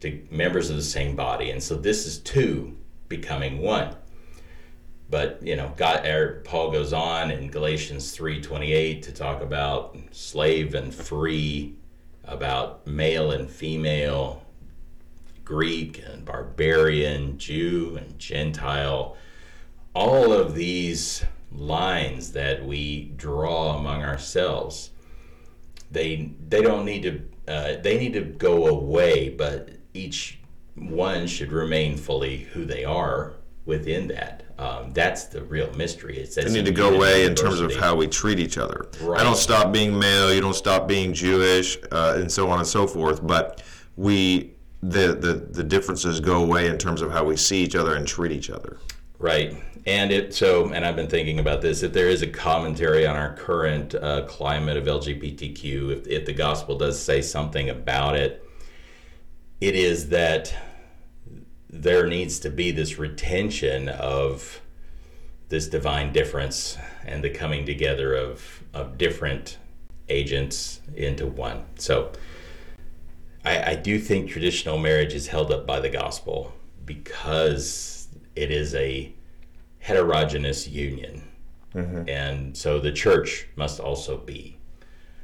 to 0.00 0.22
members 0.30 0.70
of 0.70 0.76
the 0.76 0.82
same 0.82 1.16
body. 1.16 1.50
And 1.50 1.62
so 1.62 1.74
this 1.74 2.06
is 2.06 2.18
two 2.18 2.76
becoming 3.08 3.58
one 3.58 3.96
but 5.10 5.40
you 5.42 5.56
know 5.56 5.72
God, 5.76 6.06
er, 6.06 6.42
Paul 6.44 6.70
goes 6.70 6.92
on 6.92 7.30
in 7.30 7.50
Galatians 7.50 8.16
3:28 8.16 9.02
to 9.02 9.12
talk 9.12 9.42
about 9.42 9.96
slave 10.10 10.74
and 10.74 10.94
free, 10.94 11.74
about 12.24 12.86
male 12.86 13.30
and 13.30 13.50
female, 13.50 14.44
Greek 15.44 16.02
and 16.06 16.24
barbarian, 16.24 17.38
Jew 17.38 17.96
and 17.96 18.18
Gentile. 18.18 19.16
All 19.94 20.32
of 20.32 20.54
these 20.54 21.24
lines 21.52 22.32
that 22.32 22.64
we 22.64 23.12
draw 23.16 23.76
among 23.76 24.02
ourselves, 24.02 24.90
they 25.90 26.32
they 26.48 26.62
don't 26.62 26.84
need 26.84 27.02
to 27.02 27.22
uh, 27.46 27.76
they 27.82 27.98
need 27.98 28.14
to 28.14 28.22
go 28.22 28.66
away, 28.66 29.28
but 29.28 29.70
each 29.92 30.38
one 30.74 31.26
should 31.26 31.52
remain 31.52 31.96
fully 31.96 32.38
who 32.38 32.64
they 32.64 32.84
are 32.84 33.34
within 33.64 34.08
that. 34.08 34.43
Um, 34.56 34.92
that's 34.92 35.24
the 35.24 35.42
real 35.42 35.72
mystery. 35.74 36.18
It 36.18 36.32
says 36.32 36.52
they 36.52 36.52
need 36.52 36.66
to 36.66 36.72
go 36.72 36.94
away 36.94 37.26
in 37.26 37.34
terms 37.34 37.60
of 37.60 37.74
how 37.74 37.96
we 37.96 38.06
treat 38.06 38.38
each 38.38 38.56
other. 38.56 38.88
Right. 39.00 39.20
I 39.20 39.24
don't 39.24 39.36
stop 39.36 39.72
being 39.72 39.98
male. 39.98 40.32
You 40.32 40.40
don't 40.40 40.54
stop 40.54 40.86
being 40.86 41.12
Jewish, 41.12 41.76
uh, 41.90 42.14
and 42.18 42.30
so 42.30 42.48
on 42.50 42.58
and 42.58 42.68
so 42.68 42.86
forth. 42.86 43.26
But 43.26 43.62
we 43.96 44.52
the, 44.82 45.14
the 45.14 45.32
the 45.50 45.64
differences 45.64 46.20
go 46.20 46.42
away 46.42 46.68
in 46.68 46.78
terms 46.78 47.02
of 47.02 47.10
how 47.10 47.24
we 47.24 47.36
see 47.36 47.64
each 47.64 47.74
other 47.74 47.96
and 47.96 48.06
treat 48.06 48.30
each 48.30 48.50
other. 48.50 48.78
Right. 49.18 49.56
And 49.86 50.12
it 50.12 50.34
so, 50.34 50.72
and 50.72 50.84
I've 50.84 50.96
been 50.96 51.08
thinking 51.08 51.40
about 51.40 51.60
this. 51.60 51.82
If 51.82 51.92
there 51.92 52.08
is 52.08 52.22
a 52.22 52.26
commentary 52.26 53.06
on 53.06 53.16
our 53.16 53.34
current 53.34 53.94
uh, 53.94 54.24
climate 54.26 54.76
of 54.76 54.84
LGBTQ, 54.84 55.90
if, 55.90 56.06
if 56.06 56.26
the 56.26 56.32
gospel 56.32 56.78
does 56.78 57.00
say 57.00 57.20
something 57.20 57.70
about 57.70 58.16
it, 58.16 58.48
it 59.60 59.74
is 59.74 60.08
that 60.10 60.54
there 61.74 62.06
needs 62.06 62.38
to 62.38 62.50
be 62.50 62.70
this 62.70 62.98
retention 62.98 63.88
of 63.88 64.60
this 65.48 65.68
divine 65.68 66.12
difference 66.12 66.78
and 67.04 67.22
the 67.22 67.30
coming 67.30 67.66
together 67.66 68.14
of, 68.14 68.62
of 68.72 68.96
different 68.96 69.58
agents 70.08 70.80
into 70.94 71.26
one. 71.26 71.64
So 71.76 72.12
I, 73.44 73.72
I 73.72 73.74
do 73.74 73.98
think 73.98 74.30
traditional 74.30 74.78
marriage 74.78 75.14
is 75.14 75.26
held 75.26 75.50
up 75.50 75.66
by 75.66 75.80
the 75.80 75.90
gospel 75.90 76.52
because 76.84 78.08
it 78.36 78.50
is 78.50 78.74
a 78.74 79.12
heterogeneous 79.80 80.68
union. 80.68 81.22
Mm-hmm. 81.74 82.08
And 82.08 82.56
so 82.56 82.78
the 82.78 82.92
church 82.92 83.48
must 83.56 83.80
also 83.80 84.16
be. 84.16 84.58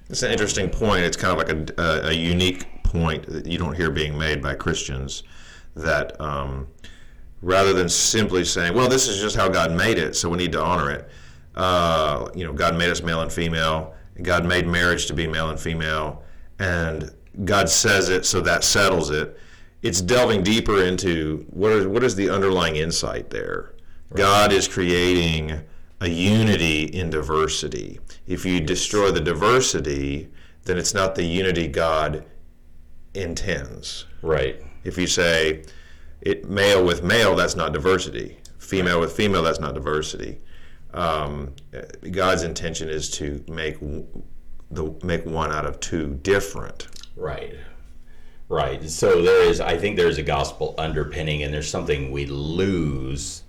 It's 0.09 0.25
an 0.25 0.33
interesting 0.33 0.69
point. 0.69 1.05
It's 1.05 1.17
kind 1.17 1.41
of 1.41 1.47
like 1.47 1.77
a, 1.79 1.83
a, 1.83 2.09
a 2.09 2.13
unique 2.13 2.83
point 2.83 3.25
that 3.27 3.47
you 3.47 3.57
don't 3.57 3.77
hear 3.77 3.91
being 3.91 4.19
made 4.19 4.43
by 4.43 4.55
Christians 4.55 5.23
that 5.77 6.21
um, 6.21 6.67
rather 7.43 7.73
than 7.73 7.89
simply 7.89 8.45
saying, 8.45 8.75
well, 8.75 8.89
this 8.89 9.09
is 9.09 9.21
just 9.21 9.37
how 9.37 9.49
God 9.49 9.73
made 9.73 9.99
it, 9.99 10.17
so 10.17 10.29
we 10.29 10.37
need 10.37 10.53
to 10.53 10.63
honor 10.63 10.91
it. 10.91 11.09
Uh, 11.55 12.29
you 12.35 12.45
know, 12.45 12.53
God 12.53 12.77
made 12.77 12.91
us 12.91 13.03
male 13.03 13.23
and 13.23 13.33
female. 13.33 13.95
God 14.23 14.45
made 14.45 14.67
marriage 14.67 15.07
to 15.07 15.15
be 15.15 15.27
male 15.27 15.51
and 15.51 15.59
female, 15.59 16.23
and 16.59 17.11
God 17.45 17.69
says 17.69 18.09
it, 18.09 18.27
so 18.27 18.41
that 18.43 18.65
settles 18.65 19.11
it. 19.11 19.39
It's 19.83 20.01
delving 20.03 20.43
deeper 20.43 20.85
into 20.85 21.47
what 21.51 21.73
is 21.73 21.87
what 21.87 22.05
is 22.05 22.15
the 22.15 22.29
underlying 22.29 22.77
insight 22.77 23.31
there. 23.31 23.73
Right. 24.11 24.19
God 24.19 24.53
is 24.53 24.69
creating 24.69 25.59
a 26.01 26.09
unity 26.09 26.85
in 26.85 27.09
diversity. 27.11 27.99
If 28.27 28.45
you 28.45 28.61
destroy 28.61 29.11
the 29.11 29.21
diversity, 29.21 30.29
then 30.65 30.77
it's 30.77 30.93
not 30.93 31.15
the 31.15 31.25
unity 31.25 31.67
God 31.69 32.25
intends. 33.15 34.07
Right. 34.23 34.63
If 34.85 34.99
you 34.99 35.07
say 35.07 35.65
it 36.21 36.49
male 36.49 36.85
with 36.85 37.03
male, 37.03 37.35
that's 37.35 37.57
not 37.57 37.73
diversity. 37.73 38.39
Female 38.59 39.01
with 39.01 39.13
female, 39.13 39.43
that's 39.43 39.61
not 39.61 39.75
diversity. 39.75 40.39
Um, 40.93 41.55
God's 42.11 42.43
intention 42.43 42.89
is 42.89 43.11
to 43.13 43.45
make 43.49 43.79
the 44.71 44.95
make 45.03 45.25
one 45.25 45.53
out 45.53 45.67
of 45.67 45.81
two 45.81 46.19
different. 46.23 46.89
Right. 47.17 47.55
Right. 48.49 48.89
So 48.91 49.23
there 49.23 49.43
is, 49.43 49.61
I 49.61 49.79
think 49.79 49.97
there's 49.97 50.19
a 50.19 50.23
gospel 50.23 50.75
underpinning, 50.77 51.43
and 51.45 51.55
there's 51.55 51.71
something 51.71 52.11
we 52.11 52.27
lose 52.27 53.45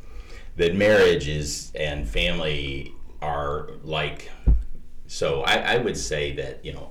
that 0.57 0.75
marriage 0.75 1.27
is 1.27 1.71
and 1.75 2.07
family 2.07 2.93
are 3.21 3.69
like. 3.83 4.29
So 5.07 5.41
I, 5.41 5.73
I 5.73 5.77
would 5.77 5.97
say 5.97 6.33
that 6.33 6.63
you 6.63 6.73
know 6.73 6.90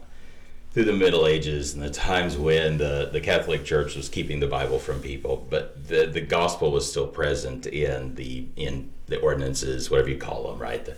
through 0.73 0.85
the 0.85 0.93
Middle 0.93 1.27
Ages 1.27 1.75
and 1.75 1.83
the 1.83 1.91
times 1.91 2.37
when 2.37 2.79
the, 2.79 3.11
the 3.13 3.21
Catholic 3.21 3.65
Church 3.65 3.97
was 3.97 4.09
keeping 4.09 4.41
the 4.41 4.47
Bible 4.47 4.79
from 4.79 5.01
people, 5.01 5.47
but 5.51 5.89
the, 5.89 6.07
the 6.07 6.21
gospel 6.21 6.71
was 6.71 6.89
still 6.89 7.09
present 7.09 7.67
in 7.67 8.15
the 8.15 8.47
in 8.57 8.91
the 9.07 9.19
ordinances, 9.21 9.91
whatever 9.91 10.09
you 10.09 10.17
call 10.19 10.49
them, 10.49 10.61
right? 10.61 10.85
The 10.85 10.97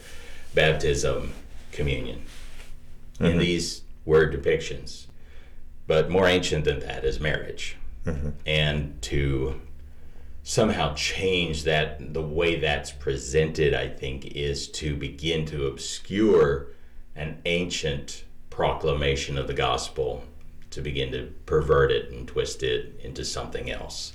baptism, 0.54 1.32
communion. 1.70 2.22
Mm-hmm. 3.14 3.24
In 3.24 3.38
these 3.38 3.82
word 4.04 4.34
depictions. 4.34 5.06
But 5.86 6.10
more 6.10 6.28
ancient 6.28 6.64
than 6.64 6.80
that 6.80 7.04
is 7.04 7.20
marriage. 7.20 7.76
Mm-hmm. 8.04 8.30
And 8.46 9.00
to 9.02 9.60
somehow 10.42 10.94
change 10.94 11.64
that 11.64 12.14
the 12.14 12.22
way 12.22 12.58
that's 12.58 12.90
presented, 12.90 13.74
I 13.74 13.88
think, 13.88 14.26
is 14.26 14.68
to 14.68 14.96
begin 14.96 15.46
to 15.46 15.66
obscure 15.66 16.68
an 17.14 17.40
ancient 17.44 18.24
proclamation 18.52 19.38
of 19.38 19.46
the 19.46 19.54
gospel 19.54 20.22
to 20.70 20.80
begin 20.80 21.10
to 21.12 21.32
pervert 21.46 21.90
it 21.90 22.10
and 22.10 22.28
twist 22.28 22.62
it 22.62 23.00
into 23.02 23.24
something 23.24 23.70
else. 23.70 24.12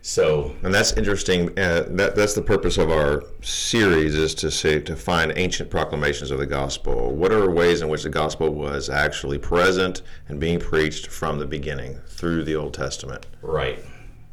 So, 0.00 0.54
and 0.62 0.74
that's 0.74 0.92
interesting. 0.94 1.58
Uh, 1.58 1.84
that, 1.88 2.14
that's 2.14 2.34
the 2.34 2.42
purpose 2.42 2.76
of 2.76 2.90
our 2.90 3.24
series 3.42 4.14
is 4.14 4.34
to 4.36 4.50
say 4.50 4.80
to 4.80 4.96
find 4.96 5.32
ancient 5.36 5.70
proclamations 5.70 6.30
of 6.30 6.38
the 6.38 6.46
gospel. 6.46 7.14
What 7.14 7.32
are 7.32 7.50
ways 7.50 7.80
in 7.80 7.88
which 7.88 8.02
the 8.02 8.10
gospel 8.10 8.52
was 8.52 8.90
actually 8.90 9.38
present 9.38 10.02
and 10.28 10.38
being 10.38 10.58
preached 10.60 11.06
from 11.06 11.38
the 11.38 11.46
beginning 11.46 12.00
through 12.06 12.44
the 12.44 12.54
Old 12.54 12.74
Testament? 12.74 13.26
Right. 13.40 13.82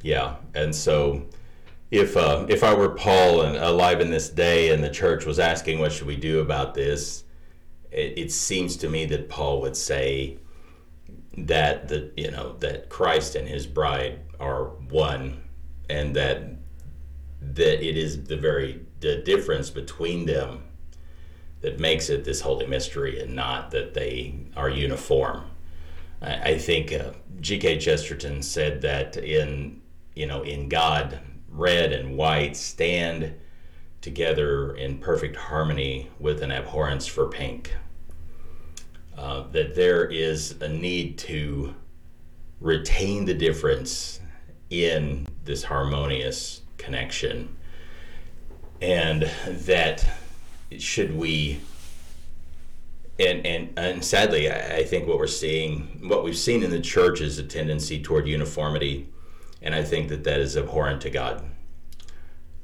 Yeah. 0.01 0.35
And 0.55 0.75
so, 0.75 1.25
if 1.89 2.17
uh, 2.17 2.45
if 2.49 2.63
I 2.63 2.73
were 2.73 2.89
Paul 2.89 3.43
and 3.43 3.55
alive 3.57 4.01
in 4.01 4.11
this 4.11 4.29
day, 4.29 4.73
and 4.73 4.83
the 4.83 4.89
church 4.89 5.25
was 5.25 5.39
asking, 5.39 5.79
"What 5.79 5.91
should 5.91 6.07
we 6.07 6.17
do 6.17 6.39
about 6.39 6.73
this?" 6.73 7.23
It, 7.91 8.17
it 8.17 8.31
seems 8.31 8.77
to 8.77 8.89
me 8.89 9.05
that 9.05 9.29
Paul 9.29 9.61
would 9.61 9.75
say 9.77 10.37
that 11.37 11.87
the 11.87 12.11
you 12.15 12.31
know 12.31 12.55
that 12.59 12.89
Christ 12.89 13.35
and 13.35 13.47
his 13.47 13.67
bride 13.67 14.19
are 14.39 14.65
one, 14.65 15.43
and 15.89 16.15
that 16.15 16.43
that 17.41 17.85
it 17.85 17.97
is 17.97 18.23
the 18.25 18.37
very 18.37 18.85
the 18.99 19.17
difference 19.17 19.69
between 19.69 20.25
them 20.25 20.63
that 21.61 21.79
makes 21.79 22.09
it 22.09 22.23
this 22.23 22.41
holy 22.41 22.65
mystery, 22.65 23.21
and 23.21 23.35
not 23.35 23.71
that 23.71 23.93
they 23.93 24.35
are 24.55 24.69
uniform. 24.69 25.43
I, 26.21 26.51
I 26.51 26.57
think 26.57 26.91
uh, 26.91 27.11
G.K. 27.39 27.77
Chesterton 27.79 28.41
said 28.41 28.81
that 28.81 29.17
in 29.17 29.81
you 30.15 30.27
know 30.27 30.43
in 30.43 30.69
God, 30.69 31.19
red 31.49 31.91
and 31.91 32.17
white 32.17 32.55
stand 32.55 33.35
together 34.01 34.75
in 34.75 34.97
perfect 34.97 35.35
harmony 35.35 36.09
with 36.19 36.41
an 36.41 36.51
abhorrence 36.51 37.07
for 37.07 37.27
pink. 37.27 37.73
Uh, 39.17 39.43
that 39.51 39.75
there 39.75 40.05
is 40.05 40.55
a 40.61 40.67
need 40.67 41.17
to 41.17 41.75
retain 42.59 43.25
the 43.25 43.33
difference 43.33 44.19
in 44.69 45.27
this 45.43 45.63
harmonious 45.63 46.61
connection, 46.77 47.55
and 48.81 49.29
that 49.45 50.07
should 50.79 51.15
we 51.15 51.59
and 53.21 53.45
and 53.45 53.73
and 53.77 54.03
sadly, 54.03 54.49
I, 54.49 54.77
I 54.77 54.83
think 54.83 55.07
what 55.07 55.17
we're 55.17 55.27
seeing, 55.27 56.07
what 56.07 56.23
we've 56.23 56.37
seen 56.37 56.63
in 56.63 56.71
the 56.71 56.79
church, 56.79 57.21
is 57.21 57.37
a 57.37 57.43
tendency 57.43 58.01
toward 58.01 58.27
uniformity, 58.27 59.09
and 59.61 59.75
I 59.75 59.83
think 59.83 60.09
that 60.09 60.23
that 60.23 60.39
is 60.39 60.57
abhorrent 60.57 61.01
to 61.01 61.09
God. 61.09 61.43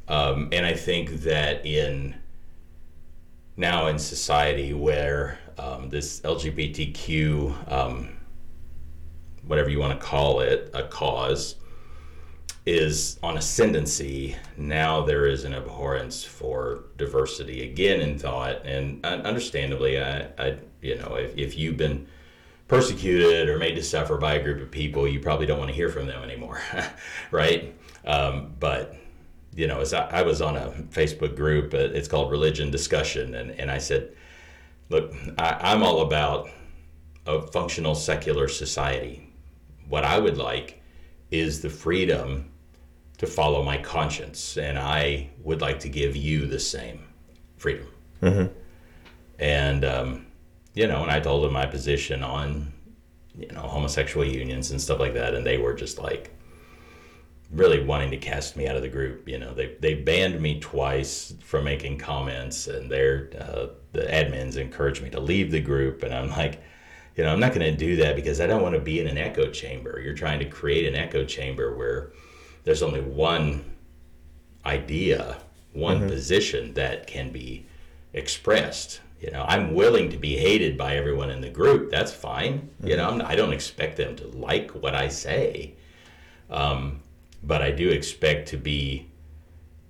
Um, 0.08 0.50
and 0.52 0.66
I 0.66 0.74
think 0.74 1.10
that 1.24 1.66
in 1.66 2.16
now 3.58 3.88
in 3.88 3.98
society 4.00 4.74
where 4.74 5.40
um, 5.58 5.90
this 5.90 6.22
LGBTQ, 6.22 7.72
um, 7.72 8.10
whatever 9.46 9.70
you 9.70 9.80
want 9.80 10.00
to 10.00 10.06
call 10.06 10.42
it, 10.42 10.70
a 10.74 10.84
cause, 10.84 11.56
is 12.66 13.18
on 13.24 13.38
ascendancy, 13.38 14.36
now 14.58 15.02
there 15.02 15.26
is 15.26 15.46
an 15.46 15.54
abhorrence 15.54 16.24
for 16.24 16.84
diversity 16.98 17.64
again 17.64 18.02
in 18.02 18.20
thought, 18.20 18.66
and 18.66 19.04
understandably, 19.06 20.00
I, 20.02 20.28
I 20.38 20.58
you 20.82 20.96
know, 20.96 21.16
if, 21.16 21.36
if 21.38 21.58
you've 21.58 21.78
been 21.78 22.08
persecuted 22.68 23.48
or 23.48 23.58
made 23.58 23.76
to 23.76 23.84
suffer 23.84 24.18
by 24.18 24.36
a 24.36 24.44
group 24.44 24.62
of 24.62 24.70
people, 24.70 25.08
you 25.08 25.20
probably 25.20 25.46
don't 25.46 25.60
want 25.60 25.70
to 25.70 25.76
hear 25.76 25.90
from 25.90 26.08
them 26.08 26.22
anymore, 26.24 26.62
right? 27.32 27.74
Um, 28.06 28.54
but 28.60 28.96
you 29.58 29.66
know, 29.66 29.82
as 29.82 29.92
I, 29.92 30.08
I, 30.20 30.22
was 30.22 30.40
on 30.40 30.56
a 30.56 30.70
Facebook 30.92 31.36
group, 31.36 31.74
uh, 31.74 31.78
it's 31.78 32.08
called 32.08 32.30
Religion 32.30 32.70
Discussion, 32.70 33.34
and, 33.34 33.50
and 33.60 33.72
I 33.72 33.80
said, 33.80 34.14
look, 34.90 35.12
I, 35.40 35.58
I'm 35.60 35.82
all 35.82 36.02
about 36.02 36.48
a 37.26 37.42
functional 37.42 37.96
secular 37.96 38.48
society. 38.48 39.34
What 39.90 40.04
I 40.04 40.20
would 40.20 40.38
like 40.38 40.80
is 41.32 41.60
the 41.60 41.72
freedom 41.72 42.52
to 43.18 43.26
follow 43.26 43.64
my 43.64 43.80
conscience, 43.80 44.58
and 44.58 44.78
I 44.78 45.32
would 45.42 45.60
like 45.60 45.80
to 45.82 45.90
give 45.90 46.16
you 46.16 46.46
the 46.46 46.60
same 46.60 47.08
freedom. 47.58 47.88
Mm-hmm. 48.22 48.54
And 49.40 49.84
um, 49.84 50.28
you 50.76 50.86
know, 50.86 51.02
and 51.02 51.12
I 51.12 51.20
told 51.20 51.44
them 51.44 51.54
my 51.54 51.66
position 51.66 52.22
on 52.24 52.72
you 53.36 53.48
know 53.48 53.62
homosexual 53.62 54.24
unions 54.24 54.70
and 54.70 54.80
stuff 54.80 55.00
like 55.00 55.16
that, 55.16 55.34
and 55.34 55.44
they 55.44 55.58
were 55.58 55.74
just 55.74 55.98
like, 55.98 56.37
really 57.52 57.84
wanting 57.84 58.12
to 58.12 58.18
cast 58.18 58.58
me 58.58 58.68
out 58.68 58.76
of 58.76 58.82
the 58.82 58.90
group. 58.90 59.28
You 59.28 59.40
know, 59.40 59.54
they 59.54 59.76
they 59.80 59.96
banned 59.96 60.42
me 60.42 60.60
twice 60.60 61.34
from 61.42 61.66
making 61.66 61.98
comments, 61.98 62.68
and 62.68 62.92
their 62.92 63.30
uh, 63.40 63.68
the 63.94 64.02
admins 64.02 64.58
encouraged 64.58 65.02
me 65.02 65.10
to 65.12 65.20
leave 65.20 65.52
the 65.52 65.62
group. 65.62 66.04
And 66.04 66.14
I'm 66.14 66.30
like, 66.30 66.62
you 67.16 67.24
know, 67.24 67.32
I'm 67.32 67.40
not 67.40 67.54
going 67.54 67.72
to 67.72 67.76
do 67.76 67.96
that 67.98 68.16
because 68.16 68.40
I 68.42 68.48
don't 68.48 68.62
want 68.62 68.76
to 68.76 68.82
be 68.82 69.00
in 69.00 69.08
an 69.08 69.18
echo 69.18 69.50
chamber. 69.50 70.00
You're 70.00 70.14
trying 70.14 70.40
to 70.40 70.46
create 70.46 70.86
an 70.88 70.96
echo 70.96 71.26
chamber 71.26 71.76
where 71.76 72.12
there's 72.64 72.84
only 72.84 73.02
one 73.02 73.64
idea, 74.66 75.38
one 75.74 76.00
mm-hmm. 76.00 76.10
position 76.10 76.74
that 76.74 77.08
can 77.08 77.32
be 77.32 77.66
expressed. 78.14 79.02
You 79.20 79.32
know, 79.32 79.46
I'm 79.48 79.74
willing 79.74 80.12
to 80.12 80.18
be 80.18 80.38
hated 80.38 80.78
by 80.78 80.96
everyone 80.96 81.32
in 81.32 81.42
the 81.42 81.50
group. 81.50 81.90
That's 81.90 82.12
fine. 82.12 82.60
Mm-hmm. 82.60 82.88
You 82.88 82.98
know, 82.98 83.10
I'm, 83.10 83.22
I 83.22 83.36
do 83.36 83.46
not 83.46 83.54
expect 83.54 83.98
them 83.98 84.16
to 84.18 84.28
like 84.28 84.72
what 84.72 84.94
I 84.94 85.08
say. 85.08 85.74
Um, 86.50 87.02
but 87.48 87.62
I 87.62 87.72
do 87.72 87.90
expect 87.90 88.50
to 88.50 88.58
be 88.58 89.08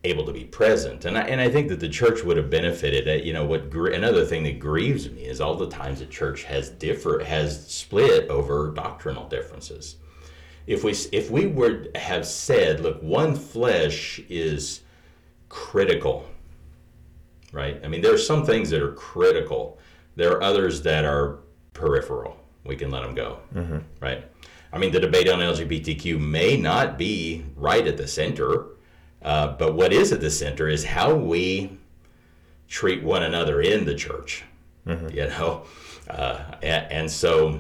able 0.04 0.26
to 0.26 0.32
be 0.32 0.46
present. 0.46 1.06
And 1.06 1.18
I, 1.18 1.22
and 1.22 1.42
I 1.42 1.50
think 1.50 1.70
that 1.70 1.80
the 1.80 1.90
church 1.90 2.24
would 2.24 2.38
have 2.38 2.50
benefited. 2.50 3.08
At, 3.08 3.26
you 3.26 3.34
know, 3.34 3.46
what 3.46 3.74
another 3.74 4.24
thing 4.24 4.44
that 4.44 4.60
grieves 4.60 5.10
me 5.10 5.24
is 5.24 5.42
all 5.42 5.56
the 5.56 5.68
times 5.68 6.00
the 6.00 6.06
church 6.06 6.44
has 6.44 6.70
differ 6.70 7.24
has 7.26 7.68
split 7.68 8.30
over 8.30 8.72
doctrinal 8.72 9.28
differences. 9.28 9.98
If 10.68 10.84
we 10.84 10.92
if 11.12 11.32
we 11.32 11.48
would 11.48 11.92
have 11.96 12.26
said, 12.28 12.80
look, 12.80 13.02
one 13.02 13.36
flesh 13.36 14.22
is 14.30 14.82
critical, 15.50 16.30
right? 17.52 17.82
I 17.84 17.88
mean, 17.88 18.02
there 18.02 18.14
are 18.14 18.20
some 18.20 18.46
things 18.46 18.70
that 18.70 18.84
are 18.84 18.94
critical. 18.94 19.80
There 20.16 20.32
are 20.34 20.44
others 20.44 20.84
that 20.84 21.06
are 21.06 21.40
peripheral. 21.74 22.38
We 22.66 22.76
can 22.76 22.92
let 22.92 23.04
them 23.04 23.16
go, 23.16 23.40
mm-hmm. 23.56 23.78
right? 24.02 24.26
I 24.78 24.80
mean, 24.80 24.92
the 24.92 25.00
debate 25.00 25.28
on 25.28 25.40
LGBTQ 25.40 26.20
may 26.20 26.56
not 26.56 27.00
be 27.00 27.44
right 27.56 27.88
at 27.88 27.98
the 27.98 28.08
center, 28.08 28.68
uh, 29.24 29.54
but 29.58 29.74
what 29.74 29.92
is 29.92 30.12
at 30.12 30.22
the 30.22 30.30
center 30.30 30.68
is 30.68 30.86
how 30.86 31.16
we 31.16 31.80
treat 32.68 33.02
one 33.02 33.24
another 33.24 33.60
in 33.60 33.86
the 33.86 33.96
church. 33.96 34.44
Mm-hmm. 34.86 35.10
You 35.10 35.30
know, 35.30 35.64
uh, 36.12 36.44
and, 36.62 36.92
and, 36.92 37.12
so, 37.12 37.60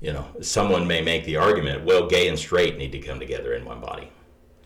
you 0.00 0.14
know, 0.14 0.26
someone 0.40 0.86
may 0.86 1.02
make 1.02 1.26
the 1.26 1.36
argument, 1.36 1.84
well, 1.84 2.08
gay 2.08 2.28
and 2.28 2.38
straight 2.38 2.78
need 2.78 2.92
to 2.92 2.98
come 2.98 3.20
together 3.20 3.52
in 3.52 3.66
one 3.66 3.82
body. 3.82 4.10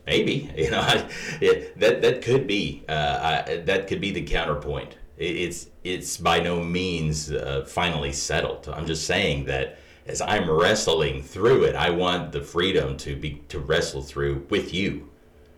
Maybe, 0.07 0.49
you 0.57 0.71
know, 0.71 0.87
it, 1.41 1.77
that 1.81 2.03
that 2.03 2.23
could 2.23 2.47
be 2.47 2.85
uh, 2.89 3.43
I, 3.49 3.57
that 3.57 3.89
could 3.89 4.01
be 4.01 4.13
the 4.13 4.23
counterpoint. 4.23 4.95
It, 5.17 5.35
it's 5.35 5.67
it's 5.83 6.19
by 6.19 6.39
no 6.39 6.63
means 6.63 7.33
uh, 7.33 7.65
finally 7.67 8.13
settled. 8.13 8.69
I'm 8.69 8.87
just 8.87 9.09
saying 9.09 9.47
that 9.47 9.80
as 10.07 10.21
I'm 10.21 10.51
wrestling 10.51 11.23
through 11.23 11.65
it, 11.65 11.75
I 11.75 11.91
want 11.91 12.33
the 12.33 12.41
freedom 12.41 12.97
to 12.99 13.17
be 13.17 13.43
to 13.49 13.59
wrestle 13.59 14.03
through 14.03 14.47
with 14.51 14.73
you. 14.75 15.09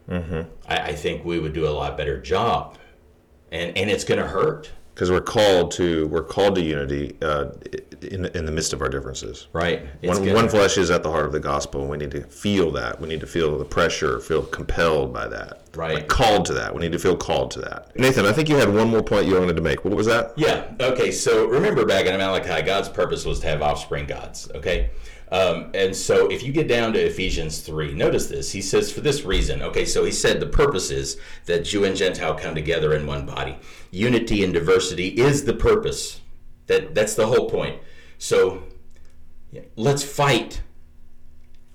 Mm-hmm. 0.08 0.42
I, 0.68 0.76
I, 0.78 0.94
think 0.94 1.24
we 1.24 1.38
would 1.38 1.52
do 1.52 1.66
a 1.66 1.70
lot 1.70 1.96
better 1.96 2.20
job, 2.20 2.76
and 3.50 3.76
and 3.76 3.88
it's 3.88 4.04
going 4.04 4.20
to 4.20 4.26
hurt 4.26 4.70
because 4.94 5.10
we're 5.10 5.20
called 5.20 5.70
to 5.72 6.06
we're 6.08 6.24
called 6.24 6.56
to 6.56 6.62
unity 6.62 7.16
uh, 7.22 7.46
in 8.04 8.26
in 8.26 8.46
the 8.46 8.52
midst 8.52 8.72
of 8.72 8.80
our 8.80 8.88
differences. 8.88 9.48
Right. 9.52 9.86
One, 10.02 10.32
one 10.32 10.48
flesh 10.48 10.78
is 10.78 10.90
at 10.90 11.02
the 11.02 11.10
heart 11.10 11.26
of 11.26 11.32
the 11.32 11.40
gospel, 11.40 11.82
and 11.82 11.90
we 11.90 11.96
need 11.96 12.10
to 12.12 12.22
feel 12.22 12.70
that. 12.72 13.00
We 13.00 13.08
need 13.08 13.20
to 13.20 13.26
feel 13.26 13.58
the 13.58 13.64
pressure, 13.64 14.20
feel 14.20 14.42
compelled 14.42 15.12
by 15.12 15.28
that. 15.28 15.62
Right. 15.74 15.94
Like 15.94 16.08
called 16.08 16.44
to 16.46 16.54
that. 16.54 16.74
We 16.74 16.80
need 16.80 16.92
to 16.92 16.98
feel 16.98 17.16
called 17.16 17.50
to 17.52 17.60
that. 17.60 17.96
Nathan, 17.96 18.26
I 18.26 18.32
think 18.32 18.48
you 18.48 18.56
had 18.56 18.72
one 18.72 18.88
more 18.88 19.02
point 19.02 19.26
you 19.26 19.38
wanted 19.38 19.56
to 19.56 19.62
make. 19.62 19.84
What 19.84 19.94
was 19.94 20.06
that? 20.06 20.32
Yeah. 20.36 20.72
Okay. 20.80 21.10
So 21.10 21.46
remember 21.46 21.86
back 21.86 22.06
in 22.06 22.16
Malachi, 22.16 22.64
God's 22.64 22.88
purpose 22.88 23.24
was 23.24 23.40
to 23.40 23.46
have 23.46 23.62
offspring 23.62 24.06
gods. 24.06 24.50
Okay. 24.54 24.90
Um, 25.32 25.70
and 25.72 25.96
so 25.96 26.30
if 26.30 26.42
you 26.42 26.52
get 26.52 26.68
down 26.68 26.92
to 26.92 27.00
Ephesians 27.00 27.60
3, 27.60 27.94
notice 27.94 28.26
this. 28.26 28.52
He 28.52 28.60
says, 28.60 28.92
for 28.92 29.00
this 29.00 29.24
reason, 29.24 29.62
okay, 29.62 29.86
so 29.86 30.04
he 30.04 30.12
said 30.12 30.40
the 30.40 30.46
purpose 30.46 30.90
is 30.90 31.16
that 31.46 31.64
Jew 31.64 31.84
and 31.84 31.96
Gentile 31.96 32.34
come 32.34 32.54
together 32.54 32.92
in 32.92 33.06
one 33.06 33.24
body. 33.24 33.58
Unity 33.90 34.44
and 34.44 34.52
diversity 34.52 35.08
is 35.08 35.46
the 35.46 35.54
purpose. 35.54 36.20
That, 36.66 36.94
that's 36.94 37.14
the 37.14 37.26
whole 37.26 37.48
point. 37.48 37.80
So 38.22 38.62
let's 39.74 40.04
fight, 40.04 40.62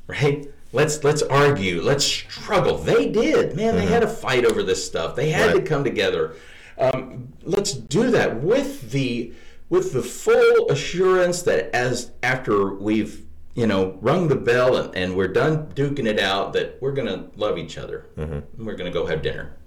right? 0.07 0.47
Let's 0.71 1.03
let's 1.03 1.21
argue. 1.21 1.81
Let's 1.81 2.05
struggle. 2.05 2.77
They 2.77 3.09
did, 3.11 3.57
man. 3.57 3.75
They 3.75 3.81
mm-hmm. 3.81 3.91
had 3.91 4.03
a 4.03 4.07
fight 4.07 4.45
over 4.45 4.63
this 4.63 4.85
stuff. 4.85 5.13
They 5.13 5.29
had 5.29 5.47
right. 5.47 5.55
to 5.57 5.61
come 5.61 5.83
together. 5.83 6.35
Um, 6.77 7.33
let's 7.43 7.73
do 7.73 8.11
that 8.11 8.41
with 8.41 8.91
the 8.91 9.33
with 9.67 9.91
the 9.91 10.01
full 10.01 10.69
assurance 10.69 11.41
that 11.41 11.75
as 11.75 12.11
after 12.23 12.73
we've 12.75 13.25
you 13.53 13.67
know, 13.67 13.97
rung 14.01 14.27
the 14.27 14.35
bell 14.35 14.77
and, 14.77 14.95
and 14.95 15.17
we're 15.17 15.27
done 15.27 15.67
duking 15.73 16.05
it 16.05 16.19
out 16.19 16.53
that 16.53 16.79
we're 16.79 16.93
going 16.93 17.07
to 17.07 17.27
love 17.37 17.57
each 17.57 17.77
other. 17.77 18.05
Mm-hmm. 18.15 18.63
we're 18.63 18.75
going 18.75 18.89
to 18.89 18.97
go 18.97 19.07
have 19.07 19.23
dinner. 19.23 19.57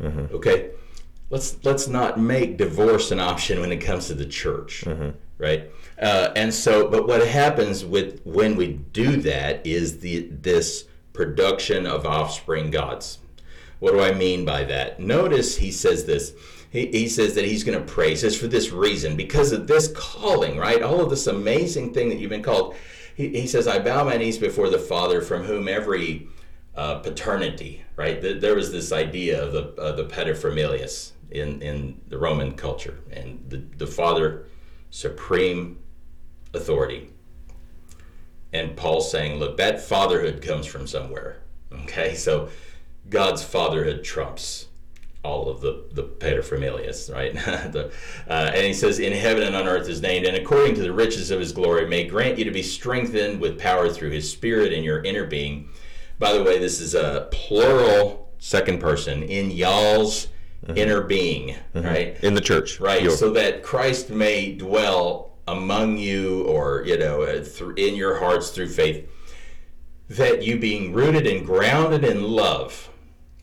Mm-hmm. 0.00 0.34
Okay? 0.34 0.72
Let's 1.30 1.56
let's 1.64 1.88
not 1.88 2.20
make 2.20 2.56
divorce 2.56 3.10
an 3.10 3.20
option 3.20 3.60
when 3.60 3.72
it 3.72 3.78
comes 3.78 4.08
to 4.08 4.14
the 4.14 4.26
church, 4.26 4.84
mm-hmm. 4.86 5.10
Right? 5.38 5.70
Uh, 6.00 6.30
and 6.36 6.52
so, 6.52 6.88
but 6.88 7.06
what 7.06 7.26
happens 7.26 7.84
with 7.84 8.20
when 8.24 8.56
we 8.56 8.74
do 8.92 9.16
that 9.16 9.66
is 9.66 10.00
the 10.00 10.28
this 10.30 10.84
production 11.12 11.86
of 11.86 12.04
offspring 12.04 12.70
gods. 12.70 13.18
What 13.78 13.92
do 13.92 14.00
I 14.00 14.12
mean 14.12 14.44
by 14.44 14.64
that? 14.64 15.00
Notice 15.00 15.56
he 15.56 15.70
says 15.70 16.04
this. 16.04 16.34
He, 16.70 16.86
he 16.86 17.08
says 17.08 17.34
that 17.34 17.44
he's 17.44 17.64
going 17.64 17.78
to 17.78 17.92
praise 17.92 18.20
says 18.20 18.36
for 18.36 18.48
this 18.48 18.70
reason, 18.70 19.16
because 19.16 19.52
of 19.52 19.66
this 19.66 19.92
calling, 19.94 20.58
right? 20.58 20.82
All 20.82 21.00
of 21.00 21.10
this 21.10 21.26
amazing 21.26 21.94
thing 21.94 22.08
that 22.08 22.18
you've 22.18 22.30
been 22.30 22.42
called 22.42 22.74
he, 23.16 23.28
he 23.30 23.46
says, 23.46 23.66
I 23.66 23.78
bow 23.78 24.04
my 24.04 24.16
knees 24.16 24.38
before 24.38 24.68
the 24.68 24.78
Father 24.78 25.22
from 25.22 25.42
whom 25.42 25.68
every 25.68 26.28
uh, 26.76 26.96
paternity, 26.98 27.82
right? 27.96 28.20
The, 28.20 28.34
there 28.34 28.54
was 28.54 28.70
this 28.70 28.92
idea 28.92 29.42
of 29.42 29.52
the, 29.52 29.82
uh, 29.82 29.92
the 29.92 30.04
paterfamilias 30.04 31.12
in, 31.30 31.62
in 31.62 32.00
the 32.08 32.18
Roman 32.18 32.52
culture, 32.52 33.00
and 33.10 33.42
the, 33.48 33.56
the 33.78 33.86
Father, 33.86 34.44
supreme 34.90 35.78
authority. 36.54 37.10
And 38.52 38.76
Paul's 38.76 39.10
saying, 39.10 39.38
look, 39.38 39.56
that 39.58 39.80
fatherhood 39.80 40.42
comes 40.42 40.66
from 40.66 40.86
somewhere. 40.86 41.42
Okay, 41.72 42.14
so 42.14 42.48
God's 43.08 43.42
fatherhood 43.42 44.04
trumps 44.04 44.66
all 45.26 45.48
of 45.48 45.60
the 45.60 45.84
the 45.92 46.04
paterfamilias, 46.04 47.12
right? 47.12 47.34
the, 47.72 47.92
uh, 48.28 48.52
and 48.54 48.64
he 48.64 48.72
says, 48.72 49.00
"In 49.00 49.12
heaven 49.12 49.42
and 49.42 49.56
on 49.56 49.66
earth 49.66 49.88
is 49.88 50.00
named, 50.00 50.24
and 50.24 50.36
according 50.36 50.76
to 50.76 50.82
the 50.82 50.92
riches 50.92 51.30
of 51.30 51.40
His 51.40 51.52
glory, 51.52 51.86
may 51.86 52.06
grant 52.06 52.38
you 52.38 52.44
to 52.44 52.50
be 52.50 52.62
strengthened 52.62 53.40
with 53.40 53.58
power 53.58 53.88
through 53.88 54.10
His 54.10 54.30
Spirit 54.30 54.72
in 54.72 54.84
your 54.84 55.02
inner 55.02 55.24
being." 55.24 55.68
By 56.18 56.32
the 56.32 56.42
way, 56.42 56.58
this 56.58 56.80
is 56.80 56.94
a 56.94 57.28
plural 57.30 58.30
second 58.38 58.80
person 58.80 59.22
in 59.22 59.50
y'all's 59.50 60.28
mm-hmm. 60.66 60.78
inner 60.78 61.00
being, 61.00 61.56
mm-hmm. 61.74 61.86
right? 61.86 62.24
In 62.24 62.34
the 62.34 62.40
church, 62.40 62.80
right? 62.80 63.10
So 63.10 63.30
that 63.32 63.62
Christ 63.62 64.10
may 64.10 64.52
dwell 64.52 65.32
among 65.48 65.98
you, 65.98 66.42
or 66.44 66.84
you 66.86 66.98
know, 66.98 67.22
uh, 67.22 67.44
in 67.76 67.94
your 67.94 68.18
hearts 68.18 68.50
through 68.50 68.68
faith. 68.68 69.08
That 70.08 70.44
you 70.44 70.58
being 70.58 70.92
rooted 70.92 71.26
and 71.26 71.44
grounded 71.44 72.04
in 72.04 72.22
love 72.22 72.90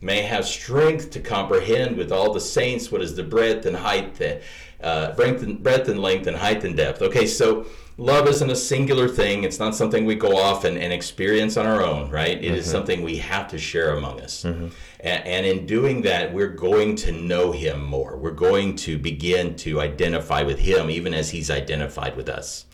may 0.04 0.20
have 0.20 0.46
strength 0.46 1.10
to 1.10 1.18
comprehend 1.18 1.96
with 1.96 2.12
all 2.12 2.32
the 2.32 2.40
saints 2.40 2.92
what 2.92 3.00
is 3.00 3.16
the 3.16 3.22
breadth 3.22 3.64
and 3.64 3.74
height, 3.74 4.14
the, 4.16 4.42
uh, 4.82 5.12
breadth, 5.12 5.42
and, 5.42 5.62
breadth 5.62 5.88
and 5.88 6.00
length 6.00 6.26
and 6.26 6.36
height 6.36 6.62
and 6.62 6.76
depth. 6.76 7.00
Okay, 7.00 7.26
so 7.26 7.64
love 7.96 8.28
isn't 8.28 8.50
a 8.50 8.56
singular 8.56 9.08
thing. 9.08 9.44
It's 9.44 9.58
not 9.58 9.74
something 9.74 10.04
we 10.04 10.14
go 10.14 10.36
off 10.36 10.64
and, 10.64 10.76
and 10.76 10.92
experience 10.92 11.56
on 11.56 11.64
our 11.64 11.82
own, 11.82 12.10
right? 12.10 12.36
It 12.36 12.54
is 12.54 12.70
something 12.70 13.02
we 13.02 13.16
have 13.16 13.48
to 13.48 13.58
share 13.58 13.96
among 13.96 14.20
us. 14.20 14.44
And, 15.00 15.26
and 15.26 15.46
in 15.46 15.64
doing 15.64 16.02
that, 16.02 16.34
we're 16.34 16.48
going 16.48 16.96
to 16.96 17.12
know 17.12 17.52
Him 17.52 17.82
more. 17.82 18.18
We're 18.18 18.32
going 18.32 18.76
to 18.76 18.98
begin 18.98 19.56
to 19.56 19.80
identify 19.80 20.42
with 20.42 20.58
Him, 20.58 20.90
even 20.90 21.14
as 21.14 21.30
He's 21.30 21.50
identified 21.50 22.14
with 22.14 22.28
us. 22.28 22.66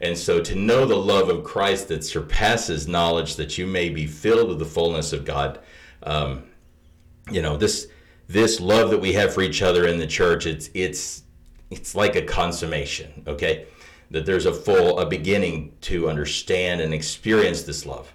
And 0.00 0.16
so 0.16 0.40
to 0.40 0.54
know 0.54 0.86
the 0.86 0.96
love 0.96 1.28
of 1.28 1.44
Christ 1.44 1.88
that 1.88 2.02
surpasses 2.02 2.88
knowledge, 2.88 3.36
that 3.36 3.58
you 3.58 3.66
may 3.66 3.90
be 3.90 4.06
filled 4.06 4.48
with 4.48 4.58
the 4.58 4.64
fullness 4.64 5.12
of 5.12 5.26
God. 5.26 5.60
Um, 6.02 6.44
you 7.30 7.42
know 7.42 7.56
this 7.56 7.88
this 8.28 8.60
love 8.60 8.90
that 8.90 9.00
we 9.00 9.12
have 9.12 9.34
for 9.34 9.42
each 9.42 9.62
other 9.62 9.86
in 9.86 9.98
the 9.98 10.06
church. 10.06 10.46
It's 10.46 10.70
it's 10.74 11.22
it's 11.70 11.94
like 11.94 12.16
a 12.16 12.22
consummation. 12.22 13.24
Okay, 13.26 13.66
that 14.10 14.26
there's 14.26 14.46
a 14.46 14.52
full 14.52 14.98
a 14.98 15.06
beginning 15.06 15.74
to 15.82 16.08
understand 16.08 16.80
and 16.80 16.94
experience 16.94 17.62
this 17.62 17.86
love. 17.86 18.12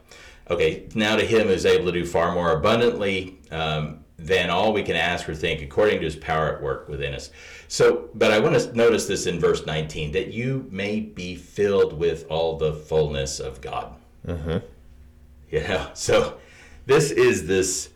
Okay, 0.49 0.87
now 0.95 1.15
to 1.15 1.25
Him 1.25 1.47
who's 1.47 1.65
able 1.65 1.85
to 1.85 1.91
do 1.91 2.05
far 2.05 2.33
more 2.33 2.51
abundantly 2.51 3.37
um, 3.51 4.05
than 4.17 4.49
all 4.49 4.73
we 4.73 4.81
can 4.81 4.95
ask 4.95 5.27
or 5.27 5.35
think, 5.35 5.61
according 5.61 5.99
to 5.99 6.05
His 6.05 6.15
power 6.15 6.55
at 6.55 6.61
work 6.61 6.87
within 6.87 7.13
us. 7.13 7.31
So, 7.67 8.09
but 8.13 8.31
I 8.31 8.39
want 8.39 8.57
to 8.57 8.73
notice 8.75 9.07
this 9.07 9.25
in 9.27 9.39
verse 9.39 9.65
19 9.65 10.13
that 10.13 10.33
you 10.33 10.67
may 10.71 11.01
be 11.01 11.35
filled 11.35 11.93
with 11.93 12.25
all 12.29 12.57
the 12.57 12.73
fullness 12.73 13.39
of 13.41 13.59
God. 13.59 13.93
Mm-hmm. 14.25 14.57
You 15.49 15.67
know, 15.67 15.89
so 15.93 16.37
this 16.85 17.11
is 17.11 17.45
this 17.45 17.89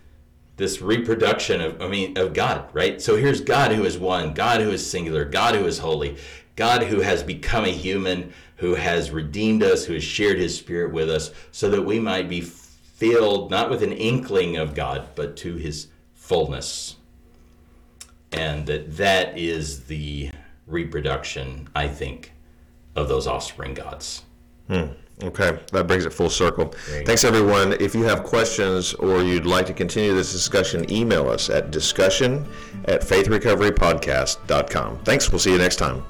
this 0.58 0.82
reproduction 0.82 1.62
of 1.62 1.82
I 1.82 1.88
mean 1.88 2.18
of 2.18 2.34
God, 2.34 2.70
right? 2.74 3.02
So 3.02 3.16
here's 3.16 3.42
God 3.42 3.72
who 3.72 3.84
is 3.84 3.98
one, 3.98 4.34
God 4.34 4.62
who 4.62 4.72
is 4.72 4.90
singular, 4.90 5.26
God 5.26 5.56
who 5.56 5.66
is 5.66 5.80
holy, 5.80 6.18
God 6.56 6.84
who 6.84 7.02
has 7.02 7.24
become 7.24 7.66
a 7.66 7.70
human, 7.70 8.34
who 8.58 8.76
has 8.76 9.12
redeemed 9.12 9.64
us, 9.64 9.86
who 9.86 9.94
has 9.94 10.04
shared 10.04 10.38
his 10.38 10.58
spirit 10.58 10.94
with 10.94 11.10
us 11.10 11.32
so 11.52 11.70
that 11.70 11.82
we 11.82 12.00
might 12.00 12.30
be 12.30 12.42
filled 12.42 13.50
not 13.50 13.70
with 13.70 13.82
an 13.82 13.92
inkling 13.92 14.58
of 14.58 14.76
God, 14.76 15.10
but 15.16 15.36
to 15.38 15.56
his 15.56 15.88
fullness. 16.14 16.98
And 18.32 18.68
that 18.68 18.98
that 18.98 19.38
is 19.38 19.86
the 19.86 20.32
reproduction, 20.68 21.68
I 21.76 21.88
think, 21.88 22.34
of 22.96 23.08
those 23.08 23.26
offspring 23.28 23.74
gods. 23.74 24.24
Hmm. 24.68 24.94
Okay, 25.24 25.60
that 25.72 25.88
brings 25.88 26.06
it 26.06 26.14
full 26.14 26.30
circle. 26.30 26.74
Thanks, 27.06 27.24
everyone. 27.24 27.74
If 27.74 27.94
you 27.94 28.04
have 28.04 28.24
questions 28.24 28.94
or 28.96 29.22
you'd 29.22 29.46
like 29.46 29.66
to 29.68 29.74
continue 29.74 30.14
this 30.16 30.32
discussion, 30.32 30.92
email 30.92 31.30
us 31.30 31.50
at 31.50 31.72
discussion 31.72 32.48
at 32.86 33.02
faithrecoverypodcast.com. 33.02 35.00
Thanks. 35.04 35.32
We'll 35.32 35.40
see 35.40 35.52
you 35.52 35.58
next 35.60 35.76
time. 35.76 36.04